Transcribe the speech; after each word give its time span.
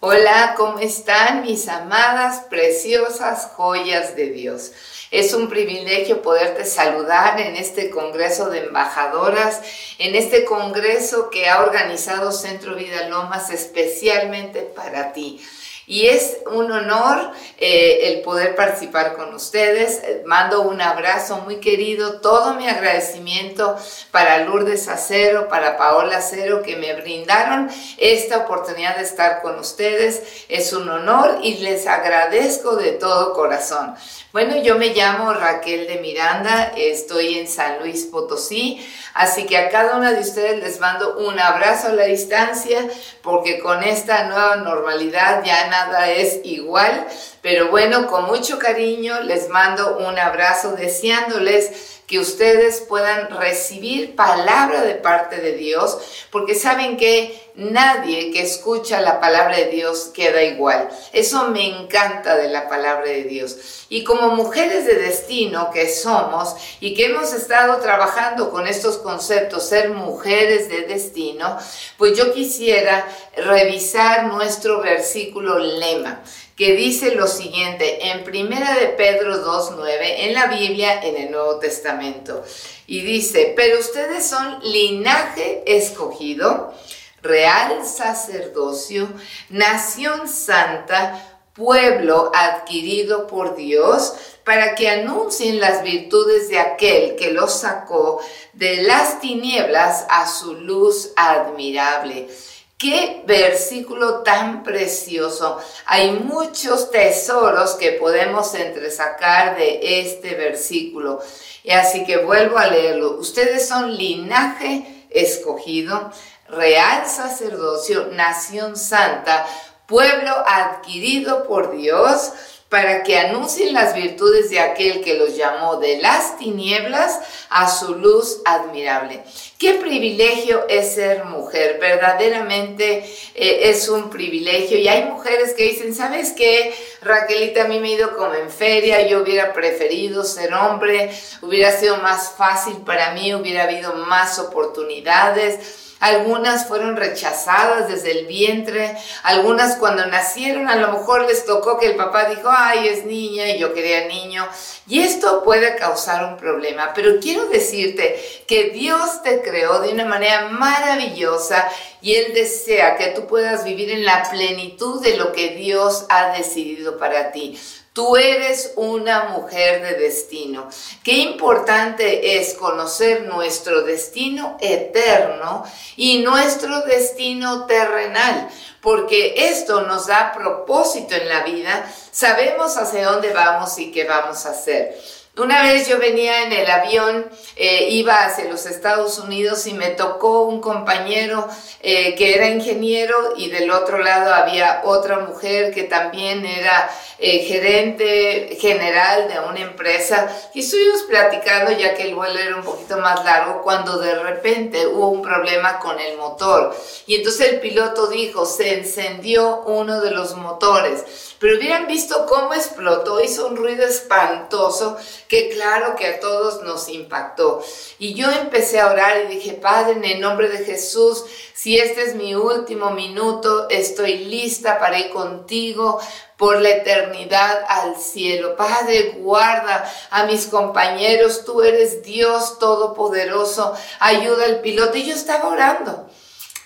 Hola, 0.00 0.54
¿cómo 0.56 0.78
están 0.78 1.42
mis 1.42 1.66
amadas, 1.66 2.44
preciosas 2.48 3.50
joyas 3.56 4.14
de 4.14 4.30
Dios? 4.30 4.70
Es 5.10 5.34
un 5.34 5.48
privilegio 5.48 6.22
poderte 6.22 6.64
saludar 6.66 7.40
en 7.40 7.56
este 7.56 7.90
Congreso 7.90 8.48
de 8.48 8.66
Embajadoras, 8.66 9.60
en 9.98 10.14
este 10.14 10.44
Congreso 10.44 11.30
que 11.30 11.48
ha 11.48 11.64
organizado 11.64 12.30
Centro 12.30 12.76
Vida 12.76 13.08
Lomas 13.08 13.50
especialmente 13.50 14.60
para 14.60 15.12
ti 15.12 15.44
y 15.88 16.06
es 16.06 16.36
un 16.52 16.70
honor 16.70 17.32
eh, 17.56 18.12
el 18.12 18.20
poder 18.20 18.54
participar 18.54 19.16
con 19.16 19.34
ustedes. 19.34 20.02
Mando 20.26 20.60
un 20.60 20.82
abrazo 20.82 21.38
muy 21.38 21.56
querido, 21.56 22.20
todo 22.20 22.54
mi 22.54 22.68
agradecimiento 22.68 23.74
para 24.10 24.44
Lourdes 24.44 24.86
Acero, 24.88 25.48
para 25.48 25.78
Paola 25.78 26.18
Acero, 26.18 26.62
que 26.62 26.76
me 26.76 26.92
brindaron 26.92 27.70
esta 27.96 28.38
oportunidad 28.38 28.96
de 28.96 29.04
estar 29.04 29.40
con 29.40 29.58
ustedes. 29.58 30.44
Es 30.50 30.74
un 30.74 30.90
honor 30.90 31.38
y 31.42 31.54
les 31.58 31.86
agradezco 31.86 32.76
de 32.76 32.92
todo 32.92 33.32
corazón. 33.32 33.94
Bueno, 34.30 34.56
yo 34.62 34.76
me 34.76 34.88
llamo 34.92 35.32
Raquel 35.32 35.86
de 35.86 36.00
Miranda, 36.00 36.74
estoy 36.76 37.38
en 37.38 37.48
San 37.48 37.78
Luis 37.78 38.04
Potosí, 38.04 38.86
así 39.14 39.46
que 39.46 39.56
a 39.56 39.70
cada 39.70 39.96
una 39.96 40.12
de 40.12 40.20
ustedes 40.20 40.62
les 40.62 40.80
mando 40.80 41.16
un 41.16 41.40
abrazo 41.40 41.88
a 41.88 41.92
la 41.92 42.04
distancia, 42.04 42.86
porque 43.22 43.58
con 43.58 43.82
esta 43.82 44.24
nueva 44.24 44.56
normalidad 44.56 45.42
ya 45.44 45.68
nada 45.68 46.10
es 46.10 46.40
igual, 46.44 47.06
pero 47.40 47.70
bueno, 47.70 48.06
con 48.06 48.26
mucho 48.26 48.58
cariño 48.58 49.18
les 49.20 49.48
mando 49.48 49.96
un 49.96 50.18
abrazo 50.18 50.72
deseándoles 50.72 51.97
que 52.08 52.18
ustedes 52.18 52.80
puedan 52.80 53.28
recibir 53.38 54.16
palabra 54.16 54.80
de 54.80 54.94
parte 54.94 55.36
de 55.36 55.52
Dios, 55.52 55.98
porque 56.30 56.54
saben 56.54 56.96
que 56.96 57.38
nadie 57.54 58.30
que 58.30 58.40
escucha 58.40 59.02
la 59.02 59.20
palabra 59.20 59.58
de 59.58 59.66
Dios 59.66 60.10
queda 60.14 60.42
igual. 60.42 60.88
Eso 61.12 61.48
me 61.48 61.66
encanta 61.66 62.36
de 62.36 62.48
la 62.48 62.66
palabra 62.66 63.04
de 63.04 63.24
Dios. 63.24 63.84
Y 63.90 64.04
como 64.04 64.30
mujeres 64.30 64.86
de 64.86 64.94
destino 64.94 65.70
que 65.70 65.86
somos 65.86 66.54
y 66.80 66.94
que 66.94 67.06
hemos 67.06 67.34
estado 67.34 67.76
trabajando 67.76 68.50
con 68.50 68.66
estos 68.66 68.96
conceptos, 68.96 69.68
ser 69.68 69.90
mujeres 69.90 70.70
de 70.70 70.82
destino, 70.86 71.58
pues 71.98 72.16
yo 72.16 72.32
quisiera 72.32 73.06
revisar 73.36 74.24
nuestro 74.28 74.80
versículo 74.80 75.58
lema 75.58 76.22
que 76.58 76.74
dice 76.74 77.14
lo 77.14 77.28
siguiente 77.28 78.10
en 78.10 78.24
Primera 78.24 78.74
de 78.74 78.88
Pedro 78.88 79.46
2.9 79.46 79.86
en 80.00 80.34
la 80.34 80.48
Biblia 80.48 81.00
en 81.04 81.16
el 81.16 81.30
Nuevo 81.30 81.60
Testamento. 81.60 82.44
Y 82.88 83.02
dice, 83.02 83.52
pero 83.54 83.78
ustedes 83.78 84.26
son 84.26 84.58
linaje 84.64 85.62
escogido, 85.66 86.74
real 87.22 87.86
sacerdocio, 87.86 89.08
nación 89.50 90.26
santa, 90.26 91.40
pueblo 91.54 92.32
adquirido 92.34 93.28
por 93.28 93.54
Dios, 93.54 94.14
para 94.42 94.74
que 94.74 94.88
anuncien 94.88 95.60
las 95.60 95.84
virtudes 95.84 96.48
de 96.48 96.58
aquel 96.58 97.14
que 97.14 97.30
los 97.30 97.52
sacó 97.52 98.20
de 98.54 98.82
las 98.82 99.20
tinieblas 99.20 100.06
a 100.10 100.26
su 100.26 100.54
luz 100.54 101.12
admirable. 101.14 102.28
Qué 102.78 103.24
versículo 103.26 104.22
tan 104.22 104.62
precioso. 104.62 105.58
Hay 105.86 106.12
muchos 106.12 106.92
tesoros 106.92 107.74
que 107.74 107.90
podemos 107.90 108.54
entresacar 108.54 109.56
de 109.56 110.00
este 110.00 110.36
versículo. 110.36 111.20
Y 111.64 111.72
así 111.72 112.04
que 112.04 112.18
vuelvo 112.18 112.56
a 112.56 112.68
leerlo. 112.68 113.18
Ustedes 113.18 113.66
son 113.66 113.96
linaje 113.96 115.06
escogido, 115.10 116.12
real 116.48 117.04
sacerdocio, 117.08 118.10
nación 118.12 118.76
santa, 118.76 119.44
pueblo 119.86 120.32
adquirido 120.46 121.48
por 121.48 121.76
Dios 121.76 122.30
para 122.68 123.02
que 123.02 123.18
anuncien 123.18 123.72
las 123.72 123.94
virtudes 123.94 124.50
de 124.50 124.60
aquel 124.60 125.02
que 125.02 125.14
los 125.14 125.36
llamó 125.36 125.76
de 125.76 125.98
las 125.98 126.36
tinieblas 126.36 127.18
a 127.48 127.70
su 127.70 127.94
luz 127.94 128.42
admirable. 128.44 129.24
Qué 129.58 129.74
privilegio 129.74 130.66
es 130.68 130.94
ser 130.94 131.24
mujer, 131.24 131.78
verdaderamente 131.80 133.04
eh, 133.34 133.60
es 133.70 133.88
un 133.88 134.10
privilegio. 134.10 134.78
Y 134.78 134.86
hay 134.86 135.04
mujeres 135.04 135.54
que 135.54 135.64
dicen, 135.64 135.94
¿sabes 135.94 136.32
qué? 136.32 136.74
Raquelita 137.00 137.64
a 137.64 137.68
mí 137.68 137.80
me 137.80 137.88
ha 137.88 137.92
ido 137.92 138.16
como 138.16 138.34
en 138.34 138.50
feria, 138.50 139.06
yo 139.06 139.22
hubiera 139.22 139.54
preferido 139.54 140.22
ser 140.22 140.52
hombre, 140.52 141.10
hubiera 141.40 141.72
sido 141.72 141.96
más 141.98 142.32
fácil 142.36 142.76
para 142.84 143.12
mí, 143.12 143.34
hubiera 143.34 143.64
habido 143.64 143.94
más 143.94 144.38
oportunidades 144.38 145.87
algunas 146.00 146.66
fueron 146.66 146.96
rechazadas 146.96 147.88
desde 147.88 148.18
el 148.20 148.26
vientre, 148.26 148.96
algunas 149.22 149.76
cuando 149.76 150.06
nacieron 150.06 150.68
a 150.68 150.76
lo 150.76 150.92
mejor 150.92 151.26
les 151.26 151.44
tocó 151.44 151.78
que 151.78 151.86
el 151.86 151.96
papá 151.96 152.26
dijo, 152.26 152.48
ay, 152.50 152.88
es 152.88 153.04
niña 153.04 153.48
y 153.48 153.58
yo 153.58 153.74
quería 153.74 154.06
niño. 154.06 154.46
Y 154.86 155.00
esto 155.00 155.42
puede 155.42 155.76
causar 155.76 156.24
un 156.24 156.36
problema, 156.36 156.92
pero 156.94 157.20
quiero 157.20 157.46
decirte 157.46 158.18
que 158.46 158.70
Dios 158.70 159.22
te 159.22 159.42
creó 159.42 159.80
de 159.80 159.92
una 159.92 160.04
manera 160.04 160.48
maravillosa 160.48 161.68
y 162.00 162.14
Él 162.14 162.32
desea 162.32 162.96
que 162.96 163.08
tú 163.08 163.26
puedas 163.26 163.64
vivir 163.64 163.90
en 163.90 164.04
la 164.04 164.28
plenitud 164.30 165.02
de 165.02 165.16
lo 165.16 165.32
que 165.32 165.50
Dios 165.50 166.06
ha 166.08 166.36
decidido 166.36 166.98
para 166.98 167.32
ti. 167.32 167.58
Tú 167.92 168.16
eres 168.16 168.72
una 168.76 169.30
mujer 169.30 169.82
de 169.82 169.94
destino. 169.94 170.68
Qué 171.02 171.14
importante 171.14 172.38
es 172.38 172.54
conocer 172.54 173.22
nuestro 173.22 173.82
destino 173.82 174.56
eterno 174.60 175.64
y 175.96 176.18
nuestro 176.18 176.82
destino 176.82 177.66
terrenal, 177.66 178.48
porque 178.80 179.34
esto 179.48 179.82
nos 179.82 180.06
da 180.06 180.32
propósito 180.32 181.16
en 181.16 181.28
la 181.28 181.42
vida. 181.42 181.92
Sabemos 182.12 182.76
hacia 182.76 183.10
dónde 183.10 183.32
vamos 183.32 183.78
y 183.78 183.90
qué 183.90 184.04
vamos 184.04 184.46
a 184.46 184.50
hacer. 184.50 184.96
Una 185.38 185.62
vez 185.62 185.86
yo 185.86 185.98
venía 185.98 186.42
en 186.42 186.52
el 186.52 186.68
avión, 186.68 187.30
eh, 187.54 187.90
iba 187.90 188.24
hacia 188.24 188.46
los 188.46 188.66
Estados 188.66 189.18
Unidos 189.20 189.68
y 189.68 189.72
me 189.72 189.90
tocó 189.90 190.42
un 190.42 190.60
compañero 190.60 191.48
eh, 191.80 192.16
que 192.16 192.34
era 192.34 192.48
ingeniero 192.48 193.34
y 193.36 193.48
del 193.48 193.70
otro 193.70 193.98
lado 193.98 194.34
había 194.34 194.82
otra 194.84 195.20
mujer 195.20 195.72
que 195.72 195.84
también 195.84 196.44
era 196.44 196.90
eh, 197.20 197.44
gerente 197.44 198.58
general 198.60 199.28
de 199.28 199.38
una 199.38 199.60
empresa. 199.60 200.28
Y 200.54 200.60
estuvimos 200.60 201.02
platicando 201.02 201.70
ya 201.70 201.94
que 201.94 202.02
el 202.02 202.16
vuelo 202.16 202.38
era 202.38 202.56
un 202.56 202.64
poquito 202.64 202.96
más 202.98 203.24
largo 203.24 203.62
cuando 203.62 203.98
de 203.98 204.16
repente 204.16 204.88
hubo 204.88 205.10
un 205.10 205.22
problema 205.22 205.78
con 205.78 206.00
el 206.00 206.16
motor. 206.16 206.76
Y 207.06 207.14
entonces 207.14 207.52
el 207.52 207.60
piloto 207.60 208.08
dijo, 208.08 208.44
se 208.44 208.74
encendió 208.74 209.62
uno 209.66 210.00
de 210.00 210.10
los 210.10 210.34
motores 210.34 211.27
pero 211.38 211.56
hubieran 211.56 211.86
visto 211.86 212.26
cómo 212.26 212.54
explotó, 212.54 213.20
hizo 213.20 213.46
un 213.46 213.56
ruido 213.56 213.86
espantoso 213.86 214.96
que 215.28 215.50
claro 215.50 215.94
que 215.96 216.06
a 216.06 216.20
todos 216.20 216.62
nos 216.62 216.88
impactó. 216.88 217.62
Y 217.98 218.14
yo 218.14 218.30
empecé 218.30 218.80
a 218.80 218.90
orar 218.90 219.24
y 219.24 219.34
dije, 219.34 219.52
Padre, 219.52 219.92
en 219.92 220.04
el 220.04 220.20
nombre 220.20 220.48
de 220.48 220.64
Jesús, 220.64 221.24
si 221.54 221.78
este 221.78 222.02
es 222.02 222.14
mi 222.14 222.34
último 222.34 222.90
minuto, 222.90 223.68
estoy 223.68 224.18
lista 224.24 224.78
para 224.78 224.98
ir 224.98 225.10
contigo 225.10 226.00
por 226.36 226.60
la 226.60 226.70
eternidad 226.70 227.64
al 227.68 227.96
cielo. 227.96 228.56
Padre, 228.56 229.16
guarda 229.18 229.92
a 230.10 230.24
mis 230.24 230.46
compañeros, 230.46 231.44
tú 231.44 231.62
eres 231.62 232.02
Dios 232.02 232.58
Todopoderoso, 232.58 233.74
ayuda 233.98 234.44
al 234.44 234.60
piloto. 234.60 234.96
Y 234.96 235.04
yo 235.04 235.14
estaba 235.14 235.48
orando. 235.48 236.08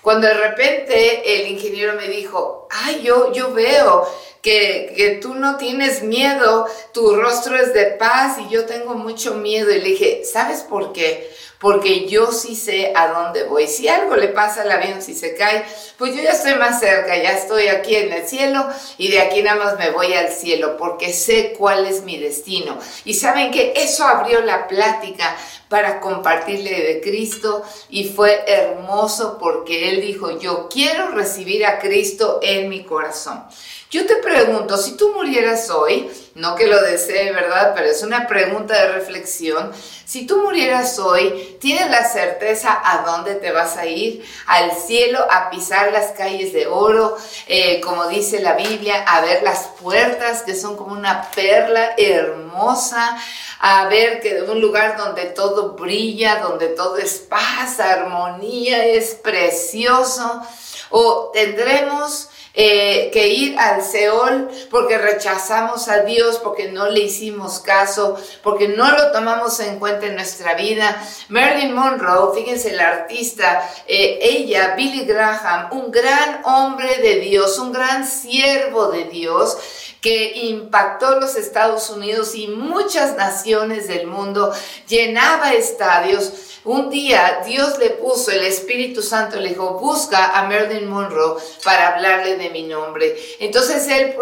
Cuando 0.03 0.27
de 0.27 0.35
repente 0.35 1.41
el 1.41 1.49
ingeniero 1.49 1.95
me 1.95 2.09
dijo, 2.09 2.67
ay, 2.71 3.03
yo, 3.03 3.33
yo 3.33 3.53
veo 3.55 4.07
que, 4.43 5.21
tú 5.23 5.35
no 5.35 5.57
tienes 5.57 6.03
miedo, 6.03 6.67
tu 6.93 7.15
rostro 7.15 7.57
es 7.57 7.73
de 7.73 7.87
paz 7.87 8.39
y 8.39 8.53
yo 8.53 8.67
tengo 8.67 8.95
mucho 8.95 9.35
miedo. 9.35 9.71
Y 9.71 9.79
le 9.79 9.89
dije, 9.91 10.23
¿sabes 10.31 10.63
por 10.63 10.93
qué? 10.93 11.31
Porque 11.61 12.09
yo 12.09 12.33
sí 12.33 12.57
sé 12.57 12.93
a 12.97 13.07
dónde 13.07 13.45
voy. 13.45 13.69
Si 13.69 13.87
algo 13.87 14.17
le 14.17 14.27
pasa 14.29 14.63
al 14.63 14.73
avión, 14.73 15.01
si 15.01 15.15
se 15.15 15.37
cae, 15.37 15.65
pues 15.97 16.17
yo 16.17 16.21
ya 16.21 16.31
estoy 16.31 16.57
más 16.57 16.81
cerca, 16.81 17.17
ya 17.17 17.31
estoy 17.39 17.69
aquí 17.69 17.95
en 17.95 18.13
el 18.13 18.27
cielo 18.27 18.67
y 18.99 19.13
de 19.13 19.21
aquí 19.21 19.45
nada 19.45 19.65
más 19.65 19.79
me 19.79 19.91
voy 19.91 20.13
al 20.13 20.33
cielo 20.33 20.77
porque 20.77 21.13
sé 21.13 21.55
cuál 21.57 21.87
es 21.87 22.03
mi 22.03 22.19
destino. 22.19 22.77
Y 23.05 23.15
saben 23.15 23.53
que 23.53 23.75
eso 23.77 24.05
abrió 24.05 24.41
la 24.41 24.67
plática 24.67 25.37
para 25.69 26.01
compartirle 26.01 26.83
de 26.83 27.01
Cristo 27.01 27.63
y 27.89 28.09
fue 28.09 28.43
hermoso 28.49 29.39
porque 29.39 29.91
él 29.91 30.01
dijo, 30.01 30.41
yo 30.41 30.69
quiero 30.69 31.13
recibir 31.13 31.65
a 31.65 31.79
Cristo 31.79 32.41
en 32.43 32.69
mi 32.69 32.83
corazón. 32.83 33.45
Yo 33.93 34.07
te 34.07 34.17
pregunto, 34.17 34.79
si 34.79 34.97
tú 34.97 35.13
murieras 35.13 35.69
hoy, 35.69 36.11
no 36.35 36.55
que 36.55 36.67
lo 36.67 36.81
desee, 36.81 37.31
¿verdad? 37.31 37.75
Pero 37.77 37.89
es 37.91 38.03
una 38.03 38.27
pregunta 38.27 38.73
de 38.73 38.93
reflexión. 38.93 39.71
Si 40.07 40.27
tú 40.27 40.39
murieras 40.39 40.99
hoy, 40.99 41.59
¿tienes 41.61 41.91
la 41.91 42.03
certeza 42.09 42.81
a 42.83 43.05
dónde 43.05 43.35
te 43.35 43.53
vas 43.53 43.77
a 43.77 43.85
ir? 43.85 44.25
Al 44.47 44.73
cielo, 44.73 45.19
a 45.31 45.51
pisar 45.51 45.93
las 45.93 46.13
calles 46.13 46.55
de 46.55 46.69
oro, 46.69 47.19
eh, 47.47 47.83
como 47.83 48.07
dice 48.07 48.41
la 48.41 48.55
Biblia, 48.55 49.05
a 49.07 49.21
ver 49.21 49.43
las 49.43 49.65
puertas 49.79 50.41
que 50.41 50.55
son 50.55 50.75
como 50.79 50.95
una 50.95 51.31
perla 51.31 51.93
hermosa, 51.99 53.19
a 53.59 53.89
ver 53.89 54.23
que 54.23 54.41
un 54.41 54.63
lugar 54.63 54.97
donde 54.97 55.27
todo 55.27 55.75
brilla, 55.75 56.37
donde 56.37 56.69
todo 56.69 56.97
es 56.97 57.19
paz, 57.19 57.79
armonía, 57.79 58.87
es 58.87 59.17
precioso. 59.17 60.41
O 60.89 61.31
tendremos 61.35 62.31
eh, 62.55 63.11
que 63.13 63.29
ir 63.29 63.59
al 63.59 63.83
Seol 63.83 64.51
porque 64.71 64.99
rechazamos 64.99 65.89
a 65.89 66.01
Dios, 66.01 66.39
porque 66.39 66.71
no 66.71 66.89
le 66.89 67.01
hicimos 67.01 67.61
caso, 67.61 68.19
porque 68.43 68.69
no 68.69 68.91
lo 68.93 69.11
tomamos 69.11 69.59
en 69.61 69.79
cuenta 69.79 70.07
en 70.07 70.17
nuestra 70.17 70.55
vida. 70.55 71.03
Marilyn 71.29 71.75
Monroe, 71.75 72.35
fíjense 72.35 72.73
la 72.73 72.89
artista, 72.89 73.69
eh, 73.87 74.19
ella, 74.21 74.75
Billy 74.77 75.05
Graham, 75.05 75.69
un 75.73 75.91
gran 75.91 76.43
hombre 76.45 76.99
de 76.99 77.21
Dios, 77.21 77.59
un 77.59 77.73
gran 77.73 78.07
siervo 78.07 78.89
de 78.89 79.05
Dios 79.05 79.57
que 80.03 80.33
impactó 80.35 81.21
los 81.21 81.37
Estados 81.37 81.89
Unidos 81.89 82.35
y 82.35 82.49
muchas 82.49 83.17
naciones 83.17 83.87
del 83.87 84.09
mundo, 84.09 84.53
llenaba 84.89 85.55
estadios. 85.55 86.33
Un 86.65 86.91
día 86.91 87.41
Dios 87.47 87.79
le 87.79 87.91
puso, 87.91 88.33
el 88.33 88.45
Espíritu 88.45 89.01
Santo 89.01 89.39
le 89.39 89.51
dijo, 89.51 89.79
busca 89.79 90.39
a 90.39 90.43
Marilyn 90.49 90.89
Monroe 90.89 91.41
para 91.65 91.95
hablarle 91.95 92.37
de 92.37 92.51
mi 92.51 92.65
nombre. 92.65 93.17
Entonces 93.39 93.87
él 93.89 94.15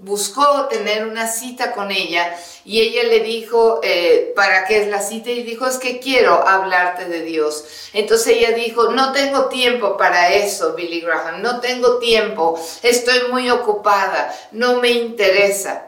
buscó 0.00 0.66
tener 0.68 1.06
una 1.06 1.26
cita 1.26 1.72
con 1.72 1.90
ella 1.90 2.36
y 2.64 2.80
ella 2.80 3.04
le 3.04 3.20
dijo, 3.20 3.80
eh, 3.82 4.32
¿para 4.36 4.66
qué 4.66 4.82
es 4.82 4.88
la 4.88 5.00
cita? 5.00 5.30
Y 5.30 5.42
dijo, 5.42 5.66
es 5.66 5.78
que 5.78 5.98
quiero 5.98 6.46
hablarte 6.46 7.06
de 7.06 7.22
Dios. 7.22 7.64
Entonces 7.92 8.36
ella 8.36 8.52
dijo, 8.52 8.92
no 8.92 9.12
tengo 9.12 9.46
tiempo 9.46 9.96
para 9.96 10.32
eso, 10.32 10.74
Billy 10.74 11.00
Graham, 11.00 11.42
no 11.42 11.60
tengo 11.60 11.98
tiempo, 11.98 12.60
estoy 12.82 13.28
muy 13.30 13.50
ocupada, 13.50 14.34
no 14.52 14.80
me 14.80 14.90
interesa. 14.90 15.86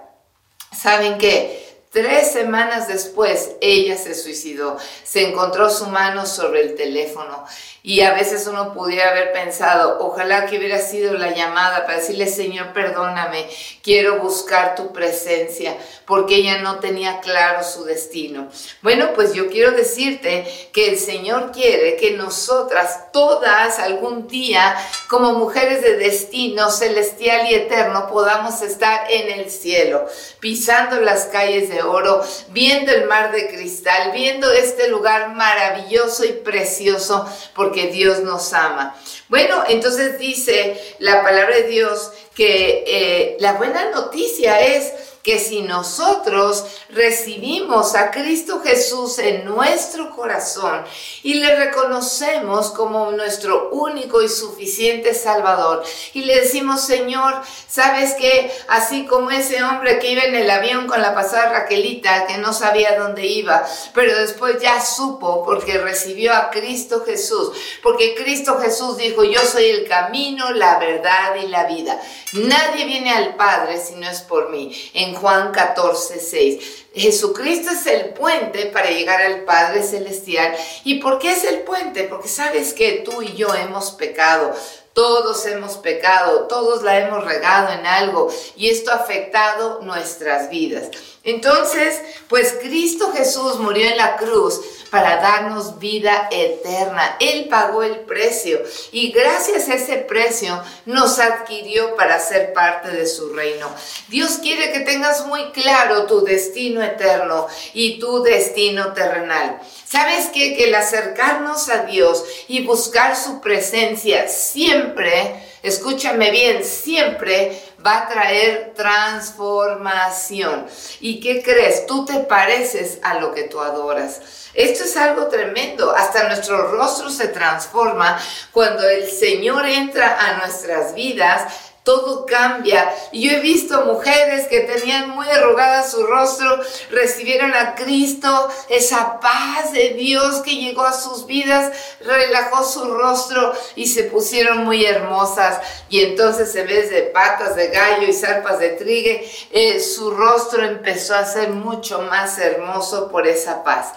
¿Saben 0.77 1.19
qué? 1.19 1.68
Tres 1.91 2.33
semanas 2.33 2.87
después, 2.87 3.53
ella 3.63 3.97
se 3.97 4.15
suicidó. 4.15 4.77
Se 5.05 5.29
encontró 5.29 5.71
su 5.71 5.87
mano 5.87 6.27
sobre 6.27 6.61
el 6.61 6.75
teléfono 6.75 7.47
y 7.83 8.03
a 8.03 8.13
veces 8.13 8.47
uno 8.47 8.75
pudiera 8.75 9.11
haber 9.11 9.33
pensado, 9.33 9.99
ojalá 10.01 10.45
que 10.45 10.59
hubiera 10.59 10.79
sido 10.79 11.15
la 11.15 11.31
llamada 11.31 11.87
para 11.87 11.99
decirle, 11.99 12.27
Señor, 12.27 12.75
perdóname, 12.75 13.49
quiero 13.83 14.19
buscar 14.19 14.75
tu 14.75 14.93
presencia, 14.93 15.75
porque 16.05 16.37
ella 16.37 16.59
no 16.59 16.81
tenía 16.81 17.21
claro 17.21 17.63
su 17.65 17.85
destino. 17.85 18.49
Bueno, 18.83 19.13
pues 19.15 19.33
yo 19.33 19.49
quiero 19.49 19.71
decirte 19.71 20.47
que 20.73 20.91
el 20.91 20.99
Señor 20.99 21.53
quiere 21.53 21.97
que 21.97 22.11
nosotras 22.11 23.11
todas 23.13 23.79
algún 23.79 24.29
día, 24.29 24.77
como 25.09 25.33
mujeres 25.35 25.81
de 25.81 25.97
destino 25.97 26.71
celestial 26.71 27.47
y 27.49 27.55
eterno, 27.55 28.09
podamos 28.11 28.61
estar 28.61 29.11
en 29.11 29.41
el 29.41 29.51
cielo, 29.51 30.07
pisando 30.41 31.01
las 31.01 31.27
calles 31.27 31.71
de 31.71 31.78
oro, 31.83 32.23
viendo 32.51 32.93
el 32.93 33.07
mar 33.07 33.33
de 33.33 33.49
cristal, 33.49 34.13
viendo 34.13 34.51
este 34.51 34.89
lugar 34.89 35.35
maravilloso 35.35 36.25
y 36.25 36.33
precioso, 36.33 37.29
porque 37.55 37.89
Dios 37.89 38.21
nos 38.21 38.53
ama. 38.53 38.97
Bueno, 39.29 39.65
entonces 39.69 40.19
dice 40.19 40.81
la 40.99 41.23
palabra 41.23 41.57
de 41.57 41.69
Dios 41.69 42.13
que 42.35 42.85
eh, 42.87 43.37
la 43.41 43.55
buena 43.55 43.91
noticia 43.91 44.61
es 44.61 44.93
que 45.29 45.39
si 45.39 45.61
nosotros 45.61 46.65
recibimos 46.89 47.95
a 47.95 48.11
Cristo 48.11 48.63
Jesús 48.65 49.19
en 49.19 49.45
nuestro 49.45 50.17
corazón 50.17 50.83
y 51.23 51.35
le 51.35 51.55
reconocemos 51.55 52.71
como 52.71 53.11
nuestro 53.11 53.69
único 53.69 54.23
y 54.23 54.31
suficiente 54.31 55.13
Salvador 55.13 55.85
y 56.15 56.23
le 56.23 56.41
decimos, 56.41 56.81
Señor, 56.81 57.43
sabes 57.69 58.15
que 58.15 58.51
así 58.69 59.05
como 59.05 59.31
ese 59.31 59.63
hombre 59.63 59.99
que 59.99 60.13
iba 60.13 60.23
en 60.23 60.35
el 60.35 60.49
avión 60.49 60.87
con 60.87 61.03
la 61.03 61.15
pasada 61.15 61.51
Raquelita, 61.51 62.27
que 62.27 62.39
no 62.39 62.55
sabía 62.55 62.99
dónde 62.99 63.27
iba, 63.27 63.67
pero 63.93 64.19
después 64.19 64.63
ya 64.63 64.81
supo 64.81 65.45
porque 65.45 65.77
recibió 65.77 66.33
a 66.33 66.49
Cristo 66.49 67.03
Jesús, 67.05 67.51
porque 67.83 68.15
Cristo 68.15 68.59
Jesús 68.61 68.97
dijo, 68.97 69.25
yo 69.25 69.43
soy 69.43 69.67
el 69.67 69.87
camino, 69.87 70.53
la 70.53 70.79
verdad 70.79 71.35
y 71.35 71.49
la 71.49 71.65
vida. 71.65 72.01
Nadie 72.33 72.87
viene 72.87 73.11
al 73.11 73.37
Padre 73.37 73.79
si 73.79 73.95
no 73.97 74.09
es 74.09 74.23
por 74.23 74.49
mí. 74.49 74.75
Juan 75.21 75.53
14, 75.53 76.21
6. 76.21 76.85
Jesucristo 76.95 77.71
es 77.71 77.87
el 77.87 78.11
puente 78.11 78.67
para 78.67 78.91
llegar 78.91 79.23
al 79.23 79.45
Padre 79.45 79.83
Celestial. 79.83 80.57
¿Y 80.85 80.97
por 80.97 81.19
qué 81.19 81.33
es 81.33 81.45
el 81.45 81.61
puente? 81.61 82.05
Porque 82.05 82.29
sabes 82.29 82.73
que 82.73 83.05
tú 83.05 83.23
y 83.23 83.35
yo 83.35 83.55
hemos 83.55 83.93
pecado. 83.93 84.55
Todos 84.99 85.47
hemos 85.47 85.77
pecado, 85.77 86.49
todos 86.49 86.83
la 86.83 86.99
hemos 86.99 87.25
regado 87.25 87.73
en 87.73 87.87
algo 87.87 88.33
y 88.57 88.69
esto 88.69 88.91
ha 88.91 88.97
afectado 88.97 89.79
nuestras 89.83 90.51
vidas. 90.51 90.89
Entonces, 91.23 92.01
pues 92.27 92.57
Cristo 92.61 93.13
Jesús 93.13 93.61
murió 93.61 93.89
en 93.89 93.97
la 93.97 94.17
cruz 94.17 94.61
para 94.91 95.19
darnos 95.19 95.79
vida 95.79 96.29
eterna. 96.33 97.17
Él 97.21 97.47
pagó 97.49 97.85
el 97.85 98.01
precio 98.01 98.61
y 98.91 99.13
gracias 99.13 99.69
a 99.69 99.75
ese 99.75 99.99
precio 99.99 100.61
nos 100.85 101.21
adquirió 101.21 101.95
para 101.95 102.19
ser 102.19 102.53
parte 102.53 102.89
de 102.89 103.07
su 103.07 103.33
reino. 103.33 103.71
Dios 104.09 104.39
quiere 104.43 104.73
que 104.73 104.81
tengas 104.81 105.27
muy 105.27 105.53
claro 105.53 106.07
tu 106.07 106.25
destino 106.25 106.83
eterno 106.83 107.47
y 107.73 108.01
tu 108.01 108.25
destino 108.25 108.93
terrenal. 108.95 109.61
¿Sabes 109.91 110.29
qué? 110.35 110.55
Que 110.55 110.65
el 110.65 110.75
acercarnos 110.75 111.71
a 111.71 111.85
Dios 111.85 112.23
y 112.47 112.67
buscar 112.67 113.17
su 113.17 113.41
presencia 113.41 114.29
siempre, 114.29 115.43
escúchame 115.63 116.31
bien, 116.31 116.63
siempre 116.63 117.59
va 117.85 118.01
a 118.01 118.09
traer 118.09 118.75
transformación. 118.77 120.67
¿Y 121.01 121.21
qué 121.21 121.43
crees? 121.43 121.87
Tú 121.87 122.05
te 122.05 122.19
pareces 122.19 122.99
a 123.03 123.19
lo 123.19 123.33
que 123.33 123.45
tú 123.45 123.61
adoras. 123.61 124.21
Esto 124.53 124.85
es 124.85 124.95
algo 124.99 125.29
tremendo. 125.29 125.97
Hasta 125.97 126.29
nuestro 126.29 126.71
rostro 126.71 127.09
se 127.09 127.29
transforma 127.29 128.21
cuando 128.53 128.87
el 128.87 129.11
Señor 129.11 129.65
entra 129.67 130.19
a 130.21 130.37
nuestras 130.37 130.95
vidas 130.95 131.51
todo 131.89 132.27
cambia. 132.27 132.95
Yo 133.15 133.31
he 133.31 133.41
visto 133.41 133.87
mujeres 133.87 134.47
que 134.49 134.61
tenían 134.61 135.09
muy 135.09 135.27
arrugada 135.27 135.89
su 135.89 136.07
rostro, 136.07 136.61
recibieron 136.91 137.55
a 137.55 137.75
Cristo, 137.77 138.29
esa 138.69 139.19
paz 139.21 139.73
de 139.73 139.95
Dios 139.95 140.43
que 140.43 140.57
llegó 140.57 140.83
a 140.83 140.93
sus 140.93 141.25
vidas, 141.25 141.73
relajó 142.03 142.63
su 142.63 142.93
rostro 142.93 143.55
y 143.75 143.87
se 143.87 144.03
pusieron 144.03 144.65
muy 144.65 144.85
hermosas. 144.85 145.61
Y 145.89 146.03
entonces 146.03 146.55
en 146.57 146.67
vez 146.67 146.91
de 146.91 147.05
patas 147.05 147.57
de 147.57 147.69
gallo 147.69 148.07
y 148.07 148.13
zarpas 148.13 148.59
de 148.59 148.69
trigue, 148.69 149.27
eh, 149.51 149.81
su 149.81 150.11
rostro 150.11 150.67
empezó 150.67 151.15
a 151.15 151.25
ser 151.25 151.49
mucho 151.49 152.03
más 152.03 152.37
hermoso 152.37 153.09
por 153.11 153.27
esa 153.27 153.65
paz. 153.65 153.95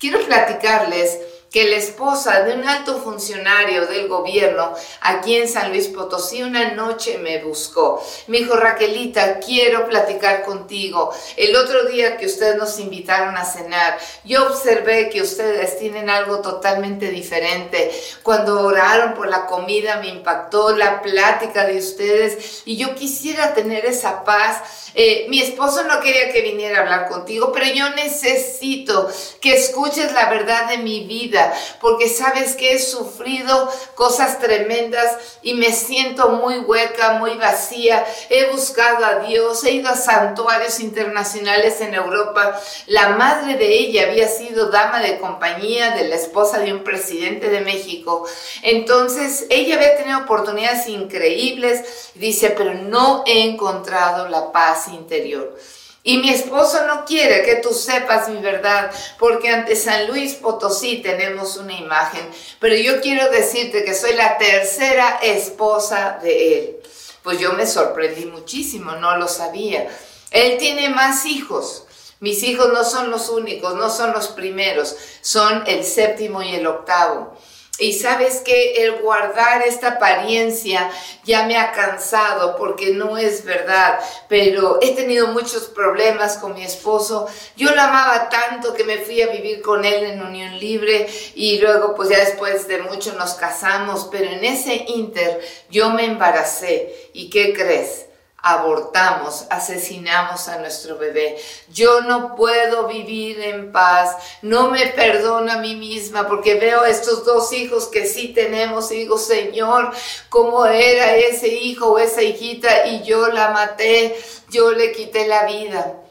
Quiero 0.00 0.18
platicarles 0.26 1.18
que 1.50 1.68
la 1.68 1.76
esposa 1.76 2.42
de 2.42 2.54
un 2.54 2.68
alto 2.68 3.00
funcionario 3.00 3.86
del 3.86 4.06
gobierno 4.08 4.74
aquí 5.00 5.36
en 5.36 5.48
San 5.48 5.70
Luis 5.70 5.88
Potosí 5.88 6.42
una 6.42 6.72
noche 6.72 7.18
me 7.18 7.42
buscó. 7.42 8.04
Me 8.26 8.38
dijo, 8.38 8.56
Raquelita, 8.56 9.38
quiero 9.40 9.88
platicar 9.88 10.44
contigo. 10.44 11.12
El 11.36 11.56
otro 11.56 11.84
día 11.84 12.16
que 12.16 12.26
ustedes 12.26 12.56
nos 12.56 12.78
invitaron 12.78 13.36
a 13.36 13.44
cenar, 13.44 13.98
yo 14.24 14.46
observé 14.46 15.08
que 15.08 15.22
ustedes 15.22 15.78
tienen 15.78 16.10
algo 16.10 16.40
totalmente 16.40 17.10
diferente. 17.10 17.90
Cuando 18.22 18.60
oraron 18.60 19.14
por 19.14 19.28
la 19.28 19.46
comida 19.46 19.96
me 19.96 20.08
impactó 20.08 20.76
la 20.76 21.00
plática 21.00 21.64
de 21.64 21.78
ustedes 21.78 22.62
y 22.66 22.76
yo 22.76 22.94
quisiera 22.94 23.54
tener 23.54 23.86
esa 23.86 24.24
paz 24.24 24.88
eh, 25.00 25.26
mi 25.28 25.40
esposo 25.40 25.84
no 25.84 26.00
quería 26.00 26.32
que 26.32 26.42
viniera 26.42 26.78
a 26.78 26.82
hablar 26.82 27.08
contigo, 27.08 27.52
pero 27.52 27.66
yo 27.66 27.90
necesito 27.90 29.08
que 29.40 29.54
escuches 29.54 30.12
la 30.12 30.28
verdad 30.28 30.68
de 30.70 30.78
mi 30.78 31.06
vida, 31.06 31.37
porque 31.80 32.08
sabes 32.08 32.54
que 32.54 32.74
he 32.74 32.78
sufrido 32.78 33.70
cosas 33.94 34.38
tremendas 34.38 35.16
y 35.42 35.54
me 35.54 35.72
siento 35.72 36.30
muy 36.30 36.58
hueca, 36.58 37.14
muy 37.14 37.36
vacía. 37.36 38.04
He 38.30 38.50
buscado 38.50 39.04
a 39.04 39.20
Dios, 39.20 39.64
he 39.64 39.72
ido 39.72 39.88
a 39.88 39.96
santuarios 39.96 40.80
internacionales 40.80 41.80
en 41.80 41.94
Europa. 41.94 42.60
La 42.86 43.10
madre 43.10 43.56
de 43.56 43.72
ella 43.72 44.08
había 44.08 44.28
sido 44.28 44.70
dama 44.70 45.00
de 45.00 45.18
compañía 45.18 45.90
de 45.90 46.08
la 46.08 46.16
esposa 46.16 46.58
de 46.58 46.72
un 46.72 46.84
presidente 46.84 47.48
de 47.48 47.60
México. 47.60 48.26
Entonces, 48.62 49.46
ella 49.50 49.76
había 49.76 49.96
tenido 49.96 50.18
oportunidades 50.20 50.88
increíbles. 50.88 52.10
Dice, 52.14 52.50
pero 52.50 52.74
no 52.74 53.22
he 53.26 53.44
encontrado 53.44 54.28
la 54.28 54.52
paz 54.52 54.88
interior. 54.88 55.56
Y 56.02 56.18
mi 56.18 56.30
esposo 56.30 56.86
no 56.86 57.04
quiere 57.04 57.42
que 57.42 57.56
tú 57.56 57.74
sepas 57.74 58.28
mi 58.28 58.40
verdad, 58.40 58.90
porque 59.18 59.50
ante 59.50 59.76
San 59.76 60.06
Luis 60.06 60.34
Potosí 60.34 60.98
tenemos 60.98 61.56
una 61.56 61.74
imagen, 61.74 62.26
pero 62.60 62.76
yo 62.76 63.00
quiero 63.00 63.30
decirte 63.30 63.84
que 63.84 63.94
soy 63.94 64.14
la 64.14 64.38
tercera 64.38 65.18
esposa 65.22 66.18
de 66.22 66.58
él. 66.58 66.76
Pues 67.22 67.40
yo 67.40 67.52
me 67.52 67.66
sorprendí 67.66 68.26
muchísimo, 68.26 68.92
no 68.92 69.16
lo 69.16 69.28
sabía. 69.28 69.88
Él 70.30 70.56
tiene 70.58 70.88
más 70.88 71.26
hijos. 71.26 71.84
Mis 72.20 72.42
hijos 72.42 72.72
no 72.72 72.84
son 72.84 73.10
los 73.10 73.28
únicos, 73.28 73.74
no 73.74 73.90
son 73.90 74.12
los 74.12 74.28
primeros, 74.28 74.96
son 75.20 75.62
el 75.66 75.84
séptimo 75.84 76.42
y 76.42 76.54
el 76.54 76.66
octavo. 76.66 77.36
Y 77.80 77.92
sabes 77.92 78.40
que 78.40 78.82
el 78.82 79.00
guardar 79.00 79.62
esta 79.62 79.90
apariencia 79.90 80.90
ya 81.24 81.46
me 81.46 81.56
ha 81.56 81.70
cansado 81.70 82.56
porque 82.56 82.90
no 82.90 83.16
es 83.16 83.44
verdad, 83.44 84.00
pero 84.28 84.80
he 84.82 84.96
tenido 84.96 85.28
muchos 85.28 85.68
problemas 85.68 86.38
con 86.38 86.54
mi 86.54 86.64
esposo. 86.64 87.28
Yo 87.56 87.72
lo 87.72 87.80
amaba 87.80 88.28
tanto 88.28 88.74
que 88.74 88.82
me 88.82 88.98
fui 88.98 89.22
a 89.22 89.28
vivir 89.28 89.62
con 89.62 89.84
él 89.84 90.04
en 90.04 90.22
unión 90.22 90.58
libre 90.58 91.08
y 91.36 91.60
luego 91.60 91.94
pues 91.94 92.08
ya 92.08 92.18
después 92.18 92.66
de 92.66 92.82
mucho 92.82 93.12
nos 93.12 93.34
casamos, 93.34 94.08
pero 94.10 94.28
en 94.28 94.44
ese 94.44 94.74
inter 94.88 95.40
yo 95.70 95.90
me 95.90 96.04
embaracé. 96.06 97.10
¿Y 97.12 97.30
qué 97.30 97.52
crees? 97.52 98.07
Abortamos, 98.40 99.46
asesinamos 99.50 100.48
a 100.48 100.58
nuestro 100.58 100.96
bebé. 100.96 101.36
Yo 101.72 102.02
no 102.02 102.36
puedo 102.36 102.86
vivir 102.86 103.40
en 103.40 103.72
paz, 103.72 104.16
no 104.42 104.70
me 104.70 104.86
perdono 104.86 105.52
a 105.52 105.58
mí 105.58 105.74
misma 105.74 106.26
porque 106.28 106.54
veo 106.54 106.82
a 106.82 106.88
estos 106.88 107.24
dos 107.24 107.52
hijos 107.52 107.88
que 107.88 108.06
sí 108.06 108.28
tenemos 108.28 108.90
y 108.92 108.98
digo, 108.98 109.18
Señor, 109.18 109.92
¿cómo 110.28 110.64
era 110.66 111.16
ese 111.16 111.48
hijo 111.48 111.88
o 111.88 111.98
esa 111.98 112.22
hijita? 112.22 112.86
Y 112.86 113.02
yo 113.02 113.28
la 113.28 113.50
maté, 113.50 114.16
yo 114.50 114.70
le 114.70 114.92
quité 114.92 115.26
la 115.26 115.44
vida 115.44 116.02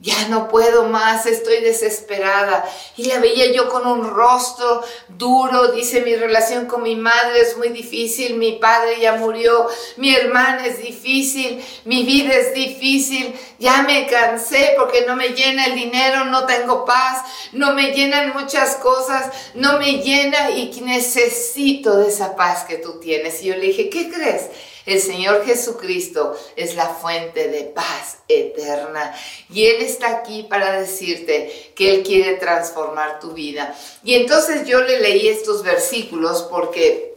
ya 0.00 0.28
no 0.28 0.48
puedo 0.48 0.84
más, 0.84 1.26
estoy 1.26 1.60
desesperada. 1.60 2.64
Y 2.96 3.06
la 3.06 3.18
veía 3.18 3.52
yo 3.52 3.68
con 3.68 3.84
un 3.84 4.08
rostro 4.08 4.82
duro, 5.08 5.72
dice, 5.72 6.02
mi 6.02 6.14
relación 6.14 6.66
con 6.66 6.84
mi 6.84 6.94
madre 6.94 7.40
es 7.40 7.56
muy 7.56 7.70
difícil, 7.70 8.36
mi 8.36 8.52
padre 8.52 9.00
ya 9.00 9.14
murió, 9.14 9.66
mi 9.96 10.14
hermana 10.14 10.66
es 10.66 10.80
difícil, 10.80 11.60
mi 11.84 12.04
vida 12.04 12.32
es 12.32 12.54
difícil, 12.54 13.34
ya 13.58 13.82
me 13.82 14.06
cansé 14.06 14.74
porque 14.78 15.04
no 15.04 15.16
me 15.16 15.30
llena 15.30 15.66
el 15.66 15.74
dinero, 15.74 16.26
no 16.26 16.46
tengo 16.46 16.84
paz, 16.84 17.24
no 17.50 17.74
me 17.74 17.90
llenan 17.90 18.32
muchas 18.34 18.76
cosas, 18.76 19.32
no 19.54 19.78
me 19.78 19.94
llena 19.94 20.50
y 20.50 20.80
necesito 20.80 21.96
de 21.96 22.08
esa 22.08 22.36
paz 22.36 22.64
que 22.64 22.76
tú 22.76 23.00
tienes. 23.00 23.42
Y 23.42 23.46
yo 23.46 23.56
le 23.56 23.66
dije, 23.66 23.90
¿qué 23.90 24.08
crees? 24.08 24.42
El 24.88 25.02
Señor 25.02 25.44
Jesucristo 25.44 26.34
es 26.56 26.74
la 26.74 26.86
fuente 26.86 27.48
de 27.48 27.64
paz 27.64 28.20
eterna 28.26 29.14
y 29.52 29.66
Él 29.66 29.82
está 29.82 30.08
aquí 30.08 30.44
para 30.44 30.80
decirte 30.80 31.72
que 31.74 31.94
Él 31.94 32.02
quiere 32.02 32.36
transformar 32.36 33.20
tu 33.20 33.32
vida. 33.32 33.76
Y 34.02 34.14
entonces 34.14 34.66
yo 34.66 34.80
le 34.80 34.98
leí 35.00 35.28
estos 35.28 35.62
versículos 35.62 36.42
porque 36.50 37.07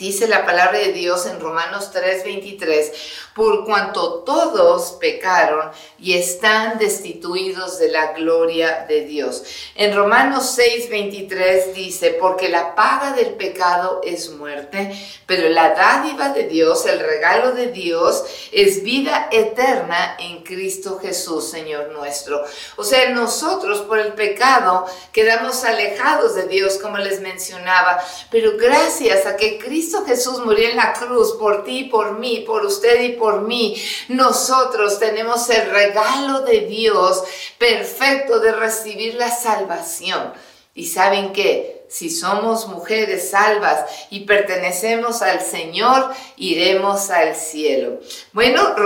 Dice 0.00 0.28
la 0.28 0.46
palabra 0.46 0.78
de 0.78 0.94
Dios 0.94 1.26
en 1.26 1.38
Romanos 1.40 1.90
3:23, 1.92 2.90
por 3.34 3.66
cuanto 3.66 4.20
todos 4.20 4.92
pecaron 4.92 5.70
y 5.98 6.14
están 6.14 6.78
destituidos 6.78 7.78
de 7.78 7.90
la 7.90 8.14
gloria 8.14 8.86
de 8.88 9.02
Dios. 9.02 9.42
En 9.74 9.94
Romanos 9.94 10.56
6:23 10.56 11.74
dice, 11.74 12.16
porque 12.18 12.48
la 12.48 12.74
paga 12.74 13.12
del 13.12 13.34
pecado 13.34 14.00
es 14.02 14.30
muerte, 14.30 14.90
pero 15.26 15.50
la 15.50 15.74
dádiva 15.74 16.30
de 16.30 16.44
Dios, 16.44 16.86
el 16.86 17.00
regalo 17.00 17.52
de 17.52 17.66
Dios, 17.66 18.24
es 18.52 18.82
vida 18.82 19.28
eterna 19.30 20.16
en 20.18 20.42
Cristo 20.44 20.98
Jesús, 20.98 21.50
Señor 21.50 21.90
nuestro. 21.92 22.42
O 22.76 22.84
sea, 22.84 23.10
nosotros 23.10 23.80
por 23.82 23.98
el 23.98 24.14
pecado 24.14 24.86
quedamos 25.12 25.62
alejados 25.64 26.34
de 26.36 26.46
Dios, 26.48 26.78
como 26.78 26.96
les 26.96 27.20
mencionaba, 27.20 28.02
pero 28.30 28.52
gracias 28.56 29.26
a 29.26 29.36
que 29.36 29.58
Cristo 29.58 29.89
Jesús 30.06 30.44
murió 30.44 30.68
en 30.68 30.76
la 30.76 30.92
cruz 30.92 31.32
por 31.32 31.64
ti, 31.64 31.84
por 31.84 32.18
mí, 32.18 32.44
por 32.46 32.64
usted 32.64 33.00
y 33.02 33.12
por 33.12 33.42
mí, 33.42 33.80
nosotros 34.08 34.98
tenemos 34.98 35.48
el 35.50 35.70
regalo 35.70 36.40
de 36.42 36.60
Dios 36.60 37.22
perfecto 37.58 38.40
de 38.40 38.52
recibir 38.52 39.14
la 39.14 39.30
salvación. 39.30 40.32
Y 40.74 40.86
saben 40.86 41.32
que 41.32 41.84
si 41.88 42.08
somos 42.08 42.68
mujeres 42.68 43.30
salvas 43.30 43.84
y 44.10 44.20
pertenecemos 44.20 45.22
al 45.22 45.40
Señor, 45.40 46.14
iremos 46.36 47.10
al 47.10 47.34
cielo. 47.34 47.98
Bueno, 48.32 48.76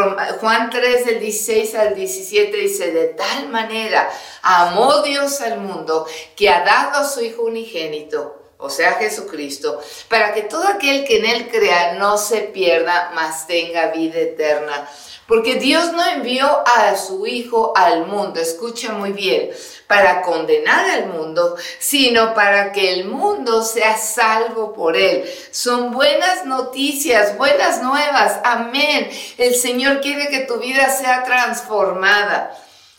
Juan 0.41 0.71
3, 0.71 1.05
del 1.05 1.21
16 1.21 1.75
al 1.75 1.95
17 1.95 2.57
dice, 2.57 2.93
de 2.93 3.09
tal 3.09 3.51
manera 3.51 4.11
amó 4.41 5.03
Dios 5.03 5.43
al 5.43 5.61
mundo 5.61 6.07
que 6.35 6.49
ha 6.49 6.65
dado 6.65 7.01
a 7.01 7.09
su 7.09 7.21
Hijo 7.21 7.43
unigénito 7.43 8.44
o 8.59 8.71
sea 8.71 8.93
Jesucristo, 8.93 9.81
para 10.09 10.33
que 10.33 10.43
todo 10.43 10.67
aquel 10.67 11.05
que 11.05 11.19
en 11.19 11.27
Él 11.27 11.49
crea 11.49 11.95
no 11.95 12.17
se 12.17 12.41
pierda, 12.41 13.13
mas 13.15 13.47
tenga 13.47 13.89
vida 13.89 14.19
eterna. 14.19 14.89
Porque 15.27 15.55
Dios 15.55 15.93
no 15.93 16.07
envió 16.07 16.47
a 16.67 16.95
su 16.97 17.27
Hijo 17.27 17.73
al 17.77 18.07
mundo, 18.07 18.41
escucha 18.41 18.93
muy 18.93 19.13
bien, 19.13 19.51
para 19.87 20.21
condenar 20.21 20.85
al 20.91 21.07
mundo, 21.07 21.57
sino 21.79 22.35
para 22.35 22.73
que 22.73 22.93
el 22.93 23.07
mundo 23.07 23.63
sea 23.63 23.97
salvo 23.97 24.75
por 24.75 24.97
Él. 24.97 25.25
Son 25.51 25.93
buenas 25.93 26.45
noticias, 26.45 27.39
buenas 27.39 27.83
nuevas, 27.83 28.39
amén. 28.45 29.09
El 29.39 29.55
Señor 29.55 30.03
quiere 30.03 30.29
que 30.29 30.41
tu 30.41 30.59
vida 30.59 30.91
sea 30.91 31.25
transformada. 31.25 32.55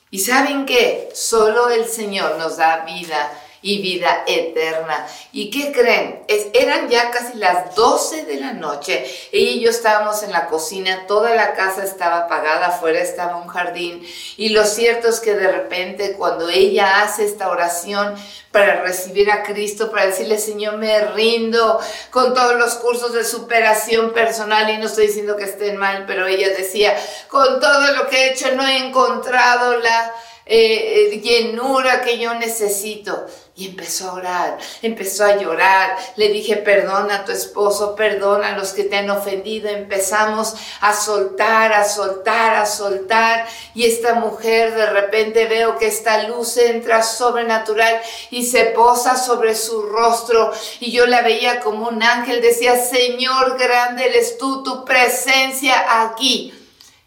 ¿Y 0.09 0.19
saben 0.19 0.65
qué? 0.65 1.09
Solo 1.13 1.69
el 1.69 1.85
Señor 1.85 2.37
nos 2.37 2.57
da 2.57 2.85
vida 2.85 3.31
y 3.65 3.81
vida 3.81 4.23
eterna. 4.27 5.07
¿Y 5.31 5.49
qué 5.49 5.71
creen? 5.71 6.23
Es, 6.27 6.49
eran 6.53 6.87
ya 6.87 7.09
casi 7.09 7.39
las 7.39 7.73
12 7.73 8.25
de 8.25 8.35
la 8.35 8.53
noche. 8.53 9.03
Ella 9.31 9.51
y 9.51 9.59
yo 9.59 9.71
estábamos 9.71 10.21
en 10.21 10.31
la 10.31 10.45
cocina, 10.45 11.07
toda 11.07 11.33
la 11.33 11.55
casa 11.55 11.83
estaba 11.83 12.19
apagada, 12.19 12.67
afuera 12.67 12.99
estaba 12.99 13.37
un 13.37 13.47
jardín. 13.47 14.05
Y 14.37 14.49
lo 14.49 14.65
cierto 14.65 15.09
es 15.09 15.19
que 15.19 15.33
de 15.33 15.51
repente 15.51 16.13
cuando 16.13 16.47
ella 16.47 17.01
hace 17.01 17.25
esta 17.25 17.49
oración 17.49 18.13
para 18.51 18.83
recibir 18.83 19.31
a 19.31 19.41
Cristo, 19.41 19.89
para 19.89 20.05
decirle, 20.05 20.37
Señor, 20.37 20.77
me 20.77 20.99
rindo 20.99 21.79
con 22.11 22.35
todos 22.35 22.57
los 22.57 22.75
cursos 22.75 23.13
de 23.13 23.25
superación 23.25 24.13
personal, 24.13 24.69
y 24.69 24.77
no 24.77 24.85
estoy 24.85 25.07
diciendo 25.07 25.35
que 25.35 25.45
estén 25.45 25.77
mal, 25.77 26.03
pero 26.05 26.27
ella 26.27 26.49
decía, 26.49 26.95
con 27.29 27.59
todo 27.59 27.95
lo 27.95 28.07
que 28.09 28.27
he 28.27 28.31
hecho 28.31 28.51
no 28.51 28.65
he 28.65 28.77
encontrado 28.77 29.79
la 29.79 30.13
eh, 30.47 31.09
eh, 31.11 31.21
llenura 31.21 32.01
que 32.01 32.19
yo 32.19 32.33
necesito. 32.35 33.25
Y 33.57 33.67
empezó 33.67 34.09
a 34.09 34.13
orar, 34.15 34.57
empezó 34.81 35.23
a 35.23 35.37
llorar. 35.37 35.95
Le 36.17 36.27
dije, 36.27 36.57
perdona 36.57 37.15
a 37.15 37.25
tu 37.25 37.31
esposo, 37.31 37.95
perdona 37.95 38.49
a 38.49 38.57
los 38.57 38.73
que 38.73 38.83
te 38.83 38.97
han 38.97 39.09
ofendido. 39.09 39.69
Empezamos 39.69 40.55
a 40.81 40.93
soltar, 40.93 41.71
a 41.71 41.87
soltar, 41.87 42.57
a 42.57 42.65
soltar. 42.65 43.47
Y 43.73 43.85
esta 43.85 44.15
mujer 44.15 44.75
de 44.75 44.87
repente 44.87 45.45
veo 45.47 45.77
que 45.77 45.87
esta 45.87 46.23
luz 46.23 46.57
entra 46.57 47.01
sobrenatural 47.01 48.01
y 48.29 48.45
se 48.45 48.65
posa 48.65 49.15
sobre 49.15 49.55
su 49.55 49.83
rostro. 49.83 50.51
Y 50.81 50.91
yo 50.91 51.07
la 51.07 51.21
veía 51.21 51.61
como 51.61 51.87
un 51.87 52.03
ángel. 52.03 52.41
Decía, 52.41 52.77
Señor 52.77 53.57
grande 53.57 54.07
eres 54.07 54.37
tú, 54.37 54.63
tu 54.63 54.83
presencia 54.83 56.03
aquí. 56.03 56.64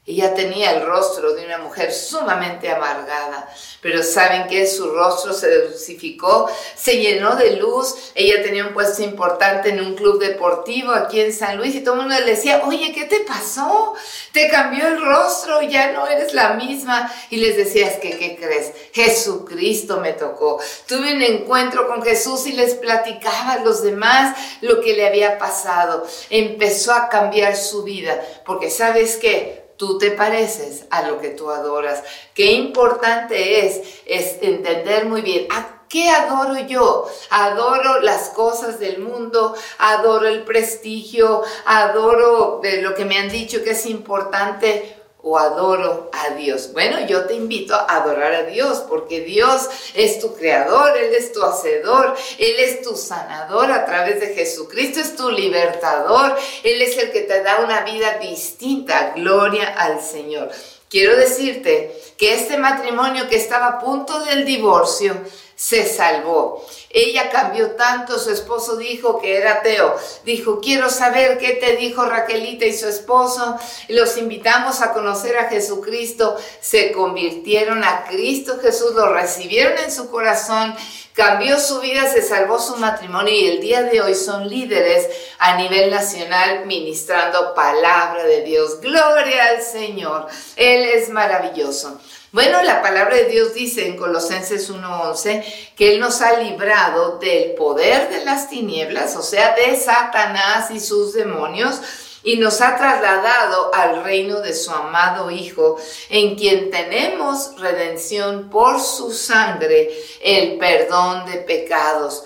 Ella 0.09 0.33
tenía 0.33 0.71
el 0.71 0.87
rostro 0.87 1.35
de 1.35 1.45
una 1.45 1.59
mujer 1.59 1.93
sumamente 1.93 2.71
amargada, 2.71 3.47
pero 3.83 4.03
saben 4.03 4.49
que 4.49 4.67
su 4.67 4.91
rostro 4.91 5.35
se 5.35 5.55
dulcificó, 5.65 6.51
se 6.75 6.97
llenó 6.97 7.37
de 7.37 7.57
luz. 7.57 7.95
Ella 8.15 8.43
tenía 8.43 8.67
un 8.67 8.73
puesto 8.73 9.03
importante 9.03 9.69
en 9.69 9.83
un 9.83 9.95
club 9.95 10.19
deportivo 10.19 10.93
aquí 10.93 11.21
en 11.21 11.35
San 11.35 11.59
Luis 11.59 11.75
y 11.75 11.81
todo 11.83 11.97
el 11.97 12.01
mundo 12.01 12.19
le 12.19 12.25
decía, 12.25 12.63
oye, 12.65 12.91
¿qué 12.95 13.05
te 13.05 13.21
pasó? 13.21 13.93
Te 14.33 14.49
cambió 14.49 14.89
el 14.89 15.05
rostro, 15.05 15.61
ya 15.61 15.93
no 15.93 16.07
eres 16.07 16.33
la 16.33 16.55
misma. 16.55 17.13
Y 17.29 17.37
les 17.37 17.59
decías 17.59 17.97
que, 17.97 18.17
¿qué 18.17 18.37
crees? 18.37 18.73
Jesucristo 18.95 20.01
me 20.01 20.15
tocó. 20.15 20.59
Tuve 20.87 21.13
un 21.13 21.21
encuentro 21.23 21.87
con 21.87 22.03
Jesús 22.03 22.47
y 22.47 22.53
les 22.53 22.77
platicaba 22.77 23.53
a 23.53 23.59
los 23.59 23.83
demás 23.83 24.35
lo 24.63 24.81
que 24.81 24.95
le 24.95 25.07
había 25.07 25.37
pasado. 25.37 26.07
Empezó 26.31 26.95
a 26.95 27.11
cambiar 27.11 27.57
su 27.57 27.83
vida, 27.83 28.19
porque 28.47 28.71
sabes 28.71 29.19
qué? 29.19 29.58
Tú 29.79 29.97
te 29.97 30.11
pareces 30.11 30.85
a 30.91 31.03
lo 31.03 31.19
que 31.19 31.31
tú 31.31 31.51
adoras. 31.51 32.03
Qué 32.35 32.53
importante 32.53 33.65
es, 33.65 33.81
es 34.05 34.43
entender 34.43 35.07
muy 35.07 35.23
bien 35.23 35.47
a 35.51 35.79
qué 35.89 36.11
adoro 36.11 36.59
yo. 36.67 37.09
Adoro 37.31 38.01
las 38.01 38.31
cosas 38.31 38.79
del 38.79 38.99
mundo, 38.99 39.55
adoro 39.79 40.27
el 40.27 40.45
prestigio, 40.45 41.43
adoro 41.65 42.61
eh, 42.65 42.83
lo 42.83 42.95
que 42.95 43.05
me 43.05 43.19
han 43.19 43.31
dicho 43.31 43.63
que 43.63 43.71
es 43.71 43.87
importante 43.87 44.98
o 45.29 45.37
adoro 45.37 46.11
a 46.11 46.31
Dios. 46.31 46.73
Bueno, 46.73 47.07
yo 47.07 47.27
te 47.27 47.35
invito 47.35 47.75
a 47.75 47.97
adorar 47.97 48.33
a 48.33 48.43
Dios 48.45 48.79
porque 48.89 49.21
Dios 49.21 49.69
es 49.95 50.21
tu 50.21 50.35
creador, 50.35 50.97
Él 50.97 51.15
es 51.15 51.33
tu 51.33 51.45
hacedor, 51.45 52.17
Él 52.39 52.55
es 52.59 52.81
tu 52.81 52.97
sanador 52.97 53.71
a 53.71 53.85
través 53.85 54.21
de 54.21 54.29
Jesucristo, 54.29 55.01
es 55.01 55.17
tu 55.17 55.31
libertador, 55.31 56.35
Él 56.63 56.81
es 56.81 56.97
el 56.97 57.13
que 57.13 57.21
te 57.21 57.43
da 57.43 57.59
una 57.59 57.83
vida 57.83 58.17
distinta. 58.19 59.13
Gloria 59.15 59.69
al 59.77 60.01
Señor. 60.01 60.51
Quiero 60.89 61.15
decirte 61.15 61.95
que 62.17 62.33
este 62.33 62.57
matrimonio 62.57 63.29
que 63.29 63.37
estaba 63.37 63.67
a 63.67 63.79
punto 63.81 64.25
del 64.25 64.47
divorcio, 64.47 65.15
se 65.59 65.85
salvó. 65.85 66.65
Ella 66.89 67.31
cambió 67.31 67.73
tanto, 67.73 68.17
su 68.21 68.31
esposo 68.31 68.77
dijo 68.77 69.21
que 69.21 69.37
era 69.39 69.55
ateo. 69.55 69.97
Dijo, 70.25 70.61
quiero 70.61 70.89
saber 70.89 71.37
qué 71.39 71.55
te 71.55 71.75
dijo 71.77 72.05
Raquelita 72.05 72.65
y 72.65 72.73
su 72.73 72.87
esposo. 72.87 73.59
Los 73.89 74.17
invitamos 74.19 74.81
a 74.83 74.93
conocer 74.93 75.37
a 75.37 75.49
Jesucristo. 75.49 76.37
Se 76.61 76.93
convirtieron 76.93 77.83
a 77.83 78.05
Cristo 78.05 78.61
Jesús, 78.63 78.95
lo 78.95 79.13
recibieron 79.13 79.77
en 79.79 79.91
su 79.91 80.09
corazón 80.11 80.77
cambió 81.19 81.59
su 81.59 81.81
vida, 81.81 82.09
se 82.09 82.23
salvó 82.23 82.61
su 82.61 82.77
matrimonio 82.77 83.35
y 83.35 83.49
el 83.49 83.61
día 83.61 83.83
de 83.83 84.01
hoy 84.01 84.15
son 84.15 84.49
líderes 84.49 85.09
a 85.41 85.57
nivel 85.57 85.91
nacional 85.91 86.65
ministrando 86.65 87.55
palabra 87.55 88.23
de 88.23 88.43
Dios. 88.43 88.81
Gloria 88.81 89.47
al 89.47 89.61
Señor. 89.61 90.29
Él 90.55 90.85
es 90.85 91.09
maravilloso. 91.09 92.01
Bueno, 92.31 92.63
la 92.63 92.83
palabra 92.83 93.17
de 93.17 93.25
Dios 93.25 93.55
dice 93.55 93.87
en 93.87 93.97
Colosenses 93.97 94.69
1:11 94.69 95.43
que 95.75 95.95
Él 95.95 96.01
nos 96.01 96.21
ha 96.21 96.39
librado 96.39 97.19
del 97.19 97.53
poder 97.53 98.11
de 98.11 98.23
las 98.23 98.51
tinieblas, 98.51 99.17
o 99.17 99.23
sea, 99.23 99.55
de 99.55 99.75
Satanás 99.77 100.71
y 100.71 100.79
sus 100.79 101.15
demonios, 101.15 101.81
y 102.23 102.37
nos 102.37 102.61
ha 102.61 102.77
trasladado 102.77 103.75
al 103.75 104.05
reino 104.05 104.41
de 104.43 104.53
su 104.53 104.71
amado 104.71 105.31
Hijo, 105.31 105.79
en 106.11 106.37
quien 106.37 106.71
tenemos 106.71 107.59
redención 107.59 108.51
por 108.51 108.79
su 108.79 109.11
sangre, 109.11 109.91
el 110.21 110.59
perdón 110.59 111.25
de 111.31 111.39
pecados. 111.39 112.25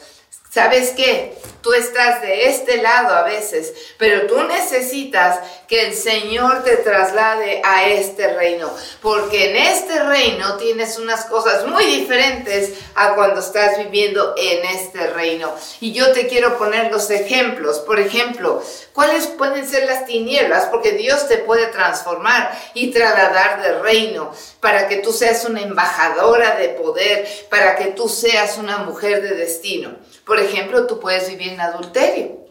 ¿Sabes 0.51 0.91
qué? 0.91 1.39
Tú 1.63 1.73
estás 1.73 2.21
de 2.21 2.49
este 2.49 2.83
lado 2.83 3.15
a 3.15 3.23
veces, 3.23 3.73
pero 3.97 4.27
tú 4.27 4.43
necesitas 4.43 5.39
que 5.73 5.87
el 5.87 5.95
Señor 5.95 6.64
te 6.64 6.76
traslade 6.76 7.62
a 7.64 7.88
este 7.88 8.35
reino, 8.35 8.71
porque 9.00 9.49
en 9.49 9.57
este 9.57 10.02
reino 10.02 10.59
tienes 10.59 10.99
unas 10.99 11.25
cosas 11.25 11.67
muy 11.67 11.87
diferentes 11.87 12.75
a 12.95 13.14
cuando 13.14 13.41
estás 13.41 13.79
viviendo 13.79 14.35
en 14.37 14.67
este 14.67 15.07
reino. 15.07 15.50
Y 15.81 15.93
yo 15.95 16.12
te 16.12 16.26
quiero 16.26 16.59
poner 16.59 16.93
los 16.93 17.09
ejemplos. 17.09 17.79
Por 17.79 17.99
ejemplo, 17.99 18.62
¿cuáles 18.93 19.26
pueden 19.29 19.67
ser 19.67 19.87
las 19.87 20.05
tinieblas? 20.05 20.67
Porque 20.67 20.93
Dios 20.93 21.26
te 21.26 21.38
puede 21.38 21.69
transformar 21.69 22.52
y 22.75 22.91
trasladar 22.91 23.62
de 23.62 23.79
reino 23.79 24.31
para 24.61 24.88
que 24.88 24.97
tú 24.97 25.11
seas 25.11 25.47
una 25.47 25.62
embajadora 25.62 26.55
de 26.57 26.69
poder, 26.69 27.26
para 27.49 27.76
que 27.76 27.87
tú 27.87 28.11
seas 28.11 28.59
una 28.59 28.76
mujer 28.76 29.23
de 29.23 29.37
destino. 29.37 29.97
Por 30.26 30.38
ejemplo, 30.38 30.87
tú 30.87 31.00
puedes 31.00 31.31
vivir 31.31 31.55
en 31.55 31.62
adulterio. 31.62 32.42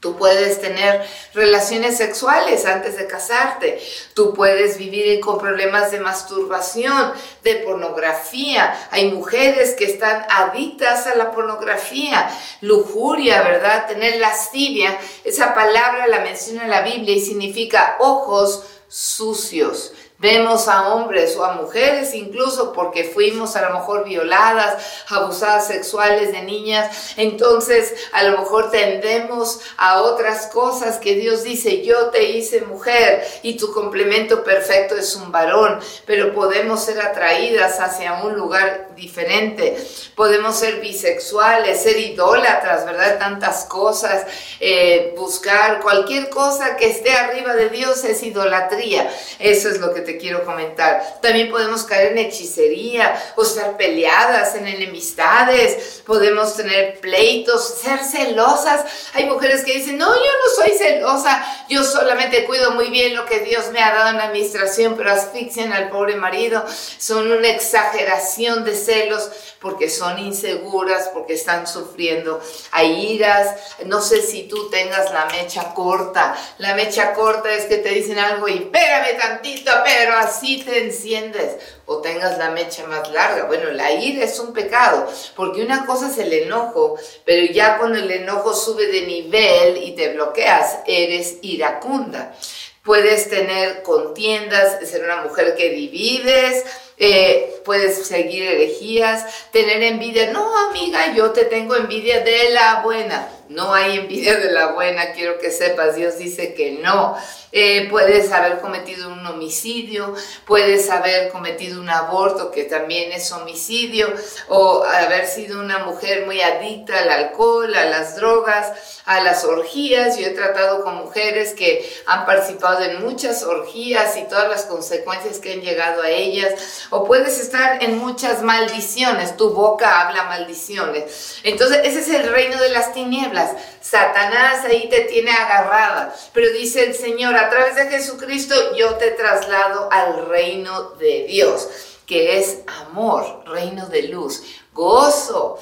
Tú 0.00 0.16
puedes 0.16 0.62
tener 0.62 1.06
relaciones 1.34 1.98
sexuales 1.98 2.64
antes 2.64 2.96
de 2.96 3.06
casarte. 3.06 3.78
Tú 4.14 4.32
puedes 4.32 4.78
vivir 4.78 5.20
con 5.20 5.38
problemas 5.38 5.90
de 5.90 6.00
masturbación, 6.00 7.12
de 7.44 7.56
pornografía. 7.56 8.88
Hay 8.92 9.10
mujeres 9.12 9.74
que 9.74 9.84
están 9.84 10.24
adictas 10.30 11.06
a 11.06 11.16
la 11.16 11.30
pornografía, 11.32 12.30
lujuria, 12.62 13.42
¿verdad? 13.42 13.88
Tener 13.88 14.18
lascivia. 14.18 14.98
Esa 15.22 15.54
palabra 15.54 16.06
la 16.06 16.20
menciona 16.20 16.66
la 16.66 16.80
Biblia 16.80 17.14
y 17.14 17.20
significa 17.20 17.96
ojos 18.00 18.64
sucios. 18.88 19.92
Vemos 20.20 20.68
a 20.68 20.92
hombres 20.92 21.34
o 21.38 21.44
a 21.46 21.54
mujeres 21.54 22.12
incluso 22.12 22.74
porque 22.74 23.04
fuimos 23.04 23.56
a 23.56 23.66
lo 23.66 23.78
mejor 23.78 24.04
violadas, 24.04 24.84
abusadas 25.08 25.66
sexuales 25.66 26.30
de 26.32 26.42
niñas. 26.42 27.14
Entonces 27.16 27.94
a 28.12 28.24
lo 28.24 28.36
mejor 28.36 28.70
tendemos 28.70 29.60
a 29.78 30.02
otras 30.02 30.48
cosas 30.48 30.98
que 30.98 31.14
Dios 31.14 31.42
dice, 31.42 31.82
yo 31.82 32.10
te 32.10 32.24
hice 32.24 32.60
mujer 32.60 33.26
y 33.42 33.56
tu 33.56 33.72
complemento 33.72 34.44
perfecto 34.44 34.94
es 34.94 35.16
un 35.16 35.32
varón, 35.32 35.80
pero 36.04 36.34
podemos 36.34 36.84
ser 36.84 37.00
atraídas 37.00 37.80
hacia 37.80 38.22
un 38.22 38.34
lugar 38.34 38.90
diferente. 38.94 39.74
Podemos 40.16 40.54
ser 40.54 40.80
bisexuales, 40.80 41.82
ser 41.82 41.98
idólatras, 41.98 42.84
¿verdad? 42.84 43.18
Tantas 43.18 43.64
cosas, 43.64 44.26
eh, 44.60 45.14
buscar 45.16 45.80
cualquier 45.80 46.28
cosa 46.28 46.76
que 46.76 46.90
esté 46.90 47.12
arriba 47.12 47.54
de 47.54 47.70
Dios 47.70 48.04
es 48.04 48.22
idolatría. 48.22 49.10
Eso 49.38 49.70
es 49.70 49.80
lo 49.80 49.94
que 49.94 50.02
te 50.02 50.09
quiero 50.18 50.44
comentar. 50.44 51.20
También 51.20 51.50
podemos 51.50 51.84
caer 51.84 52.12
en 52.12 52.18
hechicería 52.18 53.20
o 53.36 53.42
estar 53.42 53.76
peleadas, 53.76 54.54
en 54.54 54.66
enemistades, 54.66 56.02
podemos 56.06 56.56
tener 56.56 57.00
pleitos, 57.00 57.80
ser 57.82 58.02
celosas. 58.04 58.84
Hay 59.14 59.26
mujeres 59.26 59.64
que 59.64 59.74
dicen, 59.74 59.98
no, 59.98 60.12
yo 60.14 60.20
no 60.20 60.64
soy 60.64 60.76
celosa, 60.76 61.44
yo 61.68 61.84
solamente 61.84 62.44
cuido 62.44 62.72
muy 62.72 62.90
bien 62.90 63.14
lo 63.14 63.26
que 63.26 63.40
Dios 63.40 63.70
me 63.72 63.82
ha 63.82 63.94
dado 63.94 64.10
en 64.10 64.16
la 64.16 64.24
administración, 64.24 64.94
pero 64.96 65.12
asfixian 65.12 65.72
al 65.72 65.90
pobre 65.90 66.16
marido. 66.16 66.64
Son 66.98 67.30
una 67.30 67.48
exageración 67.48 68.64
de 68.64 68.74
celos 68.74 69.30
porque 69.60 69.90
son 69.90 70.18
inseguras, 70.18 71.10
porque 71.12 71.34
están 71.34 71.66
sufriendo. 71.66 72.40
Hay 72.72 73.12
iras, 73.12 73.76
no 73.86 74.00
sé 74.00 74.22
si 74.22 74.44
tú 74.44 74.70
tengas 74.70 75.12
la 75.12 75.26
mecha 75.26 75.74
corta. 75.74 76.34
La 76.58 76.74
mecha 76.74 77.12
corta 77.12 77.52
es 77.52 77.66
que 77.66 77.76
te 77.76 77.90
dicen 77.90 78.18
algo 78.18 78.48
y 78.48 78.54
espérame 78.54 79.18
tantito, 79.18 79.70
pero 80.00 80.16
así 80.16 80.62
te 80.62 80.86
enciendes. 80.86 81.56
O 81.84 81.98
tengas 81.98 82.38
la 82.38 82.50
mecha 82.50 82.86
más 82.86 83.10
larga. 83.10 83.44
Bueno, 83.44 83.70
la 83.70 83.92
ira 83.92 84.24
es 84.24 84.38
un 84.38 84.54
pecado, 84.54 85.06
porque 85.36 85.62
una 85.62 85.84
cosa 85.84 86.08
es 86.08 86.16
el 86.16 86.32
enojo, 86.32 86.98
pero 87.26 87.52
ya 87.52 87.76
cuando 87.76 87.98
el 87.98 88.10
enojo 88.10 88.54
sube 88.54 88.86
de 88.86 89.02
nivel 89.02 89.76
y 89.76 89.92
te 89.92 90.14
bloqueas, 90.14 90.78
eres 90.86 91.36
iracunda. 91.42 92.34
Puedes 92.82 93.28
tener 93.28 93.82
contiendas, 93.82 94.78
ser 94.88 95.04
una 95.04 95.16
mujer 95.16 95.54
que 95.54 95.68
divides, 95.68 96.64
eh, 96.96 97.59
puedes 97.70 98.04
seguir 98.04 98.42
herejías, 98.42 99.24
tener 99.52 99.80
envidia. 99.84 100.32
No, 100.32 100.44
amiga, 100.68 101.14
yo 101.14 101.30
te 101.30 101.44
tengo 101.44 101.76
envidia 101.76 102.18
de 102.18 102.50
la 102.50 102.82
buena. 102.82 103.28
No 103.48 103.74
hay 103.74 103.98
envidia 103.98 104.36
de 104.36 104.52
la 104.52 104.72
buena, 104.72 105.12
quiero 105.12 105.38
que 105.38 105.50
sepas, 105.52 105.94
Dios 105.96 106.18
dice 106.18 106.54
que 106.54 106.72
no. 106.82 107.16
Eh, 107.52 107.88
puedes 107.90 108.30
haber 108.30 108.60
cometido 108.60 109.08
un 109.12 109.26
homicidio, 109.26 110.14
puedes 110.46 110.88
haber 110.88 111.30
cometido 111.30 111.80
un 111.80 111.90
aborto, 111.90 112.52
que 112.52 112.62
también 112.62 113.10
es 113.10 113.32
homicidio, 113.32 114.06
o 114.48 114.84
haber 114.84 115.26
sido 115.26 115.58
una 115.58 115.80
mujer 115.80 116.26
muy 116.26 116.40
adicta 116.40 116.96
al 117.00 117.10
alcohol, 117.10 117.74
a 117.74 117.86
las 117.86 118.14
drogas, 118.14 119.00
a 119.04 119.20
las 119.24 119.44
orgías. 119.44 120.16
Yo 120.16 120.28
he 120.28 120.30
tratado 120.30 120.84
con 120.84 120.98
mujeres 120.98 121.52
que 121.54 121.92
han 122.06 122.26
participado 122.26 122.84
en 122.84 123.02
muchas 123.02 123.42
orgías 123.42 124.16
y 124.16 124.28
todas 124.28 124.48
las 124.48 124.62
consecuencias 124.66 125.40
que 125.40 125.54
han 125.54 125.60
llegado 125.60 126.02
a 126.02 126.10
ellas, 126.10 126.86
o 126.90 127.04
puedes 127.04 127.40
estar 127.40 127.59
en 127.80 127.98
muchas 127.98 128.42
maldiciones, 128.42 129.36
tu 129.36 129.50
boca 129.50 130.00
habla 130.00 130.24
maldiciones. 130.24 131.40
Entonces, 131.42 131.80
ese 131.84 132.00
es 132.00 132.08
el 132.08 132.30
reino 132.30 132.60
de 132.60 132.70
las 132.70 132.92
tinieblas 132.92 133.50
Satanás 133.80 134.64
ahí 134.64 134.88
te 134.88 135.00
tiene 135.02 135.30
agarrada. 135.32 136.14
Pero 136.32 136.52
dice 136.52 136.84
el 136.84 136.94
Señor, 136.94 137.36
a 137.36 137.48
través 137.50 137.76
de 137.76 137.88
Jesucristo 137.88 138.54
yo 138.76 138.94
te 138.96 139.10
traslado 139.12 139.88
al 139.90 140.26
reino 140.26 140.90
de 140.92 141.26
Dios, 141.28 141.68
que 142.06 142.38
es 142.38 142.60
amor, 142.82 143.42
reino 143.46 143.86
de 143.86 144.04
luz, 144.04 144.42
gozo, 144.72 145.58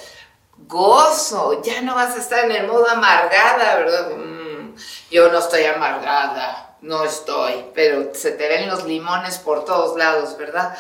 gozo. 0.67 1.63
Ya 1.63 1.81
no 1.83 1.95
vas 1.95 2.17
a 2.17 2.21
estar 2.21 2.45
en 2.45 2.53
el 2.53 2.67
modo 2.67 2.89
amargada, 2.89 3.77
¿verdad? 3.77 4.11
Mm, 4.17 4.75
yo 5.11 5.31
no 5.31 5.39
estoy 5.39 5.65
amargada, 5.65 6.77
no 6.81 7.05
estoy, 7.05 7.67
pero 7.75 8.15
se 8.15 8.33
te 8.33 8.49
ven 8.49 8.69
los 8.69 8.85
limones 8.85 9.39
por 9.39 9.65
todos 9.65 9.97
lados, 9.97 10.37
¿verdad? 10.37 10.77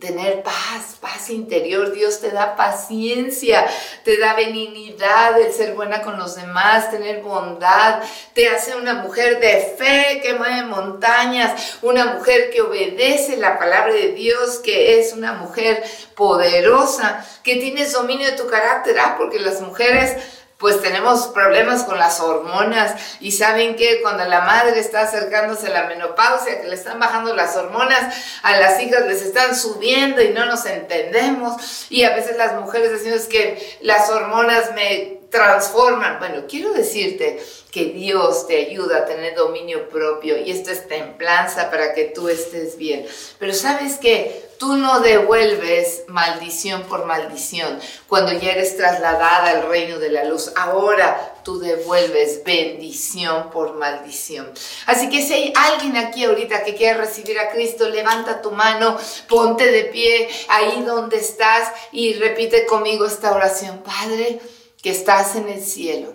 Tener 0.00 0.42
paz, 0.42 0.96
paz 1.00 1.30
interior. 1.30 1.92
Dios 1.92 2.20
te 2.20 2.30
da 2.30 2.56
paciencia, 2.56 3.66
te 4.04 4.18
da 4.18 4.34
benignidad, 4.34 5.40
el 5.40 5.52
ser 5.52 5.74
buena 5.74 6.02
con 6.02 6.18
los 6.18 6.36
demás, 6.36 6.90
tener 6.90 7.22
bondad. 7.22 8.02
Te 8.34 8.48
hace 8.48 8.76
una 8.76 8.94
mujer 8.94 9.40
de 9.40 9.74
fe 9.78 10.20
que 10.22 10.34
mueve 10.34 10.64
montañas, 10.64 11.78
una 11.82 12.14
mujer 12.14 12.50
que 12.50 12.62
obedece 12.62 13.36
la 13.36 13.58
palabra 13.58 13.92
de 13.92 14.12
Dios, 14.12 14.58
que 14.58 14.98
es 15.00 15.12
una 15.12 15.34
mujer 15.34 15.82
poderosa, 16.14 17.24
que 17.42 17.56
tienes 17.56 17.92
dominio 17.92 18.30
de 18.30 18.36
tu 18.36 18.46
carácter. 18.46 18.98
Ah, 18.98 19.14
porque 19.16 19.38
las 19.38 19.60
mujeres 19.60 20.41
pues 20.62 20.80
tenemos 20.80 21.26
problemas 21.26 21.82
con 21.82 21.98
las 21.98 22.20
hormonas. 22.20 22.94
Y 23.20 23.32
saben 23.32 23.74
que 23.74 24.00
cuando 24.00 24.24
la 24.24 24.42
madre 24.42 24.78
está 24.78 25.02
acercándose 25.02 25.66
a 25.66 25.70
la 25.70 25.88
menopausia, 25.88 26.62
que 26.62 26.68
le 26.68 26.76
están 26.76 27.00
bajando 27.00 27.34
las 27.34 27.56
hormonas, 27.56 28.16
a 28.42 28.56
las 28.56 28.80
hijas 28.80 29.04
les 29.06 29.22
están 29.22 29.56
subiendo 29.56 30.22
y 30.22 30.28
no 30.28 30.46
nos 30.46 30.64
entendemos. 30.64 31.90
Y 31.90 32.04
a 32.04 32.14
veces 32.14 32.36
las 32.36 32.54
mujeres 32.54 32.92
decimos 32.92 33.22
que 33.22 33.78
las 33.82 34.08
hormonas 34.08 34.72
me 34.72 35.21
transforman. 35.32 36.18
Bueno, 36.20 36.44
quiero 36.46 36.72
decirte 36.72 37.42
que 37.72 37.86
Dios 37.86 38.46
te 38.46 38.66
ayuda 38.66 38.98
a 38.98 39.04
tener 39.06 39.34
dominio 39.34 39.88
propio 39.88 40.36
y 40.36 40.50
esto 40.50 40.70
es 40.70 40.86
templanza 40.86 41.70
para 41.70 41.94
que 41.94 42.04
tú 42.04 42.28
estés 42.28 42.76
bien. 42.76 43.06
Pero 43.38 43.54
sabes 43.54 43.96
que 43.96 44.50
tú 44.58 44.76
no 44.76 45.00
devuelves 45.00 46.04
maldición 46.06 46.82
por 46.82 47.06
maldición 47.06 47.80
cuando 48.08 48.32
ya 48.32 48.52
eres 48.52 48.76
trasladada 48.76 49.50
al 49.50 49.68
reino 49.68 49.98
de 49.98 50.10
la 50.10 50.24
luz. 50.24 50.52
Ahora 50.54 51.34
tú 51.44 51.58
devuelves 51.58 52.44
bendición 52.44 53.50
por 53.50 53.74
maldición. 53.74 54.52
Así 54.84 55.08
que 55.08 55.22
si 55.22 55.32
hay 55.32 55.52
alguien 55.56 55.96
aquí 55.96 56.24
ahorita 56.24 56.62
que 56.64 56.74
quiere 56.74 56.98
recibir 56.98 57.38
a 57.38 57.50
Cristo, 57.50 57.88
levanta 57.88 58.42
tu 58.42 58.50
mano, 58.50 58.98
ponte 59.28 59.72
de 59.72 59.84
pie 59.84 60.28
ahí 60.48 60.82
donde 60.82 61.16
estás 61.16 61.72
y 61.90 62.12
repite 62.14 62.66
conmigo 62.66 63.06
esta 63.06 63.32
oración. 63.32 63.82
Padre, 63.82 64.40
que 64.82 64.90
estás 64.90 65.36
en 65.36 65.48
el 65.48 65.62
cielo, 65.62 66.12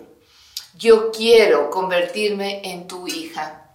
yo 0.76 1.10
quiero 1.10 1.70
convertirme 1.70 2.60
en 2.70 2.86
tu 2.86 3.08
hija. 3.08 3.72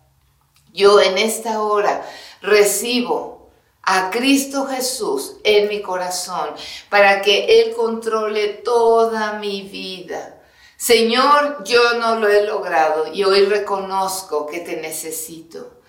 Yo 0.71 1.01
en 1.01 1.17
esta 1.17 1.61
hora 1.61 2.07
recibo 2.41 3.51
a 3.83 4.09
Cristo 4.09 4.65
Jesús 4.65 5.35
en 5.43 5.67
mi 5.67 5.81
corazón 5.81 6.51
para 6.89 7.21
que 7.21 7.61
Él 7.61 7.75
controle 7.75 8.47
toda 8.47 9.33
mi 9.33 9.63
vida. 9.63 10.41
Señor, 10.77 11.63
yo 11.65 11.95
no 11.95 12.15
lo 12.15 12.27
he 12.27 12.45
logrado 12.45 13.11
y 13.13 13.23
hoy 13.23 13.45
reconozco 13.45 14.47
que 14.47 14.61
te 14.61 14.77
necesito. 14.77 15.79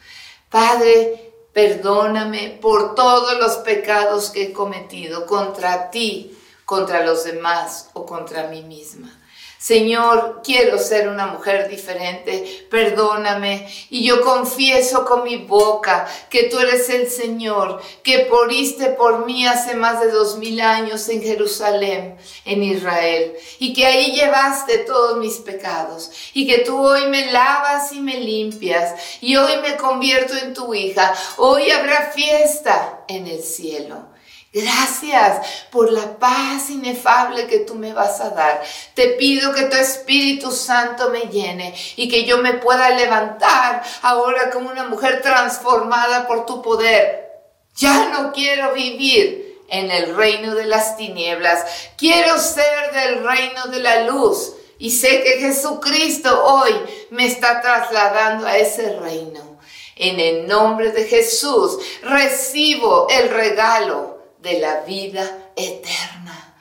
Padre, 0.50 1.32
perdóname 1.52 2.58
por 2.60 2.94
todos 2.94 3.38
los 3.38 3.56
pecados 3.58 4.30
que 4.30 4.44
he 4.44 4.52
cometido 4.52 5.26
contra 5.26 5.90
ti, 5.90 6.36
contra 6.74 7.06
los 7.06 7.22
demás 7.22 7.90
o 7.92 8.04
contra 8.04 8.48
mí 8.48 8.62
misma. 8.62 9.20
Señor, 9.58 10.42
quiero 10.44 10.76
ser 10.76 11.08
una 11.08 11.26
mujer 11.28 11.68
diferente, 11.68 12.66
perdóname. 12.68 13.66
Y 13.88 14.04
yo 14.04 14.20
confieso 14.20 15.06
con 15.06 15.22
mi 15.22 15.36
boca 15.36 16.06
que 16.28 16.50
tú 16.50 16.58
eres 16.58 16.90
el 16.90 17.08
Señor, 17.08 17.80
que 18.02 18.26
poriste 18.26 18.88
por 18.88 19.24
mí 19.24 19.46
hace 19.46 19.74
más 19.74 20.00
de 20.00 20.10
dos 20.10 20.36
mil 20.36 20.60
años 20.60 21.08
en 21.08 21.22
Jerusalén, 21.22 22.18
en 22.44 22.62
Israel, 22.62 23.32
y 23.58 23.72
que 23.72 23.86
ahí 23.86 24.12
llevaste 24.12 24.78
todos 24.78 25.16
mis 25.16 25.36
pecados, 25.36 26.10
y 26.34 26.46
que 26.46 26.58
tú 26.58 26.76
hoy 26.76 27.06
me 27.06 27.32
lavas 27.32 27.90
y 27.92 28.00
me 28.00 28.20
limpias, 28.20 29.18
y 29.22 29.36
hoy 29.36 29.62
me 29.62 29.76
convierto 29.76 30.34
en 30.36 30.52
tu 30.52 30.74
hija. 30.74 31.14
Hoy 31.38 31.70
habrá 31.70 32.10
fiesta 32.12 33.04
en 33.08 33.28
el 33.28 33.42
cielo. 33.42 34.13
Gracias 34.54 35.66
por 35.72 35.90
la 35.90 36.16
paz 36.16 36.70
inefable 36.70 37.48
que 37.48 37.58
tú 37.58 37.74
me 37.74 37.92
vas 37.92 38.20
a 38.20 38.30
dar. 38.30 38.62
Te 38.94 39.08
pido 39.08 39.52
que 39.52 39.64
tu 39.64 39.76
Espíritu 39.76 40.52
Santo 40.52 41.10
me 41.10 41.22
llene 41.22 41.74
y 41.96 42.08
que 42.08 42.24
yo 42.24 42.38
me 42.38 42.52
pueda 42.52 42.90
levantar 42.90 43.82
ahora 44.02 44.50
como 44.52 44.70
una 44.70 44.84
mujer 44.84 45.22
transformada 45.22 46.28
por 46.28 46.46
tu 46.46 46.62
poder. 46.62 47.32
Ya 47.74 48.10
no 48.10 48.32
quiero 48.32 48.72
vivir 48.74 49.60
en 49.70 49.90
el 49.90 50.14
reino 50.14 50.54
de 50.54 50.66
las 50.66 50.96
tinieblas. 50.96 51.64
Quiero 51.96 52.38
ser 52.38 52.92
del 52.92 53.24
reino 53.24 53.66
de 53.72 53.80
la 53.80 54.02
luz. 54.02 54.52
Y 54.78 54.92
sé 54.92 55.24
que 55.24 55.40
Jesucristo 55.40 56.44
hoy 56.44 56.74
me 57.10 57.26
está 57.26 57.60
trasladando 57.60 58.46
a 58.46 58.56
ese 58.56 59.00
reino. 59.00 59.58
En 59.96 60.20
el 60.20 60.46
nombre 60.46 60.92
de 60.92 61.06
Jesús 61.06 61.78
recibo 62.02 63.08
el 63.10 63.30
regalo 63.30 64.13
de 64.44 64.60
la 64.60 64.80
vida 64.80 65.50
eterna. 65.56 66.54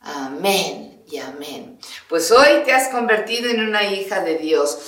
Amén 0.00 1.02
y 1.10 1.18
amén. 1.18 1.78
Pues 2.08 2.30
hoy 2.30 2.62
te 2.64 2.72
has 2.72 2.88
convertido 2.88 3.50
en 3.50 3.60
una 3.60 3.82
hija 3.82 4.20
de 4.20 4.38
Dios. 4.38 4.78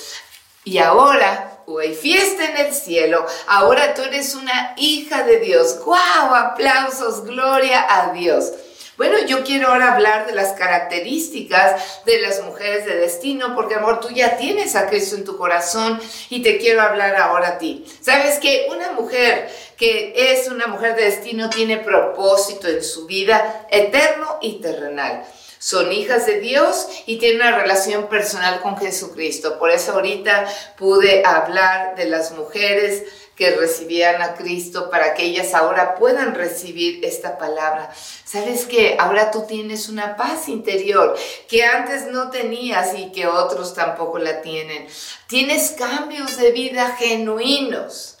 Y 0.63 0.77
ahora, 0.77 1.59
hoy 1.67 1.93
fiesta 1.93 2.45
en 2.45 2.65
el 2.65 2.73
cielo, 2.73 3.25
ahora 3.47 3.93
tú 3.93 4.01
eres 4.03 4.33
una 4.35 4.73
hija 4.77 5.23
de 5.23 5.39
Dios. 5.39 5.79
¡Guau! 5.83 6.33
Aplausos, 6.33 7.25
gloria 7.25 7.85
a 7.89 8.13
Dios. 8.13 8.53
Bueno, 8.95 9.17
yo 9.25 9.43
quiero 9.43 9.69
ahora 9.69 9.95
hablar 9.95 10.27
de 10.27 10.33
las 10.33 10.53
características 10.53 12.03
de 12.05 12.21
las 12.21 12.43
mujeres 12.43 12.85
de 12.85 12.95
destino, 12.95 13.55
porque 13.55 13.73
amor, 13.73 13.99
tú 13.99 14.09
ya 14.09 14.37
tienes 14.37 14.75
a 14.75 14.87
Cristo 14.87 15.15
en 15.15 15.23
tu 15.23 15.35
corazón 15.35 15.99
y 16.29 16.43
te 16.43 16.59
quiero 16.59 16.81
hablar 16.81 17.15
ahora 17.15 17.49
a 17.49 17.57
ti. 17.57 17.85
Sabes 18.01 18.37
que 18.37 18.67
una 18.69 18.91
mujer 18.91 19.49
que 19.77 20.13
es 20.15 20.47
una 20.47 20.67
mujer 20.67 20.95
de 20.95 21.05
destino 21.05 21.49
tiene 21.49 21.77
propósito 21.77 22.67
en 22.67 22.83
su 22.83 23.07
vida 23.07 23.65
eterno 23.71 24.37
y 24.41 24.61
terrenal 24.61 25.25
son 25.63 25.93
hijas 25.93 26.25
de 26.25 26.41
Dios 26.41 26.89
y 27.05 27.19
tienen 27.19 27.39
una 27.39 27.57
relación 27.57 28.09
personal 28.09 28.59
con 28.59 28.77
Jesucristo. 28.77 29.57
Por 29.59 29.71
eso 29.71 29.93
ahorita 29.93 30.45
pude 30.77 31.25
hablar 31.25 31.95
de 31.95 32.03
las 32.03 32.33
mujeres 32.33 33.03
que 33.35 33.55
recibían 33.55 34.21
a 34.21 34.35
Cristo 34.35 34.89
para 34.89 35.13
que 35.13 35.23
ellas 35.23 35.53
ahora 35.53 35.95
puedan 35.95 36.35
recibir 36.35 37.03
esta 37.03 37.37
palabra. 37.37 37.93
¿Sabes 38.25 38.65
que 38.65 38.97
Ahora 38.99 39.31
tú 39.31 39.45
tienes 39.47 39.89
una 39.89 40.15
paz 40.15 40.47
interior 40.47 41.17
que 41.47 41.63
antes 41.63 42.07
no 42.07 42.29
tenías 42.29 42.97
y 42.97 43.11
que 43.11 43.27
otros 43.27 43.73
tampoco 43.73 44.17
la 44.19 44.41
tienen. 44.41 44.87
Tienes 45.27 45.71
cambios 45.71 46.37
de 46.37 46.51
vida 46.51 46.95
genuinos. 46.97 48.17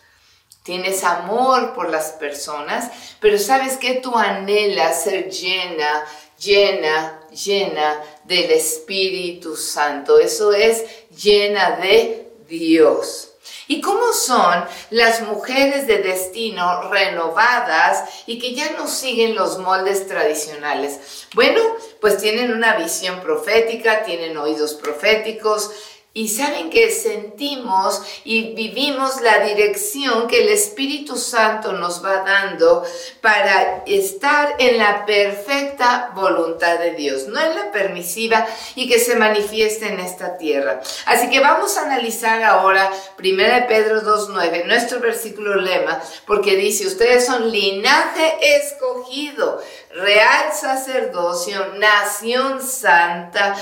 Tienes 0.63 1.03
amor 1.03 1.73
por 1.73 1.89
las 1.89 2.11
personas, 2.11 2.89
pero 3.19 3.37
sabes 3.37 3.75
que 3.77 3.95
tú 3.95 4.17
anhelas 4.17 5.03
ser 5.03 5.29
llena, 5.29 6.05
llena, 6.39 7.19
llena 7.31 8.01
del 8.23 8.49
Espíritu 8.51 9.57
Santo. 9.57 10.19
Eso 10.19 10.53
es 10.53 10.85
llena 11.09 11.77
de 11.77 12.31
Dios. 12.47 13.32
¿Y 13.67 13.81
cómo 13.81 14.13
son 14.13 14.65
las 14.89 15.21
mujeres 15.21 15.87
de 15.87 15.97
destino 15.97 16.89
renovadas 16.89 18.23
y 18.25 18.39
que 18.39 18.53
ya 18.53 18.71
no 18.71 18.87
siguen 18.87 19.35
los 19.35 19.57
moldes 19.57 20.07
tradicionales? 20.07 21.25
Bueno, 21.33 21.61
pues 21.99 22.17
tienen 22.17 22.53
una 22.53 22.75
visión 22.75 23.21
profética, 23.21 24.03
tienen 24.03 24.37
oídos 24.37 24.73
proféticos, 24.73 25.71
y 26.15 26.27
saben 26.27 26.69
que 26.69 26.91
sentimos 26.91 28.03
y 28.23 28.53
vivimos 28.53 29.19
la 29.21 29.39
dirección 29.39 30.27
que 30.27 30.43
el 30.43 30.49
Espíritu 30.49 31.17
Santo 31.17 31.71
nos 31.73 32.05
va 32.05 32.17
dando 32.17 32.85
para 33.19 33.83
estar 33.87 34.53
en 34.59 34.77
la 34.77 35.07
perfecta 35.07 36.11
voluntad 36.13 36.77
de 36.77 36.91
Dios, 36.91 37.27
no 37.27 37.39
en 37.41 37.55
la 37.55 37.71
permisiva 37.71 38.45
y 38.75 38.87
que 38.87 38.99
se 38.99 39.15
manifieste 39.15 39.87
en 39.87 39.99
esta 39.99 40.37
tierra. 40.37 40.81
Así 41.07 41.31
que 41.31 41.39
vamos 41.39 41.77
a 41.77 41.85
analizar 41.85 42.43
ahora 42.43 42.91
1 43.17 43.67
Pedro 43.67 44.03
2.9, 44.03 44.65
nuestro 44.65 44.99
versículo 44.99 45.55
lema, 45.55 45.99
porque 46.27 46.55
dice, 46.55 46.85
ustedes 46.85 47.25
son 47.25 47.49
linaje 47.51 48.35
escogido, 48.57 49.59
real 49.89 50.53
sacerdocio, 50.53 51.73
nación 51.79 52.61
santa, 52.61 53.55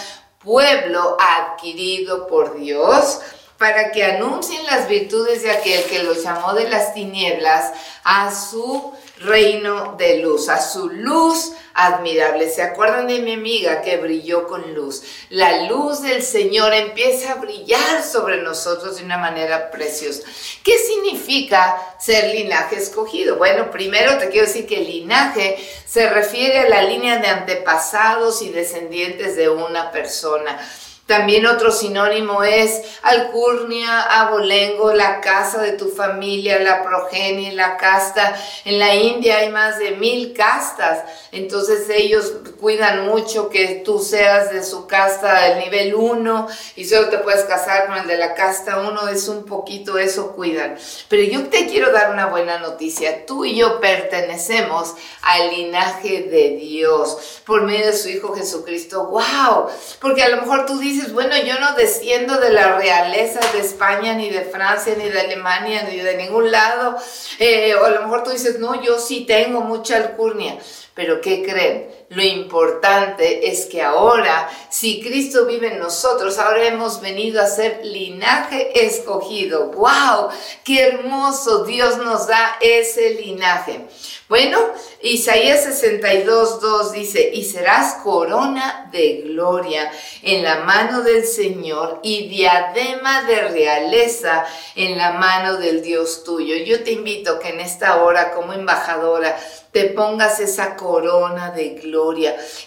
pueblo 0.44 1.18
adquirido 1.20 2.28
por 2.28 2.60
Dios, 2.60 3.20
para 3.58 3.92
que 3.92 4.04
anuncien 4.04 4.66
las 4.66 4.88
virtudes 4.88 5.44
de 5.44 5.52
aquel 5.52 5.84
que 5.84 6.02
los 6.02 6.24
llamó 6.24 6.54
de 6.54 6.68
las 6.68 6.96
tinieblas 6.96 7.72
a 8.04 8.34
su 8.34 8.92
reino 9.24 9.96
de 9.98 10.20
luz, 10.20 10.50
a 10.50 10.62
su 10.62 10.90
luz 10.90 11.54
admirable. 11.74 12.50
¿Se 12.50 12.62
acuerdan 12.62 13.08
de 13.08 13.20
mi 13.20 13.34
amiga 13.34 13.82
que 13.82 13.98
brilló 13.98 14.48
con 14.48 14.74
luz? 14.74 15.04
La 15.30 15.64
luz 15.68 16.02
del 16.02 16.24
Señor 16.24 16.74
empieza 16.74 17.32
a 17.32 17.36
brillar 17.36 18.04
sobre 18.04 18.42
nosotros 18.42 18.98
de 18.98 19.06
una 19.06 19.18
manera 19.18 19.72
preciosa. 19.72 20.24
¿Qué 20.64 20.78
significa 20.78 21.78
ser 22.00 22.36
linaje 22.36 22.78
escogido? 22.78 23.38
Bueno, 23.38 23.72
primero 23.72 24.18
te 24.18 24.30
quiero 24.30 24.48
decir 24.48 24.68
que 24.68 24.82
el 24.82 24.88
linaje 24.88 25.58
se 25.86 26.10
refiere 26.10 26.60
a 26.60 26.70
la 26.70 26.82
línea 26.84 27.18
de 27.18 27.28
antepasados 27.28 28.42
y 28.42 28.50
descendientes 28.50 29.36
de 29.36 29.50
una 29.50 29.92
persona. 29.92 30.60
También 31.06 31.46
otro 31.46 31.72
sinónimo 31.72 32.44
es 32.44 32.82
alcurnia, 33.02 34.02
abolengo, 34.02 34.94
la 34.94 35.20
casa 35.20 35.62
de 35.62 35.74
tu 35.74 35.90
familia, 35.90 36.60
la 36.60 36.84
progenie, 36.84 37.52
la 37.54 37.76
casta. 37.76 38.36
En 38.64 38.80
la 38.80 38.96
India 38.96 39.40
hay 39.40 39.50
más 39.50 39.78
de 39.80 39.92
mil 39.92 40.34
castas, 40.34 41.04
entonces 41.32 41.90
ellos 41.90 42.34
cuidan 42.60 43.08
mucho 43.08 43.50
que 43.50 43.82
tú 43.84 44.00
seas 44.00 44.52
de 44.52 44.64
su 44.64 44.88
casta 44.88 45.50
del 45.50 45.60
nivel 45.60 45.96
1 45.96 46.48
y 46.76 46.86
solo 46.86 47.10
te 47.10 47.18
puedes 47.18 47.44
casar 47.46 47.88
con 47.88 47.98
el 47.98 48.08
de 48.08 48.18
la 48.18 48.34
casta 48.34 48.80
1, 48.80 49.08
es 49.10 49.28
un 49.28 49.46
poquito 49.46 49.98
eso 49.98 50.34
cuidan. 50.34 50.78
Pero 51.10 51.24
yo 51.24 51.50
te 51.50 51.68
quiero 51.68 51.92
dar 51.92 52.12
una 52.12 52.28
buena 52.28 52.60
noticia, 52.60 53.26
tú 53.26 53.44
y 53.44 53.56
yo 53.56 53.82
pertenecemos 53.82 54.96
al 55.22 55.50
linaje 55.50 56.24
de 56.24 56.56
Dios 56.58 57.42
por 57.46 57.64
medio 57.64 57.88
de 57.88 57.98
su 57.98 58.10
Hijo 58.10 58.34
Jesucristo. 58.34 59.08
¡Wow! 59.08 59.68
Porque 60.00 60.24
a 60.24 60.30
lo 60.30 60.38
mejor 60.38 60.66
tú 60.66 60.80
dices, 60.80 61.01
bueno, 61.10 61.36
yo 61.38 61.60
no 61.60 61.74
desciendo 61.76 62.40
de 62.40 62.52
la 62.52 62.78
realeza 62.78 63.40
de 63.54 63.60
España, 63.60 64.14
ni 64.14 64.30
de 64.30 64.42
Francia, 64.42 64.94
ni 64.98 65.10
de 65.10 65.20
Alemania, 65.20 65.84
ni 65.84 65.98
de 65.98 66.18
ningún 66.18 66.52
lado. 66.52 66.98
Eh, 67.40 67.76
o 67.76 67.86
a 67.86 67.90
lo 67.90 68.02
mejor 68.04 68.24
tú 68.24 68.32
dices, 68.32 68.60
no, 68.60 68.82
yo 68.82 69.00
sí 69.00 69.26
tengo 69.26 69.62
mucha 69.62 69.98
alcurnia. 69.98 70.58
Pero 70.94 71.22
¿qué 71.22 71.44
creen? 71.44 71.88
Lo 72.12 72.22
importante 72.22 73.48
es 73.50 73.68
que 73.68 73.82
ahora, 73.82 74.50
si 74.70 75.02
Cristo 75.02 75.46
vive 75.46 75.68
en 75.68 75.80
nosotros, 75.80 76.38
ahora 76.40 76.66
hemos 76.66 77.00
venido 77.00 77.42
a 77.42 77.48
ser 77.48 77.86
linaje 77.86 78.86
escogido. 78.86 79.68
¡Wow! 79.68 80.28
¡Qué 80.66 80.88
hermoso! 80.88 81.64
Dios 81.64 82.00
nos 82.00 82.28
da 82.28 82.58
ese 82.60 83.12
linaje. 83.12 83.88
Bueno, 84.28 84.60
Isaías 85.02 85.64
62, 85.64 86.60
2 86.60 86.92
dice, 86.92 87.32
y 87.34 87.46
serás 87.46 87.96
corona 88.04 88.90
de 88.92 89.24
gloria 89.26 89.90
en 90.22 90.44
la 90.44 90.58
mano 90.64 91.04
del 91.04 91.26
Señor 91.26 92.00
y 92.04 92.28
diadema 92.28 93.24
de 93.24 93.48
realeza 93.50 94.46
en 94.76 94.98
la 94.98 95.14
mano 95.14 95.58
del 95.58 95.82
Dios 95.82 96.26
tuyo. 96.26 96.56
Yo 96.58 96.84
te 96.84 96.92
invito 96.92 97.40
que 97.40 97.50
en 97.50 97.62
esta 97.62 98.04
hora 98.04 98.34
como 98.34 98.54
embajadora 98.54 99.38
te 99.72 99.86
pongas 99.86 100.40
esa 100.42 100.76
corona 100.76 101.52
de 101.52 101.70
gloria. 101.70 102.01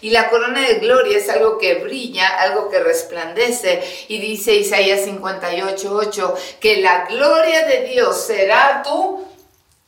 Y 0.01 0.11
la 0.11 0.31
corona 0.31 0.61
de 0.61 0.77
gloria 0.77 1.19
es 1.19 1.29
algo 1.29 1.59
que 1.59 1.77
brilla, 1.77 2.29
algo 2.41 2.69
que 2.69 2.81
resplandece. 2.81 3.83
Y 4.09 4.19
dice 4.19 4.55
Isaías 4.55 5.05
58, 5.05 5.95
8, 5.95 6.35
que 6.61 6.79
la 6.79 7.07
gloria 7.07 7.67
de 7.67 7.89
Dios 7.89 8.27
será 8.27 8.83
tu 8.83 9.25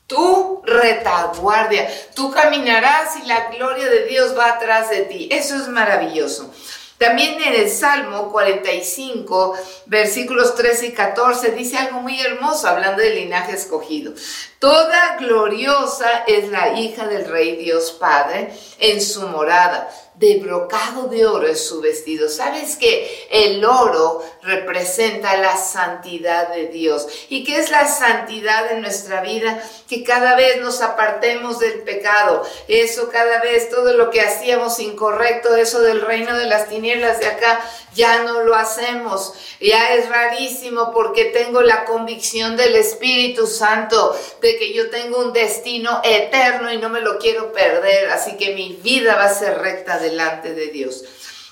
tu 0.06 0.62
retaguardia. 0.64 1.88
Tú 2.14 2.30
caminarás 2.30 3.16
y 3.16 3.26
la 3.26 3.50
gloria 3.50 3.88
de 3.88 4.06
Dios 4.06 4.38
va 4.38 4.50
atrás 4.50 4.90
de 4.90 5.02
ti. 5.02 5.28
Eso 5.32 5.56
es 5.56 5.68
maravilloso. 5.68 6.52
También 6.98 7.40
en 7.42 7.54
el 7.54 7.70
Salmo 7.70 8.32
45, 8.32 9.54
versículos 9.85 10.54
13 10.54 10.87
y 10.87 10.92
14, 10.92 11.50
dice 11.50 11.76
algo 11.76 12.00
muy 12.00 12.18
hermoso 12.18 12.68
hablando 12.68 13.02
del 13.02 13.16
linaje 13.16 13.52
escogido. 13.52 14.14
Toda 14.58 15.16
gloriosa 15.18 16.24
es 16.26 16.48
la 16.50 16.78
hija 16.78 17.06
del 17.06 17.26
Rey 17.26 17.56
Dios 17.56 17.92
Padre 17.92 18.52
en 18.78 19.02
su 19.02 19.28
morada 19.28 19.88
de 20.18 20.38
brocado 20.38 21.08
de 21.08 21.26
oro 21.26 21.46
es 21.46 21.66
su 21.66 21.80
vestido. 21.80 22.28
¿Sabes 22.28 22.76
que 22.76 23.28
el 23.30 23.62
oro 23.64 24.24
representa 24.42 25.36
la 25.36 25.56
santidad 25.58 26.48
de 26.48 26.68
Dios? 26.68 27.06
¿Y 27.28 27.44
qué 27.44 27.58
es 27.58 27.70
la 27.70 27.86
santidad 27.86 28.72
en 28.72 28.80
nuestra 28.80 29.20
vida? 29.20 29.62
Que 29.88 30.04
cada 30.04 30.34
vez 30.34 30.60
nos 30.62 30.80
apartemos 30.80 31.58
del 31.58 31.80
pecado. 31.80 32.46
Eso 32.66 33.10
cada 33.10 33.40
vez, 33.40 33.68
todo 33.68 33.92
lo 33.92 34.10
que 34.10 34.22
hacíamos 34.22 34.80
incorrecto, 34.80 35.54
eso 35.54 35.82
del 35.82 36.00
reino 36.00 36.34
de 36.36 36.46
las 36.46 36.68
tinieblas 36.68 37.20
de 37.20 37.26
acá, 37.26 37.60
ya 37.96 38.22
no 38.22 38.44
lo 38.44 38.54
hacemos. 38.54 39.32
Ya 39.61 39.94
es 39.94 40.09
rarísimo 40.09 40.92
porque 40.92 41.26
tengo 41.26 41.62
la 41.62 41.85
convicción 41.85 42.56
del 42.56 42.76
Espíritu 42.76 43.46
Santo 43.46 44.16
de 44.40 44.56
que 44.59 44.72
yo 44.72 44.90
tengo 44.90 45.18
un 45.18 45.32
destino 45.32 46.00
eterno 46.04 46.72
y 46.72 46.78
no 46.78 46.88
me 46.88 47.00
lo 47.00 47.18
quiero 47.18 47.52
perder. 47.52 48.11
Así 48.11 48.37
que 48.37 48.54
mi 48.54 48.78
vida 48.82 49.16
va 49.16 49.24
a 49.24 49.35
ser 49.35 49.59
recta 49.59 49.98
delante 49.98 50.54
de 50.54 50.68
Dios. 50.68 51.04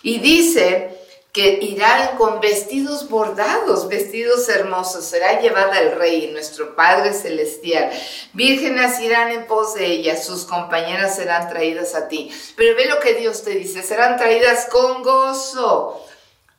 Y 0.02 0.20
dice 0.20 1.04
que 1.34 1.58
irán 1.62 2.16
con 2.16 2.38
vestidos 2.38 3.08
bordados, 3.08 3.88
vestidos 3.88 4.48
hermosos, 4.48 5.04
será 5.04 5.40
llevada 5.40 5.80
el 5.80 5.90
Rey, 5.96 6.30
nuestro 6.30 6.76
Padre 6.76 7.12
Celestial. 7.12 7.90
Vírgenes 8.34 9.00
irán 9.00 9.32
en 9.32 9.44
pos 9.48 9.74
de 9.74 9.84
ella, 9.84 10.16
sus 10.16 10.44
compañeras 10.44 11.16
serán 11.16 11.48
traídas 11.48 11.96
a 11.96 12.06
ti. 12.06 12.30
Pero 12.56 12.76
ve 12.76 12.86
lo 12.86 13.00
que 13.00 13.14
Dios 13.14 13.42
te 13.42 13.50
dice, 13.50 13.82
serán 13.82 14.16
traídas 14.16 14.66
con 14.66 15.02
gozo, 15.02 16.06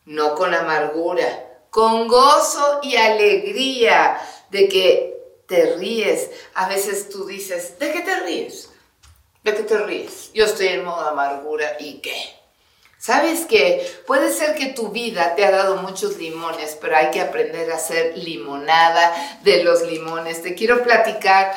no 0.06 0.36
con 0.36 0.54
amargura, 0.54 1.28
con 1.70 2.08
gozo 2.08 2.80
y 2.84 2.96
alegría 2.96 4.20
de 4.50 4.68
que 4.70 5.16
te 5.48 5.76
ríes. 5.76 6.30
A 6.54 6.68
veces 6.68 7.10
tú 7.10 7.26
dices, 7.26 7.78
¿de 7.80 7.92
qué 7.92 8.02
te 8.02 8.20
ríes? 8.22 8.70
¿De 9.44 9.54
qué 9.54 9.64
te 9.64 9.78
ríes? 9.78 10.32
Yo 10.34 10.46
estoy 10.46 10.68
en 10.68 10.84
modo 10.86 11.02
amargura 11.02 11.78
y 11.80 12.00
qué. 12.00 12.16
Sabes 12.98 13.46
que 13.46 13.88
puede 14.08 14.34
ser 14.34 14.56
que 14.56 14.74
tu 14.74 14.90
vida 14.90 15.36
te 15.36 15.46
ha 15.46 15.52
dado 15.52 15.76
muchos 15.78 16.18
limones, 16.18 16.76
pero 16.82 16.98
hay 16.98 17.12
que 17.12 17.22
aprender 17.22 17.72
a 17.72 17.76
hacer 17.76 18.18
limonada 18.18 19.14
de 19.44 19.64
los 19.64 19.84
limones. 19.84 20.42
Te 20.42 20.56
quiero 20.56 20.82
platicar 20.84 21.54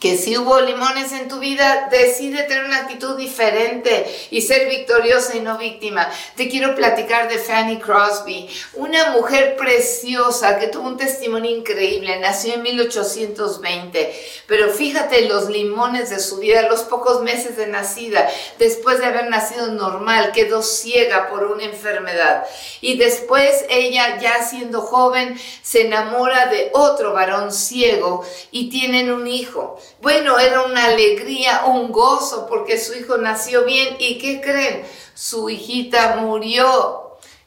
que 0.00 0.16
si 0.16 0.36
hubo 0.38 0.58
limones 0.60 1.12
en 1.12 1.28
tu 1.28 1.38
vida, 1.38 1.88
decide 1.90 2.44
tener 2.44 2.64
una 2.64 2.78
actitud 2.78 3.18
diferente 3.18 4.06
y 4.30 4.40
ser 4.40 4.68
victoriosa 4.68 5.36
y 5.36 5.40
no 5.40 5.58
víctima. 5.58 6.10
Te 6.36 6.48
quiero 6.48 6.74
platicar 6.74 7.28
de 7.28 7.38
Fanny 7.38 7.78
Crosby, 7.78 8.48
una 8.74 9.10
mujer 9.10 9.56
preciosa 9.56 10.58
que 10.58 10.68
tuvo 10.68 10.88
un 10.88 10.96
testimonio 10.96 11.50
increíble, 11.54 12.18
nació 12.18 12.54
en 12.54 12.62
1820, 12.62 14.14
pero 14.46 14.70
fíjate 14.70 15.28
los 15.28 15.50
limones 15.50 16.08
de 16.08 16.18
su 16.18 16.38
vida, 16.38 16.62
los 16.62 16.80
pocos 16.80 17.22
meses 17.22 17.58
de 17.58 17.66
nacida, 17.66 18.26
después 18.58 19.00
de 19.00 19.06
haber 19.06 19.28
nacido 19.28 19.66
normal, 19.66 20.32
quedó 20.32 20.62
ciega 20.62 21.28
por 21.28 21.44
una 21.44 21.64
enfermedad 21.64 22.46
y 22.80 22.96
después 22.96 23.66
ella 23.68 24.18
ya 24.18 24.42
siendo 24.48 24.80
joven 24.80 25.38
se 25.62 25.82
enamora 25.82 26.46
de 26.46 26.70
otro 26.72 27.12
varón 27.12 27.52
ciego 27.52 28.24
y 28.50 28.70
tienen 28.70 29.12
un 29.12 29.26
hijo. 29.26 29.78
Bueno, 30.00 30.38
era 30.38 30.62
una 30.62 30.86
alegría, 30.86 31.66
un 31.66 31.92
gozo 31.92 32.46
porque 32.46 32.78
su 32.78 32.94
hijo 32.94 33.18
nació 33.18 33.66
bien 33.66 33.96
y 33.98 34.18
¿qué 34.18 34.40
creen? 34.40 34.82
Su 35.14 35.50
hijita 35.50 36.16
murió 36.16 36.99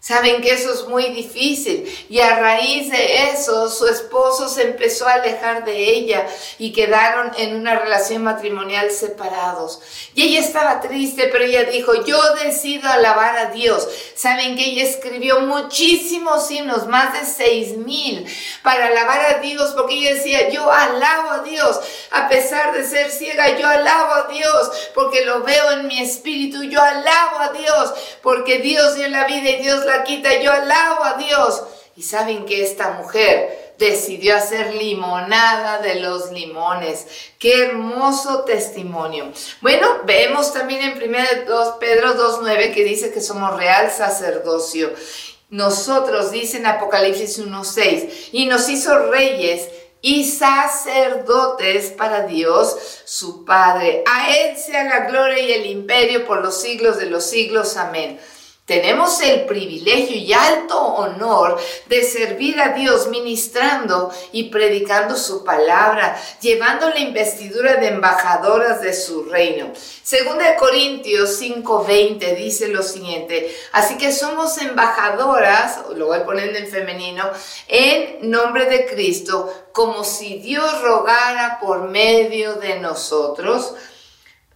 Saben 0.04 0.42
que 0.42 0.52
eso 0.52 0.74
es 0.74 0.86
muy 0.90 1.12
difícil 1.12 1.90
y 2.10 2.20
a 2.20 2.38
raíz 2.38 2.92
de 2.92 3.30
eso 3.30 3.70
su 3.70 3.88
esposo 3.88 4.50
se 4.50 4.64
empezó 4.64 5.08
a 5.08 5.14
alejar 5.14 5.64
de 5.64 5.92
ella 5.92 6.28
y 6.60 6.74
quedaron 6.74 7.32
en 7.38 7.56
una 7.56 7.80
relación 7.80 8.22
matrimonial 8.22 8.92
separados. 8.92 9.80
Y 10.14 10.24
ella 10.24 10.42
estaba 10.42 10.82
triste, 10.82 11.30
pero 11.32 11.46
ella 11.46 11.64
dijo, 11.64 12.04
yo 12.04 12.20
decido 12.44 12.90
alabar 12.90 13.38
a 13.38 13.46
Dios. 13.52 13.88
Saben 14.14 14.58
que 14.58 14.66
ella 14.66 14.84
escribió 14.84 15.40
muchísimos 15.40 16.52
himnos, 16.52 16.86
más 16.86 17.14
de 17.14 17.26
seis 17.26 17.78
mil, 17.78 18.28
para 18.62 18.88
alabar 18.88 19.36
a 19.36 19.40
Dios, 19.40 19.72
porque 19.74 19.96
ella 20.00 20.16
decía, 20.16 20.50
yo 20.50 20.70
alabo 20.70 21.30
a 21.30 21.44
Dios, 21.44 21.80
a 22.12 22.28
pesar 22.28 22.74
de 22.74 22.86
ser 22.86 23.10
ciega, 23.10 23.58
yo 23.58 23.70
alabo 23.70 24.16
a 24.16 24.28
Dios, 24.28 24.70
porque 24.94 25.24
lo 25.24 25.44
veo 25.44 25.72
en 25.72 25.88
mi 25.88 26.02
espíritu, 26.02 26.62
yo 26.64 26.82
alabo 26.82 27.40
a 27.40 27.54
Dios, 27.54 27.94
porque 28.22 28.58
Dios 28.58 28.96
dio 28.96 29.08
la 29.08 29.24
vida 29.24 29.50
y 29.50 29.62
Dios 29.62 29.86
la 29.86 29.93
quita, 30.02 30.42
yo 30.42 30.52
alabo 30.52 31.04
a 31.04 31.14
Dios. 31.18 31.64
Y 31.96 32.02
saben 32.02 32.46
que 32.48 32.64
esta 32.64 32.94
mujer 32.94 33.76
decidió 33.78 34.36
hacer 34.36 34.74
limonada 34.76 35.80
de 35.80 35.96
los 35.96 36.32
limones. 36.32 37.06
Qué 37.38 37.66
hermoso 37.66 38.44
testimonio. 38.46 39.32
Bueno, 39.62 40.02
vemos 40.06 40.54
también 40.54 40.82
en 40.82 40.98
1 40.98 41.80
Pedro 41.80 42.16
2.9 42.16 42.74
que 42.74 42.84
dice 42.84 43.12
que 43.12 43.22
somos 43.22 43.56
real 43.58 43.92
sacerdocio. 43.92 44.92
Nosotros, 45.50 46.32
dice 46.32 46.58
en 46.58 46.66
Apocalipsis 46.66 47.40
1.6, 47.40 48.30
y 48.32 48.48
nos 48.48 48.70
hizo 48.70 49.12
reyes 49.12 49.70
y 50.02 50.30
sacerdotes 50.30 51.92
para 51.92 52.26
Dios 52.26 52.76
su 53.06 53.46
Padre. 53.46 54.04
A 54.06 54.36
Él 54.36 54.58
sea 54.58 54.84
la 54.84 55.08
gloria 55.08 55.40
y 55.40 55.52
el 55.54 55.66
imperio 55.68 56.26
por 56.26 56.42
los 56.42 56.60
siglos 56.60 56.98
de 56.98 57.06
los 57.06 57.24
siglos. 57.26 57.78
Amén. 57.78 58.20
Tenemos 58.66 59.20
el 59.20 59.42
privilegio 59.42 60.16
y 60.16 60.32
alto 60.32 60.80
honor 60.80 61.60
de 61.88 62.02
servir 62.02 62.62
a 62.62 62.70
Dios 62.70 63.10
ministrando 63.10 64.10
y 64.32 64.46
predicando 64.46 65.18
su 65.18 65.44
palabra, 65.44 66.18
llevando 66.40 66.88
la 66.88 67.00
investidura 67.00 67.76
de 67.76 67.90
embajadoras 67.90 68.82
de 68.82 68.94
su 68.94 69.26
reino. 69.26 69.74
Segunda 70.02 70.50
de 70.50 70.56
Corintios 70.56 71.42
5:20 71.42 72.36
dice 72.38 72.70
lo 72.70 72.84
siguiente, 72.84 73.54
así 73.74 73.98
que 73.98 74.14
somos 74.14 74.58
embajadoras, 74.58 75.80
lo 75.98 76.06
voy 76.06 76.20
poniendo 76.22 76.58
en 76.58 76.68
femenino, 76.70 77.30
en 77.68 78.32
nombre 78.32 78.68
de 78.68 78.86
Cristo, 78.86 79.54
como 79.74 80.06
si 80.06 80.40
Dios 80.40 80.82
rogara 80.82 81.60
por 81.60 81.90
medio 81.90 82.54
de 82.54 82.80
nosotros 82.80 83.74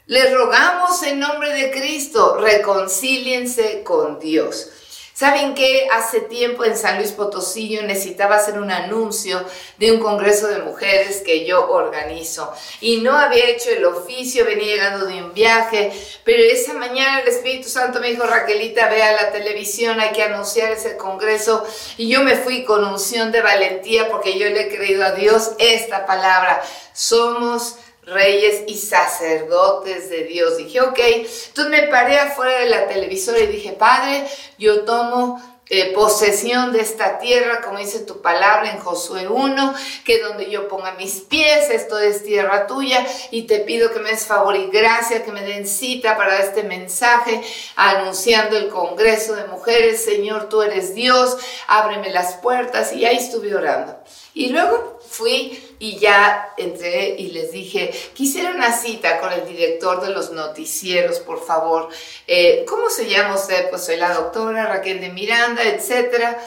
les 0.07 0.33
rogamos 0.33 1.03
en 1.03 1.19
nombre 1.19 1.51
de 1.53 1.69
Cristo, 1.69 2.37
reconcíliense 2.39 3.83
con 3.83 4.19
Dios. 4.19 4.69
¿Saben 5.13 5.55
que 5.55 5.87
hace 5.91 6.21
tiempo 6.21 6.63
en 6.63 6.77
San 6.77 6.97
Luis 6.97 7.11
Potosí 7.11 7.67
yo 7.69 7.81
necesitaba 7.81 8.35
hacer 8.35 8.59
un 8.59 8.69
anuncio 8.69 9.43
de 9.79 9.91
un 9.91 9.99
congreso 9.99 10.47
de 10.47 10.59
mujeres 10.59 11.23
que 11.25 11.43
yo 11.43 11.71
organizo? 11.71 12.53
Y 12.81 12.97
no 13.01 13.17
había 13.17 13.49
hecho 13.49 13.71
el 13.71 13.83
oficio, 13.83 14.45
venía 14.45 14.75
llegando 14.75 15.07
de 15.07 15.23
un 15.23 15.33
viaje, 15.33 15.91
pero 16.23 16.43
esa 16.43 16.75
mañana 16.75 17.21
el 17.21 17.27
Espíritu 17.27 17.67
Santo 17.67 17.99
me 17.99 18.11
dijo, 18.11 18.27
Raquelita, 18.27 18.89
ve 18.89 19.01
a 19.01 19.23
la 19.23 19.31
televisión, 19.31 19.99
hay 19.99 20.11
que 20.11 20.23
anunciar 20.23 20.71
ese 20.71 20.95
congreso. 20.95 21.65
Y 21.97 22.07
yo 22.07 22.21
me 22.21 22.35
fui 22.35 22.63
con 22.63 22.85
unción 22.85 23.31
de 23.31 23.41
valentía 23.41 24.09
porque 24.09 24.37
yo 24.37 24.47
le 24.47 24.67
he 24.67 24.77
creído 24.77 25.03
a 25.03 25.13
Dios 25.13 25.53
esta 25.57 26.05
palabra. 26.05 26.61
Somos 26.93 27.77
reyes 28.07 28.63
y 28.67 28.77
sacerdotes 28.77 30.09
de 30.09 30.23
Dios. 30.23 30.57
Dije, 30.57 30.81
ok, 30.81 30.99
entonces 30.99 31.69
me 31.69 31.87
paré 31.87 32.19
afuera 32.19 32.59
de 32.59 32.69
la 32.69 32.87
televisora 32.87 33.39
y 33.39 33.47
dije, 33.47 33.73
Padre, 33.73 34.25
yo 34.57 34.83
tomo 34.85 35.41
eh, 35.69 35.91
posesión 35.93 36.71
de 36.71 36.79
esta 36.79 37.19
tierra, 37.19 37.61
como 37.61 37.79
dice 37.79 37.99
tu 37.99 38.21
palabra 38.21 38.71
en 38.71 38.79
Josué 38.79 39.27
1, 39.27 39.73
que 40.05 40.21
donde 40.21 40.49
yo 40.49 40.69
ponga 40.69 40.93
mis 40.93 41.15
pies, 41.15 41.69
esto 41.69 41.99
es 41.99 42.23
tierra 42.23 42.67
tuya, 42.67 43.05
y 43.31 43.43
te 43.43 43.59
pido 43.59 43.91
que 43.91 43.99
me 43.99 44.11
des 44.11 44.25
favor 44.25 44.55
y 44.55 44.67
gracia, 44.67 45.25
que 45.25 45.33
me 45.33 45.41
den 45.41 45.67
cita 45.67 46.15
para 46.15 46.39
este 46.39 46.63
mensaje, 46.63 47.41
anunciando 47.75 48.55
el 48.55 48.69
Congreso 48.69 49.35
de 49.35 49.43
Mujeres, 49.47 50.01
Señor, 50.05 50.47
tú 50.47 50.61
eres 50.61 50.95
Dios, 50.95 51.37
ábreme 51.67 52.11
las 52.11 52.35
puertas, 52.35 52.93
y 52.93 53.05
ahí 53.05 53.17
estuve 53.17 53.53
orando. 53.53 53.97
Y 54.33 54.49
luego 54.49 54.96
fui 55.09 55.75
y 55.79 55.97
ya 55.97 56.53
entré 56.57 57.15
y 57.17 57.31
les 57.31 57.51
dije, 57.51 57.91
quisiera 58.13 58.51
una 58.51 58.71
cita 58.71 59.19
con 59.19 59.31
el 59.31 59.47
director 59.47 60.01
de 60.01 60.09
los 60.09 60.31
noticieros, 60.31 61.19
por 61.19 61.45
favor. 61.45 61.89
Eh, 62.25 62.65
¿Cómo 62.67 62.89
se 62.89 63.07
llama 63.07 63.35
usted? 63.35 63.69
Pues 63.69 63.85
soy 63.85 63.97
la 63.97 64.13
doctora 64.13 64.67
Raquel 64.67 65.01
de 65.01 65.09
Miranda, 65.09 65.63
etc. 65.63 66.37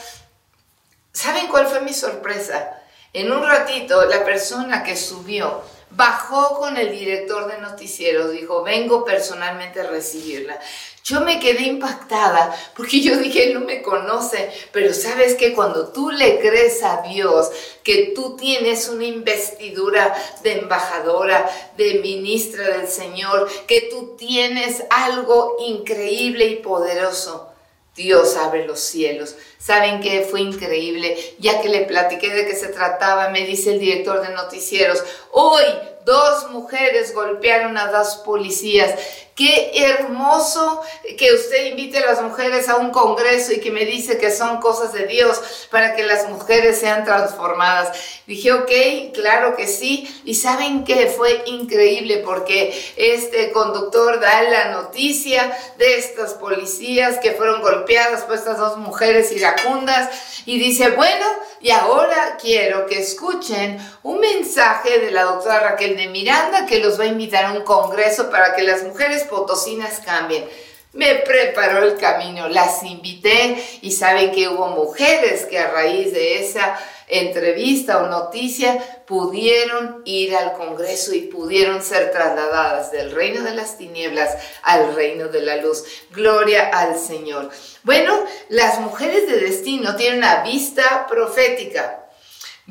¿Saben 1.11 1.47
cuál 1.47 1.67
fue 1.67 1.81
mi 1.81 1.93
sorpresa? 1.93 2.77
En 3.13 3.31
un 3.31 3.45
ratito, 3.45 4.05
la 4.05 4.23
persona 4.23 4.83
que 4.83 4.95
subió 4.95 5.61
bajó 5.91 6.57
con 6.57 6.77
el 6.77 6.91
director 6.91 7.51
de 7.51 7.59
noticieros, 7.59 8.31
dijo, 8.31 8.63
vengo 8.63 9.03
personalmente 9.03 9.81
a 9.81 9.87
recibirla. 9.87 10.59
Yo 11.03 11.21
me 11.21 11.39
quedé 11.39 11.63
impactada 11.63 12.55
porque 12.75 13.01
yo 13.01 13.17
dije, 13.17 13.53
no 13.53 13.61
me 13.61 13.81
conoce, 13.81 14.51
pero 14.71 14.93
sabes 14.93 15.33
que 15.33 15.53
cuando 15.53 15.87
tú 15.87 16.11
le 16.11 16.39
crees 16.39 16.83
a 16.83 17.01
Dios 17.01 17.49
que 17.83 18.13
tú 18.15 18.35
tienes 18.35 18.87
una 18.87 19.05
investidura 19.05 20.15
de 20.43 20.59
embajadora, 20.59 21.49
de 21.75 21.95
ministra 21.95 22.77
del 22.77 22.87
Señor, 22.87 23.49
que 23.65 23.89
tú 23.89 24.15
tienes 24.15 24.83
algo 24.91 25.57
increíble 25.59 26.45
y 26.45 26.55
poderoso, 26.57 27.51
Dios 27.95 28.37
abre 28.37 28.65
los 28.65 28.79
cielos. 28.79 29.35
¿Saben 29.57 30.01
qué 30.01 30.21
fue 30.21 30.41
increíble? 30.41 31.17
Ya 31.39 31.61
que 31.61 31.69
le 31.69 31.81
platiqué 31.81 32.29
de 32.29 32.45
qué 32.45 32.55
se 32.55 32.67
trataba, 32.67 33.29
me 33.29 33.45
dice 33.45 33.73
el 33.73 33.79
director 33.79 34.21
de 34.25 34.33
noticieros, 34.33 35.03
hoy 35.31 35.63
dos 36.05 36.49
mujeres 36.51 37.13
golpearon 37.13 37.77
a 37.77 37.91
dos 37.91 38.21
policías. 38.25 38.95
Qué 39.35 39.71
hermoso 39.73 40.81
que 41.17 41.33
usted 41.33 41.67
invite 41.67 41.99
a 41.99 42.05
las 42.05 42.21
mujeres 42.21 42.67
a 42.67 42.75
un 42.75 42.91
congreso 42.91 43.53
y 43.53 43.59
que 43.59 43.71
me 43.71 43.85
dice 43.85 44.17
que 44.17 44.29
son 44.29 44.59
cosas 44.59 44.91
de 44.91 45.05
Dios 45.07 45.67
para 45.71 45.95
que 45.95 46.03
las 46.03 46.27
mujeres 46.27 46.79
sean 46.79 47.05
transformadas. 47.05 47.97
Dije, 48.27 48.51
ok, 48.51 49.13
claro 49.13 49.55
que 49.55 49.67
sí. 49.67 50.21
Y 50.25 50.35
saben 50.35 50.83
que 50.83 51.07
fue 51.07 51.43
increíble 51.45 52.17
porque 52.25 52.73
este 52.97 53.51
conductor 53.51 54.19
da 54.19 54.43
la 54.43 54.71
noticia 54.71 55.57
de 55.77 55.97
estas 55.97 56.33
policías 56.33 57.17
que 57.19 57.31
fueron 57.31 57.61
golpeadas 57.61 58.23
por 58.23 58.35
estas 58.35 58.57
dos 58.57 58.77
mujeres 58.77 59.31
iracundas 59.31 60.09
y 60.45 60.59
dice, 60.59 60.91
bueno, 60.91 61.25
y 61.61 61.71
ahora 61.71 62.37
quiero 62.41 62.87
que 62.87 62.99
escuchen 62.99 63.77
un 64.03 64.19
mensaje 64.19 64.99
de 64.99 65.11
la 65.11 65.23
doctora 65.23 65.59
Raquel 65.59 65.95
de 65.95 66.07
Miranda 66.07 66.65
que 66.65 66.79
los 66.79 66.99
va 66.99 67.03
a 67.03 67.07
invitar 67.07 67.45
a 67.45 67.51
un 67.51 67.63
congreso 67.63 68.29
para 68.31 68.55
que 68.55 68.63
las 68.63 68.83
mujeres 68.83 69.23
potosinas 69.31 69.99
cambien. 70.01 70.45
Me 70.93 71.15
preparó 71.15 71.85
el 71.85 71.95
camino, 71.95 72.49
las 72.49 72.83
invité 72.83 73.63
y 73.81 73.93
saben 73.93 74.33
que 74.33 74.49
hubo 74.49 74.67
mujeres 74.67 75.45
que 75.45 75.57
a 75.57 75.71
raíz 75.71 76.11
de 76.11 76.43
esa 76.45 76.77
entrevista 77.07 78.03
o 78.03 78.07
noticia 78.07 79.03
pudieron 79.07 80.01
ir 80.03 80.35
al 80.35 80.51
Congreso 80.51 81.13
y 81.13 81.21
pudieron 81.21 81.81
ser 81.81 82.11
trasladadas 82.11 82.91
del 82.91 83.11
reino 83.11 83.41
de 83.41 83.55
las 83.55 83.77
tinieblas 83.77 84.35
al 84.63 84.93
reino 84.93 85.29
de 85.29 85.41
la 85.41 85.55
luz. 85.57 85.85
Gloria 86.11 86.69
al 86.73 86.99
Señor. 86.99 87.49
Bueno, 87.83 88.25
las 88.49 88.79
mujeres 88.81 89.27
de 89.27 89.39
destino 89.39 89.95
tienen 89.95 90.19
una 90.19 90.43
vista 90.43 91.07
profética 91.07 92.00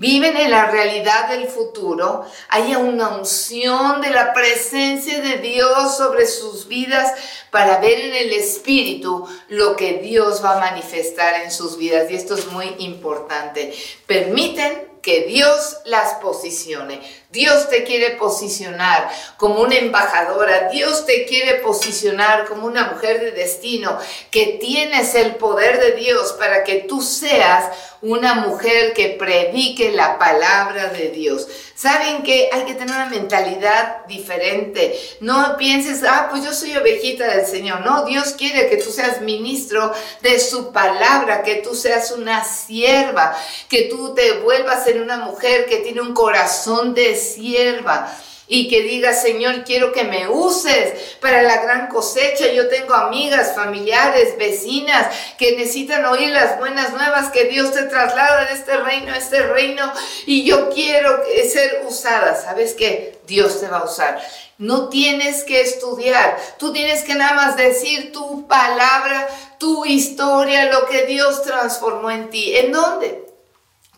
viven 0.00 0.34
en 0.38 0.50
la 0.50 0.70
realidad 0.70 1.28
del 1.28 1.46
futuro, 1.46 2.24
haya 2.48 2.78
una 2.78 3.10
unción 3.10 4.00
de 4.00 4.08
la 4.08 4.32
presencia 4.32 5.20
de 5.20 5.36
Dios 5.36 5.98
sobre 5.98 6.26
sus 6.26 6.66
vidas 6.66 7.12
para 7.50 7.80
ver 7.80 8.00
en 8.00 8.14
el 8.14 8.32
Espíritu 8.32 9.28
lo 9.48 9.76
que 9.76 9.98
Dios 9.98 10.42
va 10.42 10.56
a 10.56 10.70
manifestar 10.70 11.42
en 11.42 11.50
sus 11.50 11.76
vidas. 11.76 12.10
Y 12.10 12.14
esto 12.14 12.34
es 12.34 12.46
muy 12.46 12.74
importante. 12.78 13.74
Permiten 14.06 14.88
que 15.02 15.26
Dios 15.26 15.76
las 15.84 16.14
posicione. 16.14 17.02
Dios 17.32 17.68
te 17.68 17.84
quiere 17.84 18.16
posicionar 18.16 19.08
como 19.36 19.60
una 19.60 19.76
embajadora, 19.76 20.68
Dios 20.68 21.06
te 21.06 21.26
quiere 21.26 21.60
posicionar 21.60 22.46
como 22.46 22.66
una 22.66 22.90
mujer 22.90 23.20
de 23.20 23.30
destino, 23.30 23.96
que 24.32 24.58
tienes 24.60 25.14
el 25.14 25.36
poder 25.36 25.78
de 25.78 25.92
Dios 25.92 26.32
para 26.32 26.64
que 26.64 26.86
tú 26.88 27.00
seas 27.00 27.66
una 28.02 28.34
mujer 28.34 28.94
que 28.94 29.10
predique 29.10 29.92
la 29.92 30.18
palabra 30.18 30.88
de 30.88 31.10
Dios. 31.10 31.46
Saben 31.74 32.22
que 32.22 32.48
hay 32.52 32.64
que 32.64 32.74
tener 32.74 32.94
una 32.94 33.06
mentalidad 33.06 34.06
diferente. 34.06 34.98
No 35.20 35.56
pienses, 35.58 36.02
ah, 36.04 36.28
pues 36.30 36.44
yo 36.44 36.52
soy 36.52 36.76
ovejita 36.76 37.26
del 37.26 37.46
Señor. 37.46 37.80
No, 37.80 38.04
Dios 38.04 38.34
quiere 38.38 38.68
que 38.68 38.78
tú 38.78 38.90
seas 38.90 39.20
ministro 39.20 39.92
de 40.22 40.40
su 40.40 40.72
palabra, 40.72 41.42
que 41.42 41.56
tú 41.56 41.74
seas 41.74 42.10
una 42.12 42.44
sierva, 42.44 43.36
que 43.68 43.82
tú 43.82 44.14
te 44.14 44.32
vuelvas 44.40 44.86
en 44.86 45.02
una 45.02 45.18
mujer 45.18 45.66
que 45.66 45.78
tiene 45.78 46.00
un 46.00 46.14
corazón 46.14 46.94
de 46.94 47.16
sierva 47.20 48.12
y 48.52 48.68
que 48.68 48.82
diga, 48.82 49.12
Señor, 49.12 49.62
quiero 49.62 49.92
que 49.92 50.02
me 50.02 50.26
uses 50.28 51.16
para 51.20 51.40
la 51.42 51.62
gran 51.62 51.86
cosecha. 51.86 52.52
Yo 52.52 52.68
tengo 52.68 52.94
amigas, 52.94 53.54
familiares, 53.54 54.36
vecinas 54.36 55.06
que 55.38 55.56
necesitan 55.56 56.04
oír 56.04 56.30
las 56.30 56.58
buenas 56.58 56.92
nuevas 56.92 57.30
que 57.30 57.44
Dios 57.44 57.70
te 57.70 57.84
traslada 57.84 58.46
de 58.46 58.54
este 58.54 58.76
reino 58.76 59.12
a 59.12 59.18
este 59.18 59.40
reino 59.46 59.92
y 60.26 60.42
yo 60.42 60.68
quiero 60.70 61.22
ser 61.48 61.84
usada. 61.86 62.34
¿Sabes 62.34 62.74
qué? 62.74 63.20
Dios 63.24 63.60
te 63.60 63.68
va 63.68 63.78
a 63.78 63.84
usar. 63.84 64.20
No 64.58 64.88
tienes 64.88 65.44
que 65.44 65.60
estudiar, 65.60 66.36
tú 66.58 66.72
tienes 66.72 67.04
que 67.04 67.14
nada 67.14 67.34
más 67.34 67.56
decir 67.56 68.10
tu 68.10 68.48
palabra, 68.48 69.28
tu 69.58 69.84
historia, 69.84 70.72
lo 70.72 70.86
que 70.86 71.06
Dios 71.06 71.44
transformó 71.44 72.10
en 72.10 72.28
ti. 72.30 72.56
¿En 72.56 72.72
dónde? 72.72 73.29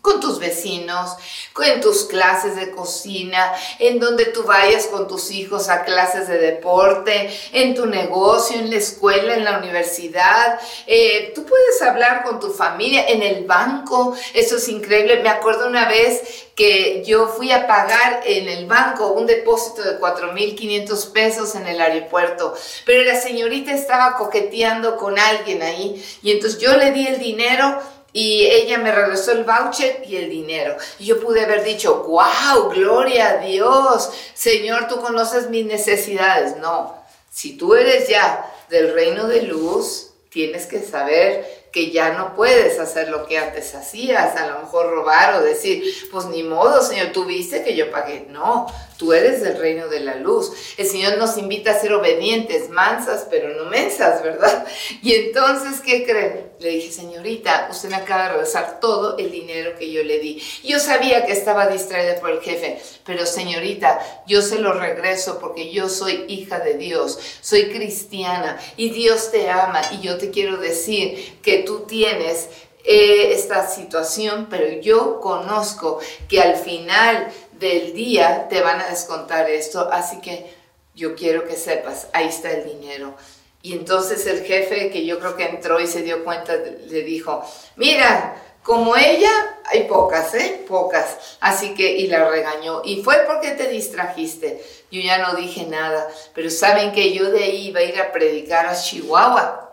Con 0.03 0.19
tus 0.19 0.37
vecinos, 0.37 1.15
en 1.63 1.79
tus 1.79 2.03
clases 2.03 2.57
de 2.57 2.71
cocina, 2.71 3.53
en 3.79 4.01
donde 4.01 4.25
tú 4.25 4.43
vayas 4.43 4.87
con 4.87 5.07
tus 5.07 5.31
hijos 5.31 5.69
a 5.69 5.85
clases 5.85 6.27
de 6.27 6.39
deporte, 6.39 7.33
en 7.53 7.73
tu 7.73 7.85
negocio, 7.85 8.59
en 8.59 8.69
la 8.69 8.75
escuela, 8.75 9.33
en 9.33 9.45
la 9.45 9.59
universidad. 9.59 10.59
Eh, 10.87 11.31
tú 11.33 11.45
puedes 11.45 11.81
hablar 11.81 12.23
con 12.23 12.41
tu 12.41 12.49
familia, 12.51 13.07
en 13.07 13.23
el 13.23 13.45
banco. 13.45 14.13
Eso 14.33 14.57
es 14.57 14.67
increíble. 14.67 15.23
Me 15.23 15.29
acuerdo 15.29 15.69
una 15.69 15.87
vez 15.87 16.49
que 16.55 17.01
yo 17.05 17.27
fui 17.29 17.51
a 17.51 17.65
pagar 17.65 18.23
en 18.25 18.47
el 18.47 18.65
banco 18.67 19.13
un 19.13 19.25
depósito 19.25 19.83
de 19.83 19.99
4.500 19.99 21.11
pesos 21.11 21.55
en 21.55 21.65
el 21.65 21.81
aeropuerto, 21.81 22.53
pero 22.85 23.03
la 23.03 23.19
señorita 23.19 23.71
estaba 23.71 24.17
coqueteando 24.17 24.97
con 24.97 25.17
alguien 25.17 25.63
ahí 25.63 26.03
y 26.21 26.31
entonces 26.31 26.59
yo 26.59 26.77
le 26.77 26.91
di 26.91 27.07
el 27.07 27.19
dinero 27.19 27.81
y 28.13 28.45
ella 28.45 28.77
me 28.77 28.91
regresó 28.91 29.31
el 29.31 29.43
voucher 29.43 30.03
y 30.07 30.15
el 30.17 30.29
dinero. 30.29 30.77
Y 30.99 31.05
yo 31.05 31.19
pude 31.19 31.41
haber 31.41 31.63
dicho, 31.63 32.03
wow, 32.03 32.69
gloria 32.69 33.31
a 33.31 33.37
Dios, 33.37 34.11
Señor, 34.35 34.87
tú 34.87 35.01
conoces 35.01 35.49
mis 35.49 35.65
necesidades. 35.65 36.57
No, 36.57 36.95
si 37.31 37.57
tú 37.57 37.73
eres 37.73 38.07
ya 38.07 38.49
del 38.69 38.93
reino 38.93 39.27
de 39.27 39.41
luz, 39.41 40.11
tienes 40.29 40.67
que 40.67 40.79
saber 40.79 41.62
que 41.73 41.89
ya 41.89 42.13
no 42.13 42.35
puedes 42.35 42.79
hacer 42.79 43.09
lo 43.09 43.25
que 43.25 43.39
antes 43.39 43.73
hacías, 43.73 44.35
a 44.35 44.45
lo 44.45 44.59
mejor 44.59 44.91
robar 44.91 45.33
o 45.33 45.41
decir, 45.41 45.83
pues 46.11 46.25
ni 46.25 46.43
modo, 46.43 46.83
Señor, 46.83 47.07
tú 47.11 47.25
viste 47.25 47.63
que 47.63 47.75
yo 47.75 47.89
pagué. 47.89 48.27
No, 48.29 48.67
tú 48.97 49.11
eres 49.11 49.41
del 49.41 49.57
reino 49.57 49.87
de 49.87 49.99
la 50.01 50.15
luz. 50.15 50.51
El 50.77 50.85
Señor 50.85 51.17
nos 51.17 51.35
invita 51.35 51.71
a 51.71 51.79
ser 51.79 51.93
obedientes, 51.93 52.69
mansas, 52.69 53.25
pero 53.27 53.49
no 53.55 53.69
mensas, 53.71 54.21
¿verdad? 54.21 54.67
Y 55.01 55.13
entonces, 55.13 55.81
¿qué 55.81 56.05
creen? 56.05 56.53
Le 56.59 56.69
dije, 56.69 56.91
señorita, 56.91 57.67
usted 57.71 57.89
me 57.89 57.95
acaba 57.95 58.25
de 58.25 58.29
regresar 58.33 58.79
todo 58.79 59.17
el 59.17 59.31
dinero 59.31 59.75
que 59.77 59.91
yo 59.91 60.03
le 60.03 60.19
di. 60.19 60.41
Yo 60.63 60.79
sabía 60.79 61.25
que 61.25 61.33
estaba 61.33 61.67
distraída 61.67 62.21
por 62.21 62.29
el 62.29 62.39
jefe, 62.41 62.79
pero 63.03 63.25
señorita, 63.25 63.99
yo 64.27 64.41
se 64.41 64.59
lo 64.59 64.73
regreso 64.73 65.39
porque 65.39 65.71
yo 65.71 65.89
soy 65.89 66.23
hija 66.27 66.59
de 66.59 66.75
Dios, 66.75 67.19
soy 67.41 67.71
cristiana 67.71 68.59
y 68.77 68.91
Dios 68.91 69.31
te 69.31 69.49
ama 69.49 69.81
y 69.91 70.01
yo 70.01 70.17
te 70.17 70.29
quiero 70.29 70.57
decir 70.57 71.39
que 71.41 71.62
tú 71.65 71.81
tienes 71.81 72.49
eh, 72.83 73.33
esta 73.33 73.67
situación, 73.67 74.47
pero 74.49 74.81
yo 74.81 75.21
conozco 75.21 75.99
que 76.27 76.41
al 76.41 76.55
final 76.55 77.31
del 77.53 77.93
día 77.93 78.47
te 78.49 78.61
van 78.61 78.81
a 78.81 78.89
descontar 78.89 79.49
esto, 79.49 79.89
así 79.91 80.19
que 80.19 80.53
yo 80.93 81.15
quiero 81.15 81.45
que 81.45 81.55
sepas, 81.55 82.07
ahí 82.13 82.27
está 82.27 82.51
el 82.51 82.65
dinero. 82.65 83.15
Y 83.61 83.73
entonces 83.73 84.27
el 84.27 84.43
jefe, 84.43 84.89
que 84.89 85.05
yo 85.05 85.19
creo 85.19 85.37
que 85.37 85.45
entró 85.45 85.79
y 85.79 85.87
se 85.87 86.01
dio 86.01 86.25
cuenta, 86.25 86.55
le 86.55 87.03
dijo, 87.03 87.41
mira, 87.77 88.35
como 88.61 88.97
ella, 88.97 89.31
hay 89.65 89.85
pocas, 89.85 90.33
¿eh? 90.35 90.65
Pocas. 90.67 91.37
Así 91.39 91.73
que, 91.73 91.97
y 91.97 92.07
la 92.07 92.29
regañó. 92.29 92.81
Y 92.83 93.01
fue 93.03 93.23
porque 93.27 93.51
te 93.51 93.69
distrajiste. 93.69 94.61
Yo 94.91 95.01
ya 95.01 95.17
no 95.17 95.35
dije 95.35 95.65
nada, 95.65 96.09
pero 96.33 96.49
saben 96.49 96.91
que 96.91 97.13
yo 97.13 97.31
de 97.31 97.43
ahí 97.43 97.67
iba 97.67 97.79
a 97.79 97.83
ir 97.83 97.99
a 97.99 98.11
predicar 98.11 98.65
a 98.65 98.75
Chihuahua 98.75 99.72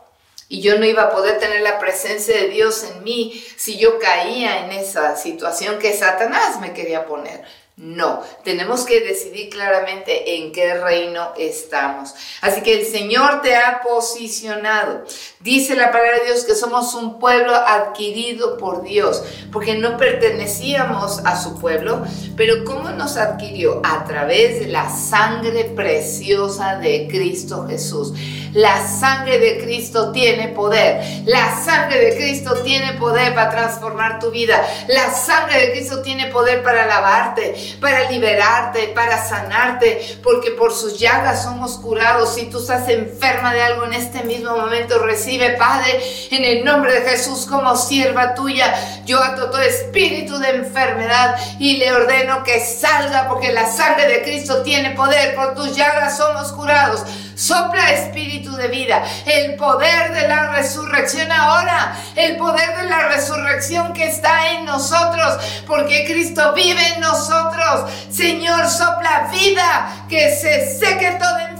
y 0.50 0.60
yo 0.60 0.78
no 0.78 0.84
iba 0.84 1.04
a 1.04 1.10
poder 1.10 1.38
tener 1.38 1.62
la 1.62 1.78
presencia 1.78 2.36
de 2.36 2.48
Dios 2.48 2.82
en 2.82 3.04
mí 3.04 3.42
si 3.56 3.78
yo 3.78 4.00
caía 4.00 4.64
en 4.64 4.72
esa 4.72 5.16
situación 5.16 5.78
que 5.78 5.96
Satanás 5.96 6.60
me 6.60 6.74
quería 6.74 7.06
poner. 7.06 7.44
No, 7.76 8.22
tenemos 8.44 8.84
que 8.84 9.00
decidir 9.00 9.48
claramente 9.48 10.36
en 10.36 10.52
qué 10.52 10.74
reino 10.74 11.32
estamos. 11.38 12.14
Así 12.42 12.62
que 12.62 12.80
el 12.80 12.84
Señor 12.84 13.40
te 13.42 13.54
ha 13.54 13.80
posicionado. 13.80 15.04
Dice 15.42 15.74
la 15.74 15.90
palabra 15.90 16.18
de 16.18 16.26
Dios 16.26 16.44
que 16.44 16.54
somos 16.54 16.92
un 16.92 17.18
pueblo 17.18 17.54
adquirido 17.54 18.58
por 18.58 18.82
Dios, 18.82 19.22
porque 19.50 19.74
no 19.74 19.96
pertenecíamos 19.96 21.20
a 21.24 21.40
su 21.40 21.58
pueblo, 21.58 22.04
pero 22.36 22.62
¿cómo 22.62 22.90
nos 22.90 23.16
adquirió? 23.16 23.80
A 23.82 24.04
través 24.04 24.60
de 24.60 24.66
la 24.66 24.90
sangre 24.90 25.64
preciosa 25.64 26.76
de 26.76 27.08
Cristo 27.08 27.66
Jesús. 27.66 28.12
La 28.52 28.86
sangre 28.86 29.38
de 29.38 29.62
Cristo 29.62 30.12
tiene 30.12 30.48
poder. 30.48 31.02
La 31.24 31.64
sangre 31.64 32.04
de 32.04 32.16
Cristo 32.16 32.56
tiene 32.62 32.94
poder 32.94 33.32
para 33.34 33.48
transformar 33.48 34.18
tu 34.18 34.30
vida. 34.30 34.60
La 34.88 35.10
sangre 35.10 35.58
de 35.60 35.70
Cristo 35.70 36.02
tiene 36.02 36.26
poder 36.26 36.62
para 36.62 36.84
lavarte, 36.84 37.54
para 37.80 38.10
liberarte, 38.10 38.88
para 38.88 39.24
sanarte, 39.24 40.18
porque 40.22 40.50
por 40.50 40.74
sus 40.74 40.98
llagas 40.98 41.44
somos 41.44 41.78
curados. 41.78 42.34
Si 42.34 42.50
tú 42.50 42.58
estás 42.58 42.88
enferma 42.90 43.54
de 43.54 43.62
algo 43.62 43.86
en 43.86 43.94
este 43.94 44.24
mismo 44.24 44.54
momento, 44.54 44.98
recibe, 44.98 45.29
Padre, 45.38 46.00
en 46.30 46.44
el 46.44 46.64
nombre 46.64 47.00
de 47.00 47.10
Jesús 47.10 47.46
como 47.46 47.76
sierva 47.76 48.34
tuya. 48.34 48.74
Yo 49.04 49.22
ato 49.22 49.50
todo 49.50 49.60
espíritu 49.60 50.38
de 50.38 50.50
enfermedad 50.50 51.36
y 51.58 51.76
le 51.76 51.92
ordeno 51.92 52.42
que 52.42 52.60
salga 52.60 53.28
porque 53.28 53.52
la 53.52 53.70
sangre 53.70 54.08
de 54.08 54.22
Cristo 54.22 54.62
tiene 54.62 54.90
poder. 54.90 55.34
Por 55.34 55.54
tus 55.54 55.76
llagas 55.76 56.16
somos 56.16 56.52
curados. 56.52 57.04
Sopla 57.34 57.92
espíritu 57.92 58.54
de 58.54 58.68
vida, 58.68 59.02
el 59.24 59.54
poder 59.54 60.12
de 60.12 60.28
la 60.28 60.50
resurrección 60.50 61.32
ahora, 61.32 61.96
el 62.14 62.36
poder 62.36 62.76
de 62.76 62.84
la 62.84 63.08
resurrección 63.08 63.94
que 63.94 64.08
está 64.08 64.50
en 64.52 64.66
nosotros, 64.66 65.38
porque 65.66 66.04
Cristo 66.04 66.52
vive 66.52 66.86
en 66.94 67.00
nosotros. 67.00 67.90
Señor, 68.10 68.68
sopla 68.68 69.30
vida, 69.32 70.04
que 70.10 70.36
se 70.36 70.78
seque 70.78 71.12
toda 71.12 71.44
enfermedad, 71.44 71.59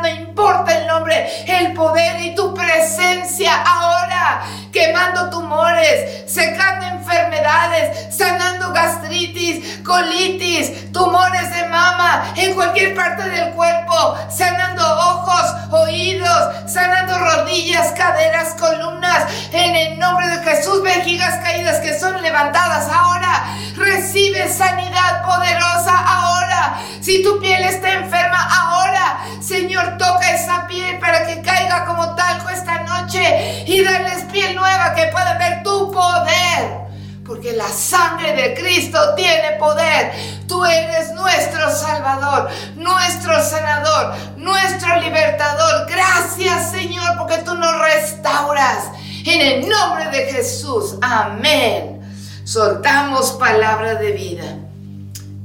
no 0.00 0.08
importa 0.08 0.78
el 0.78 0.86
nombre, 0.86 1.28
el 1.46 1.72
poder 1.74 2.20
y 2.20 2.34
tu 2.34 2.54
presencia 2.54 3.62
ahora, 3.62 4.42
quemando 4.72 5.30
tumores, 5.30 6.30
secando 6.32 6.86
enfermedades, 6.86 8.16
sanando 8.16 8.72
gastritis, 8.72 9.80
colitis, 9.84 10.92
tumores 10.92 11.50
de 11.54 11.66
mama, 11.68 12.32
en 12.36 12.54
cualquier 12.54 12.94
parte 12.94 13.28
del 13.28 13.52
cuerpo, 13.52 14.16
sanando 14.30 14.82
ojos, 14.82 15.54
oídos, 15.72 16.70
sanando 16.72 17.18
rodillas, 17.18 17.92
caderas, 17.92 18.54
columnas, 18.54 19.24
en 19.52 19.74
el 19.74 19.98
nombre 19.98 20.28
de 20.28 20.42
Jesús, 20.44 20.82
vejigas 20.82 21.40
caídas 21.42 21.80
que 21.80 21.98
son 21.98 22.20
levantadas 22.22 22.88
ahora, 22.88 23.46
recibe 23.76 24.48
sanidad 24.48 25.22
poderosa 25.24 25.96
ahora, 25.96 26.80
si 27.00 27.22
tu 27.22 27.40
piel 27.40 27.64
está 27.64 27.92
enferma 27.92 28.38
ahora, 28.38 29.18
Señor, 29.40 29.96
toca 29.96 30.32
esa 30.32 30.66
piel 30.66 30.98
para 30.98 31.26
que 31.26 31.40
caiga 31.40 31.86
como 31.86 32.14
talco 32.14 32.50
esta 32.50 32.80
noche 32.82 33.64
y 33.66 33.82
darles 33.82 34.24
piel 34.32 34.54
nueva 34.54 34.94
que 34.94 35.06
puedan 35.06 35.38
ver 35.38 35.62
tu 35.62 35.90
poder. 35.90 36.80
Porque 37.24 37.52
la 37.52 37.68
sangre 37.68 38.34
de 38.34 38.54
Cristo 38.54 39.14
tiene 39.14 39.52
poder. 39.58 40.12
Tú 40.46 40.64
eres 40.64 41.12
nuestro 41.12 41.70
Salvador, 41.70 42.50
nuestro 42.74 43.42
sanador, 43.42 44.14
nuestro 44.36 44.96
libertador. 44.96 45.86
Gracias 45.88 46.70
Señor 46.70 47.16
porque 47.18 47.38
tú 47.38 47.54
nos 47.54 47.78
restauras. 47.80 48.90
En 49.24 49.40
el 49.40 49.68
nombre 49.68 50.08
de 50.10 50.32
Jesús. 50.32 50.96
Amén. 51.00 52.00
Soltamos 52.44 53.32
palabra 53.32 53.94
de 53.94 54.12
vida. 54.12 54.59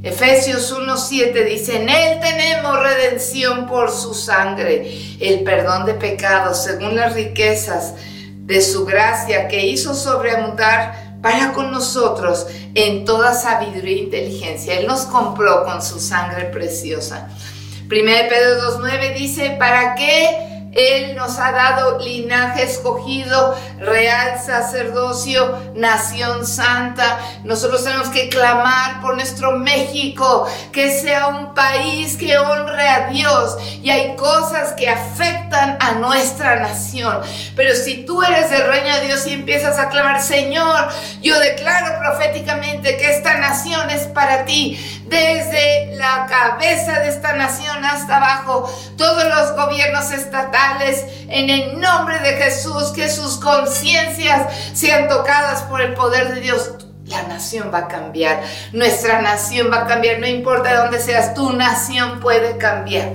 Efesios 0.05 0.71
1.7 0.71 1.45
dice, 1.45 1.81
en 1.81 1.89
Él 1.89 2.19
tenemos 2.19 2.79
redención 2.79 3.65
por 3.65 3.89
su 3.89 4.13
sangre, 4.13 5.17
el 5.19 5.43
perdón 5.43 5.87
de 5.87 5.95
pecados 5.95 6.63
según 6.63 6.95
las 6.95 7.15
riquezas 7.15 7.95
de 8.37 8.61
su 8.61 8.85
gracia 8.85 9.47
que 9.47 9.65
hizo 9.65 9.95
sobreabundar 9.95 11.17
para 11.23 11.53
con 11.53 11.71
nosotros 11.71 12.45
en 12.75 13.03
toda 13.03 13.33
sabiduría 13.33 13.95
e 13.95 14.03
inteligencia. 14.03 14.79
Él 14.79 14.85
nos 14.85 15.05
compró 15.05 15.65
con 15.65 15.81
su 15.81 15.99
sangre 15.99 16.45
preciosa. 16.45 17.27
1 17.85 17.89
Pedro 17.89 18.79
2.9 18.79 19.17
dice, 19.17 19.55
¿para 19.57 19.95
qué? 19.95 20.54
Él 20.76 21.15
nos 21.15 21.39
ha 21.39 21.53
dado 21.53 21.99
linaje 21.99 22.63
escogido, 22.63 23.57
real 23.80 24.39
sacerdocio, 24.45 25.57
nación 25.73 26.45
santa. 26.45 27.17
Nosotros 27.45 27.86
tenemos 27.86 28.09
que 28.09 28.28
clamar 28.28 29.01
por 29.01 29.15
nuestro 29.15 29.53
México, 29.53 30.45
que 30.73 30.99
sea 30.99 31.28
un 31.28 31.53
país 31.53 32.17
que 32.17 32.38
honre 32.38 32.89
a 32.89 33.07
Dios. 33.07 33.57
Y 33.82 33.89
hay 33.89 34.17
cosas 34.17 34.73
que 34.73 34.89
afectan 34.89 35.78
a 35.80 35.93
nuestra 35.93 36.57
nación. 36.57 37.21
Pero 37.55 37.73
si 37.73 38.05
tú 38.05 38.21
eres 38.21 38.51
el 38.51 38.67
reino 38.67 38.95
de 38.97 39.07
Dios 39.07 39.26
y 39.28 39.34
empiezas 39.34 39.80
a 39.80 39.88
clamar, 39.88 40.21
Señor, 40.21 40.89
yo 41.21 41.39
declaro 41.39 41.97
proféticamente 41.99 42.97
que 42.97 43.15
esta 43.15 43.38
nación 43.38 43.89
es 43.89 44.07
para 44.07 44.43
ti. 44.43 44.78
Desde 45.07 45.95
la 45.97 46.25
cabeza 46.27 46.99
de 46.99 47.09
esta 47.09 47.33
nación 47.33 47.85
hasta 47.85 48.17
abajo, 48.17 48.69
todos 48.97 49.23
los 49.23 49.55
gobiernos 49.55 50.11
estatales 50.11 51.05
en 51.27 51.49
el 51.49 51.79
nombre 51.79 52.19
de 52.19 52.33
Jesús, 52.33 52.91
que 52.95 53.09
sus 53.09 53.37
conciencias 53.37 54.51
sean 54.73 55.07
tocadas 55.07 55.61
por 55.63 55.81
el 55.81 55.93
poder 55.93 56.33
de 56.33 56.41
Dios. 56.41 56.71
La 57.05 57.21
nación 57.23 57.69
va 57.71 57.79
a 57.79 57.87
cambiar, 57.87 58.41
nuestra 58.73 59.21
nación 59.21 59.71
va 59.71 59.81
a 59.81 59.87
cambiar, 59.87 60.19
no 60.19 60.25
importa 60.25 60.71
de 60.71 60.77
dónde 60.77 60.99
seas, 60.99 61.35
tu 61.35 61.53
nación 61.53 62.19
puede 62.19 62.57
cambiar. 62.57 63.13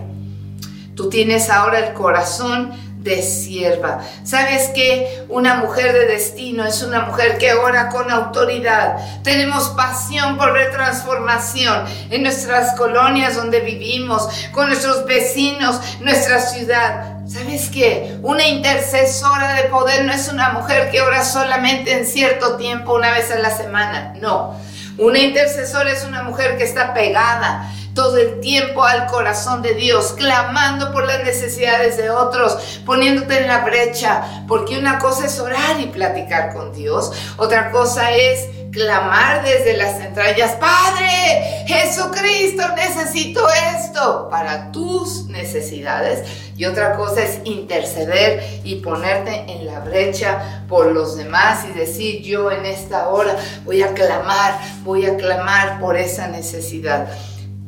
Tú 0.95 1.09
tienes 1.09 1.51
ahora 1.51 1.81
el 1.81 1.93
corazón 1.93 2.73
de 3.03 3.23
sierva. 3.23 4.01
¿Sabes 4.25 4.69
que 4.75 5.25
Una 5.29 5.55
mujer 5.55 5.93
de 5.93 6.07
destino 6.07 6.67
es 6.67 6.83
una 6.83 7.03
mujer 7.03 7.39
que 7.39 7.55
ora 7.55 7.89
con 7.89 8.11
autoridad. 8.11 8.97
Tenemos 9.23 9.69
pasión 9.71 10.37
por 10.37 10.53
ver 10.53 10.71
transformación 10.73 11.85
en 12.11 12.23
nuestras 12.23 12.77
colonias 12.77 13.37
donde 13.37 13.61
vivimos, 13.61 14.29
con 14.53 14.67
nuestros 14.67 15.07
vecinos, 15.07 15.81
nuestra 16.01 16.41
ciudad. 16.41 17.21
¿Sabes 17.27 17.71
qué? 17.71 18.19
Una 18.23 18.47
intercesora 18.49 19.55
de 19.55 19.65
poder 19.65 20.05
no 20.05 20.13
es 20.13 20.29
una 20.29 20.51
mujer 20.51 20.91
que 20.91 21.01
ora 21.01 21.25
solamente 21.25 21.93
en 21.93 22.05
cierto 22.05 22.57
tiempo, 22.57 22.95
una 22.95 23.13
vez 23.13 23.31
a 23.31 23.39
la 23.39 23.57
semana. 23.57 24.15
No. 24.21 24.57
Una 24.99 25.21
intercesora 25.21 25.93
es 25.93 26.05
una 26.05 26.25
mujer 26.25 26.59
que 26.59 26.65
está 26.65 26.93
pegada 26.93 27.71
todo 27.95 28.17
el 28.17 28.41
tiempo 28.41 28.85
al 28.85 29.07
corazón 29.07 29.63
de 29.63 29.75
Dios, 29.75 30.15
clamando 30.17 30.93
por 30.93 31.07
las 31.07 31.25
necesidades 31.25 31.97
de 31.97 32.11
otros, 32.11 32.81
poniéndote 32.87 33.39
en 33.39 33.49
la 33.49 33.65
brecha, 33.65 34.45
porque 34.47 34.79
una 34.79 34.99
cosa 34.99 35.27
es 35.27 35.39
orar 35.41 35.81
y 35.81 35.87
platicar 35.87 36.55
con 36.55 36.73
Dios, 36.73 37.13
otra 37.37 37.71
cosa 37.71 38.11
es 38.13 38.49
clamar 38.71 39.43
desde 39.43 39.77
las 39.77 40.01
entrañas, 40.01 40.53
Padre, 40.53 41.65
Jesucristo, 41.67 42.63
necesito 42.77 43.47
esto 43.77 44.29
para 44.31 44.71
tus 44.73 45.27
necesidades. 45.27 46.29
Y 46.57 46.67
otra 46.67 46.95
cosa 46.95 47.23
es 47.23 47.41
interceder 47.45 48.61
y 48.65 48.77
ponerte 48.77 49.51
en 49.51 49.67
la 49.67 49.81
brecha 49.81 50.65
por 50.69 50.93
los 50.93 51.17
demás 51.17 51.65
y 51.69 51.79
decir, 51.79 52.23
yo 52.23 52.51
en 52.51 52.67
esta 52.67 53.09
hora 53.09 53.37
voy 53.65 53.83
a 53.83 53.95
clamar, 53.95 54.61
voy 54.83 55.07
a 55.07 55.17
clamar 55.17 55.81
por 55.81 55.97
esa 55.97 56.29
necesidad. 56.29 57.09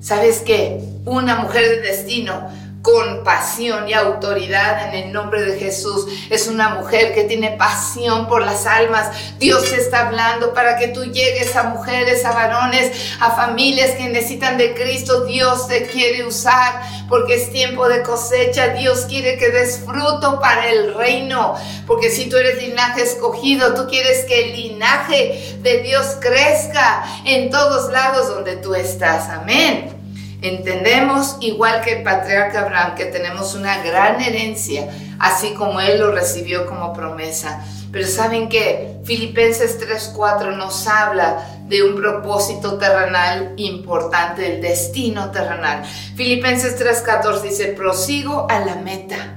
¿Sabes 0.03 0.41
qué? 0.41 0.81
Una 1.05 1.37
mujer 1.37 1.63
de 1.63 1.81
destino 1.81 2.49
con 2.83 3.23
pasión 3.23 3.89
y 3.89 3.95
autoridad 3.95 4.89
en 4.89 5.05
el 5.05 5.13
nombre 5.13 5.43
de 5.43 5.59
Jesús. 5.59 6.07
Es 6.31 6.49
una 6.49 6.71
mujer 6.71 7.15
que 7.15 7.25
tiene 7.25 7.53
pasión 7.53 8.27
por 8.27 8.45
las 8.45 8.67
almas. 8.67 9.39
Dios 9.39 9.65
te 9.65 9.77
está 9.77 10.09
hablando 10.09 10.53
para 10.53 10.77
que 10.77 10.89
tú 10.89 11.05
llegues 11.05 11.55
a 11.55 11.63
mujeres, 11.63 12.25
a 12.25 12.33
varones, 12.33 13.17
a 13.21 13.31
familias 13.31 13.93
que 13.93 14.09
necesitan 14.09 14.59
de 14.59 14.75
Cristo. 14.75 15.25
Dios 15.25 15.69
te 15.69 15.87
quiere 15.87 16.25
usar 16.27 16.83
porque 17.09 17.37
es 17.37 17.53
tiempo 17.53 17.89
de 17.89 18.03
cosecha. 18.03 18.69
Dios 18.71 19.07
quiere 19.09 19.39
que 19.39 19.51
des 19.51 19.79
fruto 19.87 20.41
para 20.41 20.69
el 20.69 20.93
reino. 20.95 21.55
Porque 21.87 22.11
si 22.11 22.29
tú 22.29 22.37
eres 22.37 22.61
linaje 22.61 23.03
escogido, 23.03 23.75
tú 23.75 23.87
quieres 23.89 24.25
que 24.25 24.47
el 24.47 24.57
linaje 24.57 25.57
de 25.61 25.83
Dios 25.83 26.17
crezca 26.21 27.05
en 27.25 27.51
todos 27.51 27.93
lados 27.93 28.27
donde 28.27 28.57
tú 28.57 28.75
estás. 28.75 29.29
Amén. 29.29 30.02
Entendemos, 30.43 31.37
igual 31.41 31.83
que 31.83 31.99
el 31.99 32.03
patriarca 32.03 32.63
Abraham, 32.63 32.97
que 32.97 33.05
tenemos 33.07 33.55
una 33.55 33.81
gran 33.83 34.21
herencia, 34.21 34.89
así 35.21 35.55
como 35.55 35.81
él 35.81 36.01
lo 36.01 36.11
recibió 36.11 36.67
como 36.67 36.93
promesa. 36.93 37.65
Pero 37.93 38.09
saben 38.09 38.49
que 38.49 38.97
Filipenses 39.05 39.79
3:4 39.79 40.57
nos 40.57 40.89
habla 40.89 41.47
de 41.69 41.85
un 41.85 41.95
propósito 41.95 42.77
terrenal 42.77 43.53
importante, 43.57 44.55
el 44.55 44.61
destino 44.61 45.31
terrenal. 45.31 45.85
Filipenses 46.17 46.77
3:14 46.77 47.43
dice, 47.43 47.67
prosigo 47.69 48.47
a 48.51 48.61
la 48.61 48.75
meta, 48.77 49.37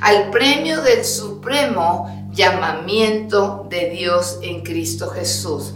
al 0.00 0.30
premio 0.30 0.80
del 0.80 1.04
supremo 1.04 2.28
llamamiento 2.32 3.66
de 3.68 3.90
Dios 3.90 4.38
en 4.42 4.62
Cristo 4.62 5.10
Jesús. 5.10 5.74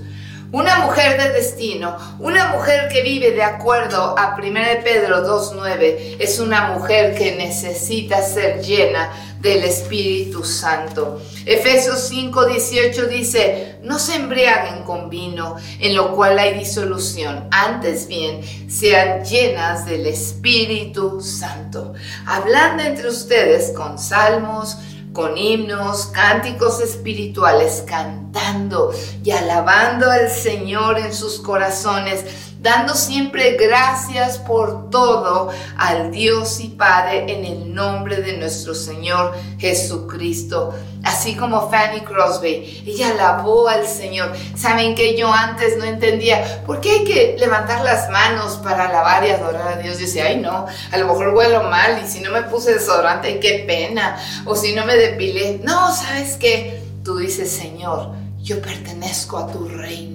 Una 0.54 0.86
mujer 0.86 1.20
de 1.20 1.30
destino, 1.30 1.96
una 2.20 2.52
mujer 2.52 2.88
que 2.88 3.02
vive 3.02 3.32
de 3.32 3.42
acuerdo 3.42 4.16
a 4.16 4.36
1 4.38 4.60
Pedro 4.84 5.26
2.9, 5.26 6.18
es 6.20 6.38
una 6.38 6.68
mujer 6.68 7.16
que 7.16 7.34
necesita 7.34 8.22
ser 8.22 8.62
llena 8.62 9.10
del 9.40 9.64
Espíritu 9.64 10.44
Santo. 10.44 11.20
Efesios 11.44 12.08
5:18 12.08 13.08
dice, 13.08 13.78
no 13.82 13.98
se 13.98 14.14
embriaguen 14.14 14.84
con 14.84 15.10
vino, 15.10 15.56
en 15.80 15.96
lo 15.96 16.14
cual 16.14 16.38
hay 16.38 16.56
disolución, 16.56 17.48
antes 17.50 18.06
bien 18.06 18.40
sean 18.70 19.24
llenas 19.24 19.86
del 19.86 20.06
Espíritu 20.06 21.20
Santo, 21.20 21.94
hablando 22.26 22.84
entre 22.84 23.08
ustedes 23.08 23.72
con 23.72 23.98
salmos, 23.98 24.78
con 25.14 25.38
himnos, 25.38 26.06
cánticos 26.06 26.80
espirituales, 26.80 27.84
cantando 27.86 28.92
y 29.22 29.30
alabando 29.30 30.10
al 30.10 30.28
Señor 30.28 30.98
en 30.98 31.14
sus 31.14 31.40
corazones, 31.40 32.53
dando 32.64 32.94
siempre 32.94 33.58
gracias 33.60 34.38
por 34.38 34.88
todo 34.88 35.50
al 35.76 36.10
Dios 36.10 36.60
y 36.60 36.68
Padre 36.68 37.30
en 37.30 37.44
el 37.44 37.74
nombre 37.74 38.22
de 38.22 38.38
nuestro 38.38 38.74
Señor 38.74 39.34
Jesucristo. 39.58 40.72
Así 41.02 41.36
como 41.36 41.68
Fanny 41.68 42.00
Crosby, 42.00 42.82
ella 42.86 43.10
alabó 43.10 43.68
al 43.68 43.86
Señor. 43.86 44.32
Saben 44.56 44.94
que 44.94 45.14
yo 45.14 45.30
antes 45.30 45.76
no 45.76 45.84
entendía 45.84 46.64
por 46.64 46.80
qué 46.80 46.90
hay 46.92 47.04
que 47.04 47.36
levantar 47.38 47.84
las 47.84 48.08
manos 48.08 48.56
para 48.64 48.88
alabar 48.88 49.22
y 49.26 49.30
adorar 49.30 49.74
a 49.74 49.76
Dios. 49.76 49.98
Yo 49.98 50.06
decía, 50.06 50.24
ay 50.24 50.38
no, 50.38 50.64
a 50.90 50.96
lo 50.96 51.06
mejor 51.06 51.34
huelo 51.34 51.64
mal 51.64 52.00
y 52.02 52.08
si 52.10 52.20
no 52.20 52.30
me 52.30 52.44
puse 52.44 52.72
desodorante, 52.72 53.40
qué 53.40 53.64
pena. 53.66 54.16
O 54.46 54.56
si 54.56 54.74
no 54.74 54.86
me 54.86 54.96
depilé. 54.96 55.60
No, 55.62 55.94
¿sabes 55.94 56.36
qué? 56.36 56.82
Tú 57.04 57.18
dices, 57.18 57.50
Señor, 57.52 58.12
yo 58.44 58.60
pertenezco 58.60 59.38
a 59.38 59.50
tu 59.50 59.66
reino, 59.66 60.13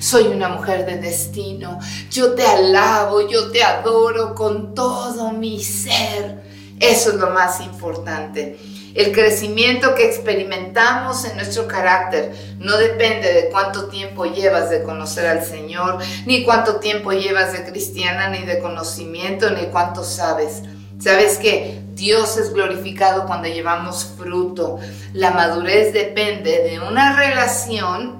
soy 0.00 0.28
una 0.28 0.48
mujer 0.48 0.86
de 0.86 0.98
destino, 0.98 1.78
yo 2.10 2.34
te 2.34 2.44
alabo, 2.44 3.28
yo 3.28 3.50
te 3.50 3.62
adoro 3.62 4.34
con 4.34 4.74
todo 4.74 5.32
mi 5.32 5.62
ser. 5.62 6.42
Eso 6.78 7.10
es 7.10 7.16
lo 7.16 7.30
más 7.30 7.60
importante. 7.60 8.58
El 8.94 9.12
crecimiento 9.12 9.94
que 9.94 10.06
experimentamos 10.06 11.24
en 11.24 11.36
nuestro 11.36 11.68
carácter 11.68 12.32
no 12.58 12.76
depende 12.76 13.32
de 13.32 13.48
cuánto 13.48 13.86
tiempo 13.88 14.24
llevas 14.24 14.68
de 14.70 14.82
conocer 14.82 15.26
al 15.26 15.44
Señor, 15.44 15.98
ni 16.26 16.42
cuánto 16.42 16.76
tiempo 16.76 17.12
llevas 17.12 17.52
de 17.52 17.64
cristiana, 17.64 18.28
ni 18.28 18.44
de 18.44 18.58
conocimiento, 18.58 19.50
ni 19.50 19.66
cuánto 19.66 20.02
sabes. 20.02 20.62
¿Sabes 20.98 21.38
que 21.38 21.80
Dios 21.94 22.36
es 22.36 22.52
glorificado 22.52 23.26
cuando 23.26 23.48
llevamos 23.48 24.12
fruto? 24.18 24.80
La 25.12 25.30
madurez 25.30 25.92
depende 25.92 26.68
de 26.68 26.80
una 26.80 27.16
relación 27.16 28.19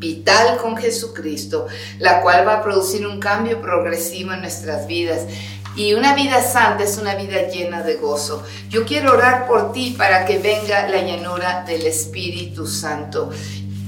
vital 0.00 0.56
con 0.56 0.76
Jesucristo, 0.76 1.66
la 1.98 2.22
cual 2.22 2.48
va 2.48 2.54
a 2.54 2.62
producir 2.62 3.06
un 3.06 3.20
cambio 3.20 3.60
progresivo 3.60 4.32
en 4.32 4.40
nuestras 4.40 4.86
vidas. 4.86 5.26
Y 5.76 5.94
una 5.94 6.14
vida 6.14 6.42
santa 6.42 6.82
es 6.82 6.98
una 6.98 7.14
vida 7.14 7.48
llena 7.48 7.82
de 7.82 7.94
gozo. 7.94 8.42
Yo 8.68 8.84
quiero 8.84 9.12
orar 9.12 9.46
por 9.46 9.72
ti 9.72 9.94
para 9.96 10.24
que 10.24 10.38
venga 10.38 10.88
la 10.88 11.02
llanura 11.02 11.64
del 11.64 11.86
Espíritu 11.86 12.66
Santo. 12.66 13.30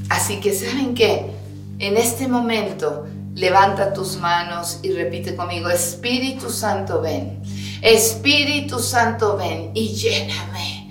Así 0.09 0.39
que, 0.39 0.55
¿saben 0.55 0.95
qué? 0.95 1.33
En 1.79 1.97
este 1.97 2.29
momento, 2.29 3.07
levanta 3.35 3.93
tus 3.93 4.19
manos 4.19 4.79
y 4.83 4.93
repite 4.93 5.35
conmigo, 5.35 5.71
Espíritu 5.71 6.51
Santo, 6.51 7.01
ven. 7.01 7.43
Espíritu 7.81 8.79
Santo, 8.79 9.37
ven 9.37 9.73
y 9.75 9.89
lléname. 9.89 10.82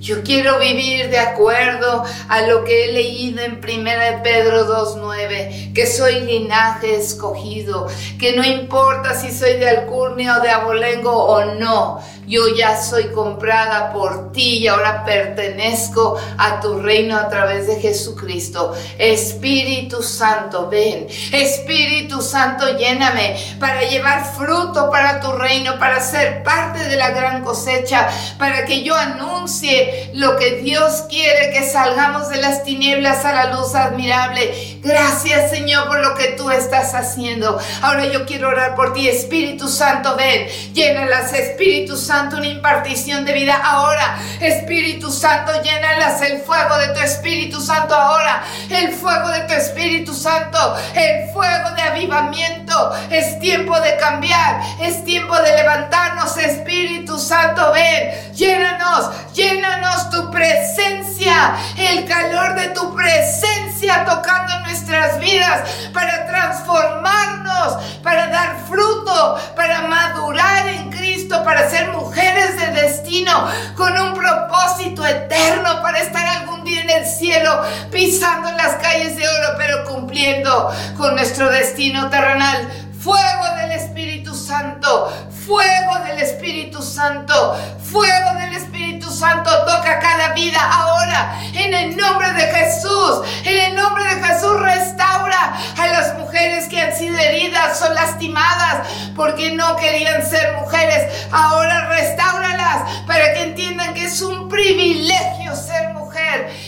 Yo 0.00 0.22
quiero 0.22 0.58
vivir 0.58 1.10
de 1.10 1.18
acuerdo 1.18 2.04
a 2.28 2.40
lo 2.46 2.64
que 2.64 2.86
he 2.86 2.92
leído 2.92 3.42
en 3.42 3.60
1 3.62 4.22
Pedro 4.22 4.66
2.9, 4.66 5.74
que 5.74 5.86
soy 5.86 6.22
linaje 6.22 6.96
escogido, 6.96 7.86
que 8.18 8.34
no 8.34 8.42
importa 8.42 9.14
si 9.14 9.30
soy 9.30 9.58
de 9.58 9.68
Alcurnia 9.68 10.38
o 10.38 10.40
de 10.40 10.48
Abolengo 10.48 11.12
o 11.12 11.44
no, 11.44 12.00
yo 12.30 12.54
ya 12.56 12.80
soy 12.80 13.08
comprada 13.08 13.92
por 13.92 14.30
ti 14.30 14.58
y 14.58 14.68
ahora 14.68 15.04
pertenezco 15.04 16.16
a 16.38 16.60
tu 16.60 16.80
reino 16.80 17.16
a 17.16 17.28
través 17.28 17.66
de 17.66 17.80
Jesucristo. 17.80 18.72
Espíritu 18.98 20.00
Santo, 20.00 20.68
ven. 20.68 21.08
Espíritu 21.32 22.22
Santo, 22.22 22.78
lléname 22.78 23.36
para 23.58 23.82
llevar 23.82 24.24
fruto 24.24 24.90
para 24.90 25.20
tu 25.20 25.32
reino, 25.32 25.76
para 25.80 26.00
ser 26.00 26.44
parte 26.44 26.88
de 26.88 26.96
la 26.96 27.10
gran 27.10 27.42
cosecha, 27.42 28.08
para 28.38 28.64
que 28.64 28.84
yo 28.84 28.94
anuncie 28.94 29.89
lo 30.14 30.36
que 30.36 30.62
Dios 30.62 31.04
quiere, 31.08 31.52
que 31.52 31.68
salgamos 31.68 32.28
de 32.28 32.40
las 32.40 32.64
tinieblas 32.64 33.24
a 33.24 33.32
la 33.32 33.54
luz 33.54 33.74
admirable. 33.74 34.52
Gracias 34.82 35.50
Señor 35.50 35.88
por 35.88 36.00
lo 36.00 36.14
que 36.14 36.28
tú 36.28 36.50
estás 36.50 36.94
haciendo. 36.94 37.60
Ahora 37.82 38.06
yo 38.06 38.24
quiero 38.24 38.48
orar 38.48 38.74
por 38.74 38.94
ti, 38.94 39.08
Espíritu 39.08 39.68
Santo, 39.68 40.16
ven. 40.16 40.46
Llénalas, 40.72 41.32
Espíritu 41.34 41.96
Santo 41.96 42.36
una 42.36 42.46
impartición 42.46 43.24
de 43.24 43.32
vida 43.34 43.60
ahora. 43.62 44.18
Espíritu 44.40 45.10
Santo, 45.10 45.52
llénalas 45.62 46.22
el 46.22 46.40
fuego 46.40 46.78
de 46.78 46.88
tu 46.94 47.00
Espíritu 47.00 47.60
Santo 47.60 47.94
ahora. 47.94 48.42
El 48.70 48.92
fuego 48.92 49.28
de 49.28 49.40
tu 49.40 49.52
Espíritu 49.52 50.14
Santo. 50.14 50.58
El 50.94 51.30
fuego 51.32 51.70
de 51.72 51.82
avivamiento. 51.82 52.92
Es 53.10 53.38
tiempo 53.38 53.78
de 53.80 53.96
cambiar. 53.98 54.62
Es 54.80 55.04
tiempo 55.04 55.36
de 55.36 55.56
levantarnos. 55.56 56.36
Espíritu 56.38 57.18
Santo, 57.18 57.72
ven. 57.72 58.34
Llénanos. 58.34 59.10
Llénanos 59.34 60.08
tu 60.10 60.30
presencia. 60.30 61.54
El 61.76 62.06
calor 62.06 62.54
de 62.54 62.68
tu 62.68 62.94
presencia 62.94 63.69
tocando 63.88 64.60
nuestras 64.60 65.18
vidas 65.20 65.68
para 65.92 66.26
transformarnos, 66.26 67.82
para 68.02 68.26
dar 68.28 68.56
fruto, 68.68 69.38
para 69.56 69.82
madurar 69.82 70.68
en 70.68 70.90
Cristo, 70.90 71.42
para 71.44 71.68
ser 71.70 71.88
mujeres 71.88 72.60
de 72.60 72.82
destino 72.82 73.48
con 73.76 73.98
un 73.98 74.14
propósito 74.14 75.06
eterno 75.06 75.80
para 75.82 76.00
estar 76.00 76.26
algún 76.26 76.64
día 76.64 76.82
en 76.82 76.90
el 76.90 77.06
cielo, 77.06 77.62
pisando 77.90 78.50
las 78.52 78.76
calles 78.76 79.16
de 79.16 79.26
oro, 79.26 79.54
pero 79.56 79.84
cumpliendo 79.84 80.70
con 80.96 81.14
nuestro 81.14 81.50
destino 81.50 82.10
terrenal. 82.10 82.68
Fuego 83.00 83.54
del 83.56 83.72
Espíritu 83.72 84.34
Santo, 84.34 85.10
fuego 85.46 85.98
del 86.06 86.18
Espíritu 86.20 86.82
Santo, 86.82 87.56
fuego 87.82 88.34
del 88.38 88.54
Espíritu 88.54 89.10
Santo 89.10 89.50
toca 89.64 89.98
cada 89.98 90.32
vida 90.34 90.60
ahora. 90.60 91.40
En 91.54 91.72
el 91.74 91.96
nombre 91.96 92.32
de 92.32 92.42
Jesús, 92.42 93.22
en 93.44 93.70
el 93.70 93.74
nombre 93.74 94.04
de 94.04 94.22
Jesús 94.22 94.60
restaura 94.60 95.56
a 95.78 95.86
las 95.86 96.18
mujeres 96.18 96.68
que 96.68 96.80
han 96.80 96.94
sido 96.94 97.18
heridas 97.18 97.80
o 97.82 97.92
lastimadas 97.92 98.88
porque 99.16 99.52
no 99.52 99.76
querían 99.76 100.24
ser 100.28 100.56
mujeres. 100.60 101.26
Ahora 101.32 101.88
restauralas 101.88 103.04
para 103.06 103.32
que 103.34 103.42
entiendan 103.44 103.94
que 103.94 104.04
es 104.04 104.20
un 104.22 104.48
privilegio 104.48 105.54
ser 105.56 105.94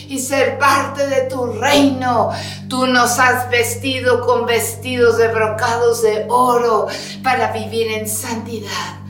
y 0.09 0.19
ser 0.19 0.59
parte 0.59 1.07
de 1.07 1.23
tu 1.23 1.47
reino. 1.47 2.31
Tú 2.69 2.87
nos 2.87 3.19
has 3.19 3.51
vestido 3.51 4.25
con 4.25 4.47
vestidos 4.47 5.19
de 5.19 5.29
brocados 5.29 6.03
de 6.03 6.27
oro 6.29 6.87
para 7.23 7.53
vivir 7.53 7.89
en 7.89 8.09
santidad. 8.09 9.01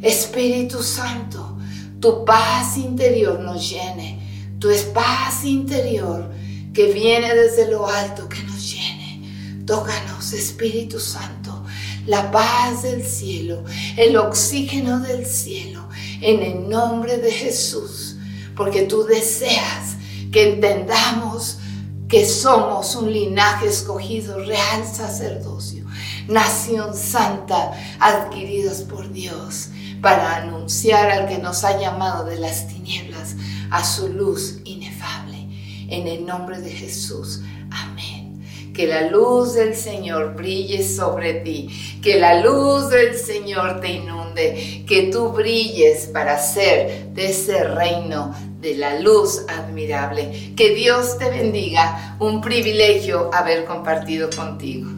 Espíritu 0.00 0.82
Santo, 0.82 1.56
tu 2.00 2.24
paz 2.24 2.76
interior 2.76 3.38
nos 3.40 3.70
llene. 3.70 4.20
Tu 4.58 4.68
paz 4.92 5.44
interior 5.44 6.30
que 6.72 6.92
viene 6.92 7.34
desde 7.34 7.70
lo 7.70 7.86
alto, 7.86 8.28
que 8.28 8.42
nos 8.42 8.72
llene. 8.72 9.62
Tócanos, 9.66 10.32
Espíritu 10.32 10.98
Santo, 10.98 11.64
la 12.06 12.30
paz 12.30 12.82
del 12.82 13.04
cielo, 13.04 13.64
el 13.96 14.16
oxígeno 14.16 15.00
del 15.00 15.24
cielo, 15.26 15.88
en 16.20 16.42
el 16.42 16.68
nombre 16.68 17.18
de 17.18 17.30
Jesús, 17.30 18.16
porque 18.56 18.82
tú 18.82 19.04
deseas 19.04 19.96
que 20.32 20.54
entendamos 20.54 21.58
que 22.08 22.26
somos 22.26 22.96
un 22.96 23.12
linaje 23.12 23.68
escogido, 23.68 24.38
real 24.38 24.84
sacerdocio, 24.84 25.84
nación 26.26 26.96
santa, 26.96 27.72
adquiridos 28.00 28.82
por 28.82 29.12
Dios, 29.12 29.68
para 30.00 30.36
anunciar 30.36 31.10
al 31.10 31.28
que 31.28 31.38
nos 31.38 31.64
ha 31.64 31.78
llamado 31.78 32.24
de 32.24 32.38
las 32.38 32.66
tinieblas 32.66 33.36
a 33.70 33.84
su 33.84 34.08
luz 34.08 34.58
inefable. 34.64 35.48
En 35.88 36.08
el 36.08 36.24
nombre 36.24 36.58
de 36.60 36.70
Jesús. 36.70 37.42
Amén. 37.70 38.72
Que 38.74 38.86
la 38.86 39.10
luz 39.10 39.54
del 39.54 39.76
Señor 39.76 40.34
brille 40.34 40.82
sobre 40.86 41.34
ti, 41.34 41.68
que 42.02 42.18
la 42.18 42.40
luz 42.40 42.88
del 42.88 43.18
Señor 43.18 43.80
te 43.80 43.92
inunde, 43.92 44.84
que 44.86 45.10
tú 45.12 45.28
brilles 45.28 46.06
para 46.06 46.38
ser 46.38 47.10
de 47.12 47.30
ese 47.30 47.64
reino 47.64 48.34
de 48.62 48.76
la 48.76 49.00
luz 49.00 49.44
admirable. 49.48 50.54
Que 50.56 50.72
Dios 50.74 51.18
te 51.18 51.28
bendiga. 51.28 52.16
Un 52.20 52.40
privilegio 52.40 53.28
haber 53.34 53.64
compartido 53.64 54.30
contigo. 54.30 54.88